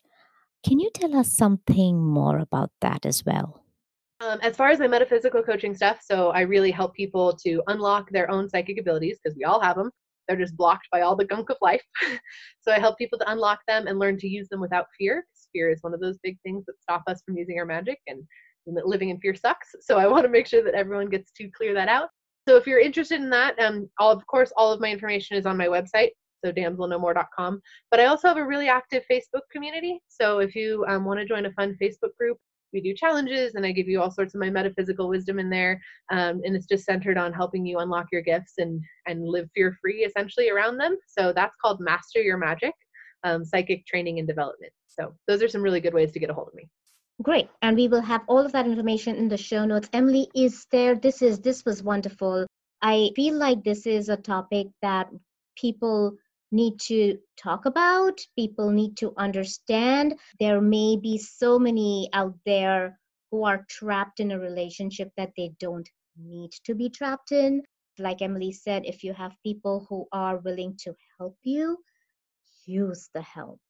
Can 0.64 0.78
you 0.78 0.90
tell 0.94 1.16
us 1.16 1.32
something 1.32 2.00
more 2.00 2.38
about 2.38 2.70
that 2.80 3.04
as 3.04 3.24
well? 3.24 3.62
Um, 4.20 4.38
as 4.42 4.56
far 4.56 4.68
as 4.68 4.78
my 4.78 4.86
metaphysical 4.86 5.42
coaching 5.42 5.74
stuff, 5.74 6.00
so 6.02 6.30
I 6.30 6.42
really 6.42 6.70
help 6.70 6.94
people 6.94 7.36
to 7.44 7.62
unlock 7.66 8.10
their 8.10 8.30
own 8.30 8.48
psychic 8.48 8.78
abilities 8.78 9.18
because 9.22 9.36
we 9.36 9.44
all 9.44 9.60
have 9.60 9.76
them. 9.76 9.90
They're 10.28 10.36
just 10.36 10.56
blocked 10.56 10.86
by 10.92 11.00
all 11.00 11.16
the 11.16 11.24
gunk 11.24 11.50
of 11.50 11.56
life. 11.60 11.82
so 12.60 12.70
I 12.72 12.78
help 12.78 12.98
people 12.98 13.18
to 13.18 13.30
unlock 13.30 13.60
them 13.66 13.86
and 13.86 13.98
learn 13.98 14.16
to 14.18 14.28
use 14.28 14.48
them 14.48 14.60
without 14.60 14.86
fear. 14.96 15.26
Fear 15.52 15.70
is 15.70 15.82
one 15.82 15.94
of 15.94 16.00
those 16.00 16.18
big 16.22 16.38
things 16.44 16.64
that 16.66 16.80
stop 16.80 17.02
us 17.08 17.22
from 17.26 17.36
using 17.36 17.58
our 17.58 17.66
magic. 17.66 17.98
And 18.06 18.22
living 18.66 19.10
in 19.10 19.18
fear 19.18 19.34
sucks. 19.34 19.74
So 19.80 19.98
I 19.98 20.06
want 20.06 20.24
to 20.24 20.28
make 20.28 20.46
sure 20.46 20.62
that 20.62 20.74
everyone 20.74 21.08
gets 21.08 21.32
to 21.32 21.50
clear 21.50 21.74
that 21.74 21.88
out. 21.88 22.08
So 22.48 22.56
if 22.56 22.66
you're 22.66 22.80
interested 22.80 23.20
in 23.20 23.30
that, 23.30 23.58
um, 23.58 23.88
all, 23.98 24.10
of 24.10 24.26
course, 24.26 24.52
all 24.56 24.72
of 24.72 24.80
my 24.80 24.90
information 24.90 25.36
is 25.36 25.46
on 25.46 25.56
my 25.56 25.66
website, 25.66 26.10
so 26.44 26.52
damselnomore.com. 26.52 27.60
But 27.90 28.00
I 28.00 28.06
also 28.06 28.28
have 28.28 28.38
a 28.38 28.46
really 28.46 28.68
active 28.68 29.04
Facebook 29.10 29.42
community. 29.52 30.00
So 30.08 30.38
if 30.38 30.54
you 30.54 30.84
um, 30.88 31.04
want 31.04 31.20
to 31.20 31.26
join 31.26 31.46
a 31.46 31.52
fun 31.52 31.76
Facebook 31.80 32.16
group, 32.18 32.38
we 32.72 32.80
do 32.80 32.94
challenges 32.94 33.56
and 33.56 33.66
I 33.66 33.72
give 33.72 33.88
you 33.88 34.00
all 34.00 34.10
sorts 34.10 34.34
of 34.34 34.40
my 34.40 34.48
metaphysical 34.48 35.08
wisdom 35.08 35.38
in 35.38 35.50
there. 35.50 35.80
Um, 36.10 36.40
and 36.44 36.54
it's 36.54 36.66
just 36.66 36.84
centered 36.84 37.18
on 37.18 37.32
helping 37.32 37.66
you 37.66 37.78
unlock 37.78 38.06
your 38.12 38.22
gifts 38.22 38.54
and, 38.58 38.80
and 39.06 39.26
live 39.26 39.48
fear 39.54 39.76
free 39.80 40.04
essentially 40.04 40.50
around 40.50 40.78
them. 40.78 40.96
So 41.06 41.32
that's 41.32 41.56
called 41.62 41.80
Master 41.80 42.20
Your 42.20 42.38
Magic 42.38 42.74
um, 43.24 43.44
Psychic 43.44 43.86
Training 43.86 44.18
and 44.18 44.28
Development. 44.28 44.72
So 44.86 45.14
those 45.26 45.42
are 45.42 45.48
some 45.48 45.62
really 45.62 45.80
good 45.80 45.94
ways 45.94 46.12
to 46.12 46.18
get 46.18 46.30
a 46.30 46.34
hold 46.34 46.48
of 46.48 46.54
me. 46.54 46.68
Great. 47.22 47.50
And 47.60 47.76
we 47.76 47.86
will 47.86 48.00
have 48.00 48.22
all 48.28 48.38
of 48.38 48.52
that 48.52 48.66
information 48.66 49.14
in 49.16 49.28
the 49.28 49.36
show 49.36 49.66
notes. 49.66 49.90
Emily 49.92 50.28
is 50.34 50.66
there. 50.72 50.94
This 50.94 51.20
is 51.20 51.38
this 51.40 51.64
was 51.66 51.82
wonderful. 51.82 52.46
I 52.80 53.10
feel 53.14 53.34
like 53.34 53.62
this 53.62 53.86
is 53.86 54.08
a 54.08 54.16
topic 54.16 54.68
that 54.80 55.10
people 55.54 56.16
need 56.50 56.80
to 56.80 57.18
talk 57.36 57.66
about, 57.66 58.18
people 58.36 58.70
need 58.70 58.96
to 58.96 59.12
understand. 59.18 60.18
There 60.38 60.62
may 60.62 60.96
be 60.96 61.18
so 61.18 61.58
many 61.58 62.08
out 62.14 62.34
there 62.46 62.98
who 63.30 63.44
are 63.44 63.66
trapped 63.68 64.20
in 64.20 64.32
a 64.32 64.40
relationship 64.40 65.12
that 65.18 65.32
they 65.36 65.52
don't 65.60 65.88
need 66.16 66.52
to 66.64 66.74
be 66.74 66.88
trapped 66.88 67.32
in. 67.32 67.62
Like 67.98 68.22
Emily 68.22 68.52
said, 68.52 68.86
if 68.86 69.04
you 69.04 69.12
have 69.12 69.42
people 69.44 69.86
who 69.90 70.08
are 70.10 70.38
willing 70.38 70.74
to 70.84 70.94
help 71.18 71.36
you, 71.42 71.76
use 72.64 73.10
the 73.12 73.22
help 73.22 73.60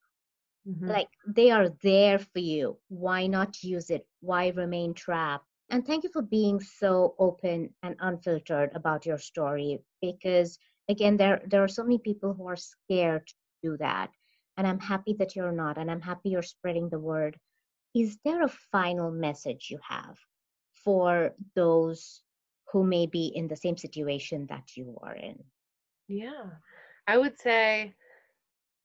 Mm-hmm. 0.67 0.87
Like 0.87 1.09
they 1.25 1.51
are 1.51 1.69
there 1.81 2.19
for 2.19 2.39
you. 2.39 2.77
Why 2.89 3.27
not 3.27 3.63
use 3.63 3.89
it? 3.89 4.05
Why 4.19 4.49
remain 4.49 4.93
trapped? 4.93 5.45
And 5.69 5.85
thank 5.85 6.03
you 6.03 6.09
for 6.11 6.21
being 6.21 6.59
so 6.59 7.15
open 7.17 7.73
and 7.81 7.95
unfiltered 7.99 8.71
about 8.75 9.05
your 9.05 9.17
story 9.17 9.79
because 10.01 10.59
again 10.89 11.17
there 11.17 11.41
there 11.47 11.63
are 11.63 11.69
so 11.69 11.83
many 11.83 11.97
people 11.97 12.33
who 12.33 12.47
are 12.47 12.57
scared 12.57 13.25
to 13.27 13.33
do 13.63 13.77
that. 13.77 14.11
And 14.57 14.67
I'm 14.67 14.79
happy 14.79 15.13
that 15.17 15.35
you're 15.35 15.51
not 15.51 15.77
and 15.77 15.89
I'm 15.89 16.01
happy 16.01 16.29
you're 16.29 16.43
spreading 16.43 16.89
the 16.89 16.99
word. 16.99 17.37
Is 17.95 18.17
there 18.23 18.43
a 18.43 18.57
final 18.71 19.11
message 19.11 19.69
you 19.71 19.79
have 19.87 20.17
for 20.83 21.33
those 21.55 22.21
who 22.71 22.83
may 22.83 23.05
be 23.05 23.27
in 23.27 23.47
the 23.47 23.55
same 23.55 23.77
situation 23.77 24.47
that 24.49 24.75
you 24.75 24.97
are 25.01 25.15
in? 25.15 25.43
Yeah. 26.07 26.45
I 27.07 27.17
would 27.17 27.39
say 27.39 27.95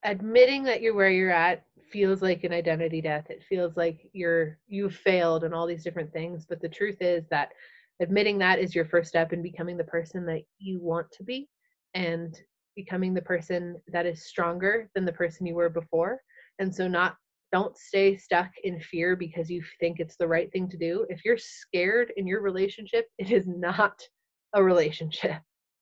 admitting 0.05 0.63
that 0.65 0.83
you're 0.83 0.95
where 0.95 1.11
you're 1.11 1.31
at 1.31 1.65
feels 1.91 2.23
like 2.23 2.45
an 2.45 2.53
identity 2.53 3.01
death. 3.01 3.31
It 3.31 3.45
feels 3.49 3.77
like 3.77 4.09
you're 4.13 4.59
you've 4.67 4.95
failed 4.95 5.45
and 5.45 5.55
all 5.55 5.67
these 5.67 5.85
different 5.85 6.13
things 6.13 6.47
but 6.49 6.61
the 6.61 6.69
truth 6.69 6.97
is 7.01 7.25
that 7.31 7.53
admitting 8.01 8.39
that 8.39 8.59
is 8.59 8.75
your 8.75 8.85
first 8.85 9.09
step 9.09 9.33
in 9.33 9.43
becoming 9.43 9.77
the 9.77 9.85
person 9.85 10.27
that 10.27 10.43
you 10.59 10.79
want 10.81 11.11
to 11.13 11.23
be 11.23 11.49
and 11.95 12.39
becoming 12.75 13.15
the 13.15 13.23
person 13.23 13.77
that 13.89 14.05
is 14.07 14.27
stronger 14.27 14.91
than 14.95 15.05
the 15.05 15.13
person 15.13 15.47
you 15.47 15.55
were 15.55 15.71
before. 15.71 16.21
And 16.59 16.75
so 16.75 16.87
not 16.87 17.17
don't 17.53 17.77
stay 17.79 18.17
stuck 18.17 18.51
in 18.65 18.81
fear 18.81 19.17
because 19.17 19.49
you 19.49 19.63
think 19.81 19.99
it's 19.99 20.17
the 20.17 20.29
right 20.29 20.51
thing 20.53 20.69
to 20.69 20.77
do. 20.77 21.07
If 21.09 21.25
you're 21.25 21.39
scared 21.39 22.13
in 22.17 22.27
your 22.27 22.43
relationship 22.43 23.07
it 23.19 23.31
is 23.31 23.47
not 23.47 24.01
a 24.53 24.63
relationship. 24.63 25.41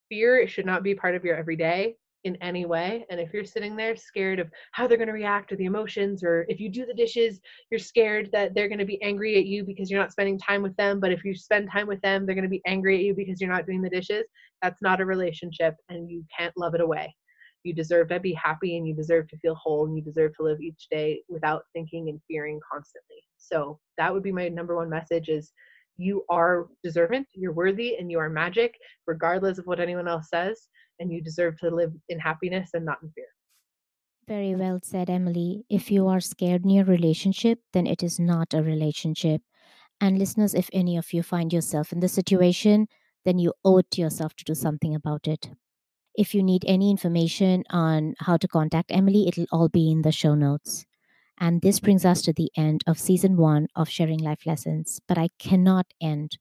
Fear 0.09 0.47
should 0.47 0.67
not 0.67 0.83
be 0.83 0.95
part 0.95 1.15
of 1.15 1.25
your 1.25 1.37
everyday 1.37 1.97
in 2.25 2.37
any 2.43 2.65
way. 2.65 3.05
And 3.11 3.21
if 3.21 3.33
you're 3.33 3.45
sitting 3.45 3.77
there 3.77 3.97
scared 3.97 4.41
of 4.41 4.51
how 4.73 4.87
they're 4.87 4.99
going 4.99 5.09
to 5.09 5.15
react 5.15 5.53
or 5.53 5.57
the 5.57 5.67
emotions, 5.67 6.25
or 6.25 6.47
if 6.49 6.59
you 6.59 6.71
do 6.71 6.87
the 6.87 6.95
dishes, 6.95 7.41
you're 7.71 7.79
scared 7.79 8.31
that 8.33 8.55
they're 8.55 8.69
going 8.69 8.79
to 8.79 8.85
be 8.85 9.03
angry 9.03 9.37
at 9.37 9.47
you 9.47 9.65
because 9.65 9.91
you're 9.91 10.01
not 10.01 10.13
spending 10.13 10.39
time 10.39 10.63
with 10.63 10.77
them. 10.77 11.01
But 11.01 11.13
if 11.13 11.25
you 11.25 11.35
spend 11.35 11.71
time 11.71 11.87
with 11.87 12.01
them, 12.01 12.25
they're 12.25 12.35
going 12.35 12.45
to 12.45 12.49
be 12.49 12.63
angry 12.67 12.97
at 12.97 13.03
you 13.03 13.15
because 13.15 13.41
you're 13.41 13.53
not 13.53 13.67
doing 13.67 13.83
the 13.83 13.91
dishes. 13.91 14.25
That's 14.63 14.83
not 14.83 15.01
a 15.01 15.07
relationship, 15.07 15.75
and 15.89 16.11
you 16.11 16.25
can't 16.37 16.57
love 16.57 16.75
it 16.75 16.81
away. 16.81 17.15
You 17.65 17.75
deserve 17.75 18.09
to 18.09 18.21
be 18.21 18.35
happy 18.35 18.77
and 18.77 18.87
you 18.87 18.95
deserve 18.95 19.27
to 19.29 19.39
feel 19.39 19.55
whole 19.55 19.87
and 19.87 19.97
you 19.97 20.03
deserve 20.03 20.37
to 20.37 20.43
live 20.43 20.61
each 20.61 20.87
day 20.91 21.23
without 21.31 21.63
thinking 21.73 22.11
and 22.11 22.21
fearing 22.29 22.61
constantly. 22.71 23.25
So 23.39 23.79
that 23.97 24.13
would 24.13 24.23
be 24.23 24.33
my 24.33 24.49
number 24.49 24.77
one 24.77 24.91
message 24.91 25.31
is 25.31 25.53
you 25.97 26.25
are 26.29 26.69
deserving, 26.83 27.27
you're 27.33 27.53
worthy, 27.53 27.97
and 27.97 28.11
you 28.11 28.19
are 28.19 28.29
magic, 28.29 28.75
regardless 29.07 29.59
of 29.59 29.67
what 29.67 29.81
anyone 29.81 30.09
else 30.09 30.29
says 30.29 30.69
and 30.99 31.13
you 31.13 31.21
deserve 31.21 31.59
to 31.59 31.71
live 31.71 31.93
in 32.09 32.19
happiness 32.19 32.71
and 32.75 32.85
not 32.85 32.99
in 33.03 33.11
fear. 33.11 33.27
Very 34.27 34.55
well 34.55 34.81
said, 34.83 35.11
Emily. 35.11 35.65
If 35.69 35.91
you 35.91 36.07
are 36.09 36.21
scared 36.21 36.65
in 36.65 36.71
your 36.71 36.85
relationship, 36.85 37.61
then 37.73 37.87
it 37.87 38.03
is 38.03 38.19
not 38.19 38.55
a 38.55 38.63
relationship. 38.63 39.43
And 40.01 40.19
listeners, 40.19 40.55
if 40.55 40.71
any 40.73 40.97
of 40.97 41.13
you 41.13 41.23
find 41.23 41.53
yourself 41.53 41.93
in 41.93 42.01
this 42.01 42.15
situation, 42.15 42.89
then 43.25 43.39
you 43.39 43.53
owe 43.65 43.79
it 43.79 43.91
to 43.93 44.01
yourself 44.01 44.35
to 44.37 44.45
do 44.45 44.55
something 44.55 44.95
about 44.95 45.27
it. 45.27 45.51
If 46.15 46.35
you 46.35 46.43
need 46.43 46.65
any 46.67 46.91
information 46.91 47.65
on 47.71 48.15
how 48.21 48.37
to 48.37 48.49
contact 48.49 48.91
Emily, 48.91 49.29
it'll 49.29 49.47
all 49.51 49.69
be 49.69 49.91
in 49.91 50.03
the 50.03 50.13
show 50.13 50.35
notes. 50.35 50.87
And 51.39 51.63
this 51.63 51.81
brings 51.81 52.05
us 52.05 52.23
to 52.23 52.33
the 52.33 52.51
end 52.57 52.83
of 52.87 52.99
season 52.99 53.37
one 53.37 53.69
of 53.75 53.89
Sharing 53.89 54.21
Life 54.21 54.47
Lessons. 54.47 55.01
But 55.09 55.19
I 55.19 55.31
cannot 55.39 55.87
end 56.01 56.39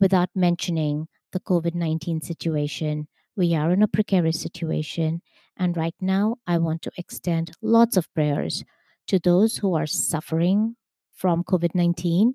without 0.00 0.30
mentioning 0.34 1.08
the 1.32 1.40
COVID 1.40 1.74
19 1.74 2.20
situation 2.22 3.08
we 3.38 3.54
are 3.54 3.70
in 3.70 3.84
a 3.84 3.88
precarious 3.88 4.40
situation. 4.40 5.22
And 5.56 5.76
right 5.76 5.94
now, 6.00 6.36
I 6.46 6.58
want 6.58 6.82
to 6.82 6.90
extend 6.98 7.52
lots 7.62 7.96
of 7.96 8.12
prayers 8.12 8.64
to 9.06 9.20
those 9.20 9.56
who 9.56 9.74
are 9.74 9.86
suffering 9.86 10.74
from 11.14 11.44
COVID 11.44 11.74
19. 11.74 12.34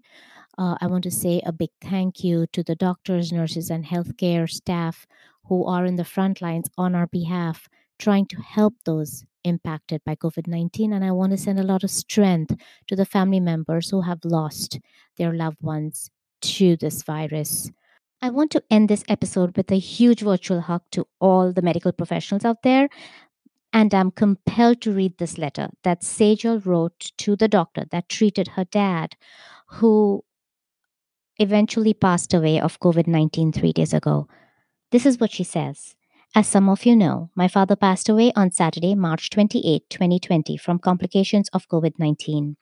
Uh, 0.57 0.75
I 0.79 0.87
want 0.87 1.03
to 1.03 1.11
say 1.11 1.41
a 1.45 1.51
big 1.51 1.71
thank 1.81 2.23
you 2.23 2.47
to 2.53 2.63
the 2.63 2.75
doctors, 2.75 3.33
nurses, 3.33 3.69
and 3.69 3.85
healthcare 3.85 4.49
staff 4.49 5.05
who 5.45 5.65
are 5.65 5.85
in 5.85 5.97
the 5.97 6.05
front 6.05 6.41
lines 6.41 6.69
on 6.77 6.95
our 6.95 7.07
behalf, 7.07 7.67
trying 7.99 8.25
to 8.27 8.37
help 8.41 8.75
those 8.85 9.25
impacted 9.43 10.01
by 10.05 10.15
COVID 10.15 10.47
19. 10.47 10.93
And 10.93 11.03
I 11.03 11.11
want 11.11 11.31
to 11.31 11.37
send 11.37 11.59
a 11.59 11.61
mm-hmm. 11.61 11.71
lot 11.71 11.83
of 11.83 11.91
strength 11.91 12.55
to 12.87 12.95
the 12.95 13.05
family 13.05 13.39
members 13.39 13.89
who 13.89 14.01
have 14.01 14.19
lost 14.23 14.79
their 15.17 15.33
loved 15.33 15.61
ones 15.61 16.09
to 16.41 16.75
this 16.77 17.03
virus. 17.03 17.71
I 18.21 18.29
want 18.29 18.51
to 18.51 18.63
end 18.71 18.89
this 18.89 19.03
episode 19.09 19.57
with 19.57 19.71
a 19.71 19.79
huge 19.79 20.21
virtual 20.21 20.61
hug 20.61 20.83
to 20.91 21.05
all 21.19 21.51
the 21.51 21.61
medical 21.61 21.91
professionals 21.91 22.45
out 22.45 22.63
there. 22.63 22.87
And 23.73 23.93
I'm 23.93 24.11
compelled 24.11 24.81
to 24.81 24.93
read 24.93 25.17
this 25.17 25.37
letter 25.37 25.69
that 25.83 26.01
Sejal 26.01 26.65
wrote 26.65 27.11
to 27.17 27.35
the 27.35 27.47
doctor 27.47 27.85
that 27.91 28.07
treated 28.07 28.49
her 28.49 28.65
dad, 28.65 29.15
who 29.67 30.23
eventually 31.37 31.93
passed 31.93 32.33
away 32.33 32.59
of 32.59 32.79
COVID 32.79 33.07
19 33.07 33.51
three 33.51 33.73
days 33.73 33.93
ago. 33.93 34.27
This 34.91 35.05
is 35.05 35.19
what 35.19 35.31
she 35.31 35.43
says. 35.43 35.95
As 36.35 36.47
some 36.47 36.67
of 36.67 36.83
you 36.83 36.95
know, 36.95 37.29
my 37.35 37.47
father 37.47 37.75
passed 37.75 38.09
away 38.09 38.33
on 38.35 38.49
Saturday, 38.49 38.95
March 38.95 39.29
28, 39.29 39.87
2020, 39.87 40.57
from 40.57 40.79
complications 40.79 41.47
of 41.49 41.69
COVID 41.69 41.99
19. 41.99 42.57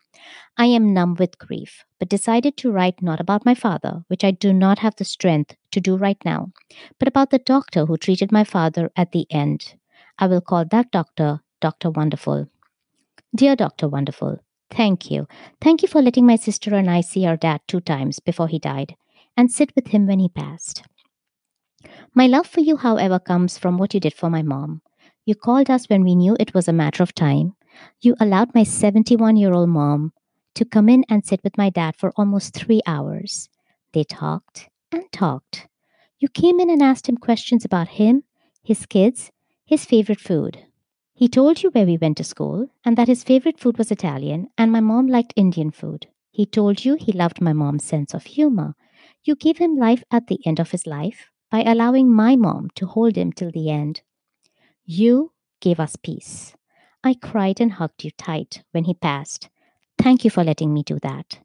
I 0.58 0.66
am 0.66 0.94
numb 0.94 1.16
with 1.16 1.38
grief, 1.38 1.86
but 1.98 2.10
decided 2.10 2.58
to 2.58 2.72
write 2.72 3.02
not 3.02 3.22
about 3.22 3.46
my 3.46 3.56
father, 3.56 4.04
which 4.10 4.26
I 4.26 4.32
do 4.32 4.52
not 4.52 4.80
have 4.80 4.98
the 4.98 5.06
strength 5.06 5.56
to 5.72 5.80
do 5.80 5.96
right 5.96 6.18
now, 6.26 6.52
but 7.00 7.08
about 7.08 7.30
the 7.30 7.40
doctor 7.40 7.86
who 7.86 7.96
treated 7.96 8.30
my 8.30 8.44
father 8.44 8.92
at 8.98 9.14
the 9.14 9.26
end. 9.30 9.76
I 10.20 10.28
will 10.28 10.42
call 10.42 10.66
that 10.66 10.92
doctor 10.92 11.40
Dr. 11.62 11.92
Wonderful. 11.92 12.50
Dear 13.34 13.56
Dr. 13.56 13.88
Wonderful, 13.88 14.40
thank 14.70 15.10
you. 15.10 15.30
Thank 15.62 15.82
you 15.82 15.88
for 15.88 16.02
letting 16.02 16.26
my 16.26 16.36
sister 16.36 16.76
and 16.76 16.90
I 16.90 17.00
see 17.00 17.26
our 17.26 17.38
dad 17.38 17.62
two 17.70 17.80
times 17.80 18.20
before 18.20 18.50
he 18.50 18.60
died 18.60 18.96
and 19.38 19.50
sit 19.50 19.72
with 19.78 19.88
him 19.88 20.08
when 20.08 20.20
he 20.20 20.28
passed. 20.28 20.84
My 22.13 22.28
love 22.28 22.48
for 22.48 22.60
you, 22.60 22.78
however, 22.78 23.20
comes 23.20 23.58
from 23.58 23.78
what 23.78 23.94
you 23.94 24.00
did 24.00 24.13
for 24.13 24.30
my 24.30 24.41
mom. 24.41 24.82
You 25.26 25.36
called 25.36 25.70
us 25.70 25.88
when 25.88 26.04
we 26.04 26.15
knew 26.15 26.36
it 26.39 26.54
was 26.54 26.67
a 26.67 26.74
matter 26.74 27.04
of 27.04 27.15
time. 27.15 27.56
You 28.02 28.15
allowed 28.20 28.54
my 28.54 28.63
71 28.63 29.38
year 29.38 29.54
old 29.54 29.70
mom 29.70 30.13
to 30.56 30.65
come 30.65 30.89
in 30.89 31.06
and 31.10 31.26
sit 31.26 31.41
with 31.44 31.58
my 31.58 31.70
dad 31.70 31.96
for 31.96 32.12
almost 32.15 32.54
three 32.54 32.82
hours. 32.86 33.50
They 33.94 34.04
talked 34.04 34.70
and 34.91 35.04
talked. 35.12 35.67
You 36.20 36.28
came 36.28 36.60
in 36.60 36.70
and 36.70 36.82
asked 36.82 37.08
him 37.08 37.17
questions 37.17 37.65
about 37.65 37.88
him, 37.88 38.24
his 38.63 38.86
kids, 38.86 39.32
his 39.65 39.86
favorite 39.86 40.20
food. 40.20 40.65
He 41.13 41.28
told 41.28 41.63
you 41.63 41.70
where 41.70 41.86
we 41.86 41.98
went 41.98 42.17
to 42.17 42.24
school 42.24 42.67
and 42.84 42.98
that 42.98 43.08
his 43.08 43.24
favorite 43.24 43.60
food 43.60 43.78
was 43.78 43.91
Italian 43.91 44.50
and 44.58 44.72
my 44.72 44.82
mom 44.82 45.08
liked 45.08 45.34
Indian 45.36 45.72
food. 45.72 46.08
He 46.32 46.46
told 46.46 46.84
you 46.84 46.96
he 46.96 47.12
loved 47.12 47.41
my 47.41 47.54
mom's 47.54 47.84
sense 47.84 48.13
of 48.13 48.26
humor. 48.26 48.76
You 49.24 49.36
gave 49.36 49.58
him 49.58 49.78
life 49.78 50.04
at 50.12 50.28
the 50.28 50.39
end 50.46 50.60
of 50.60 50.72
his 50.72 50.86
life 50.86 51.31
by 51.52 51.64
allowing 51.64 52.12
my 52.12 52.36
mom 52.36 52.70
to 52.76 52.88
hold 52.88 53.16
him 53.18 53.32
till 53.32 53.52
the 53.52 53.70
end. 53.70 54.02
You 54.86 55.34
gave 55.60 55.80
us 55.80 55.96
peace. 55.96 56.56
I 57.04 57.14
cried 57.14 57.62
and 57.62 57.74
hugged 57.74 58.04
you 58.04 58.12
tight 58.12 58.64
when 58.72 58.86
he 58.86 58.94
passed. 58.94 59.50
Thank 59.98 60.24
you 60.24 60.32
for 60.32 60.44
letting 60.44 60.74
me 60.74 60.84
do 60.84 61.00
that. 61.00 61.40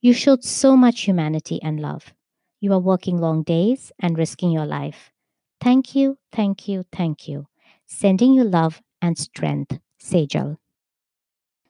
You 0.00 0.12
showed 0.12 0.44
so 0.44 0.76
much 0.76 1.02
humanity 1.02 1.60
and 1.62 1.80
love. 1.80 2.12
You 2.60 2.72
are 2.72 2.78
working 2.78 3.18
long 3.18 3.42
days 3.42 3.92
and 3.98 4.16
risking 4.18 4.50
your 4.50 4.66
life. 4.66 5.12
Thank 5.60 5.94
you, 5.94 6.18
thank 6.32 6.68
you, 6.68 6.84
thank 6.92 7.28
you. 7.28 7.46
Sending 7.86 8.32
you 8.32 8.44
love 8.44 8.80
and 9.02 9.18
strength, 9.18 9.78
Sejal. 10.00 10.58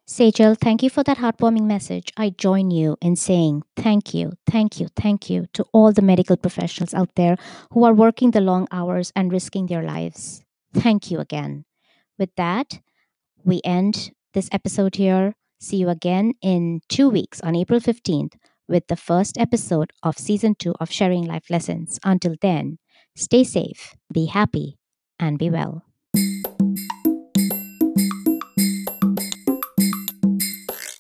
Sejal, 0.09 0.57
thank 0.59 0.83
you 0.83 0.89
for 0.89 1.03
that 1.05 1.19
heartwarming 1.19 1.67
message. 1.67 2.15
I 2.17 2.31
join 2.31 2.71
you 2.71 2.97
in 3.03 3.15
saying 3.15 3.63
thank 3.77 4.15
you, 4.15 4.33
thank 4.47 4.81
you, 4.81 4.89
thank 4.97 5.29
you 5.29 5.45
to 5.53 5.67
all 5.71 5.93
the 5.93 6.01
medical 6.01 6.39
professionals 6.39 6.95
out 6.95 7.11
there 7.15 7.37
who 7.73 7.85
are 7.85 7.93
working 7.93 8.31
the 8.31 8.41
long 8.41 8.67
hours 8.73 9.13
and 9.15 9.31
risking 9.31 9.67
their 9.67 9.83
lives. 9.83 10.43
Thank 10.73 11.11
you 11.11 11.19
again. 11.19 11.67
With 12.19 12.31
that, 12.37 12.81
we 13.45 13.61
end 13.65 14.13
this 14.33 14.49
episode 14.51 14.97
here. 14.97 15.35
See 15.61 15.77
you 15.77 15.91
again 15.91 16.33
in 16.41 16.81
two 16.89 17.11
weeks 17.11 17.43
on 17.43 17.55
April 17.55 17.79
15th 17.79 18.33
with 18.67 18.87
the 18.87 18.97
first 18.97 19.37
episode 19.37 19.93
of 20.03 20.17
season 20.17 20.55
two 20.59 20.75
of 20.81 20.91
Sharing 20.91 21.25
Life 21.27 21.51
Lessons. 21.51 21.99
Until 22.03 22.35
then, 22.41 22.79
stay 23.15 23.45
safe, 23.45 23.95
be 24.11 24.25
happy, 24.25 24.79
and 25.21 25.39
be 25.39 25.51
well. 25.51 25.88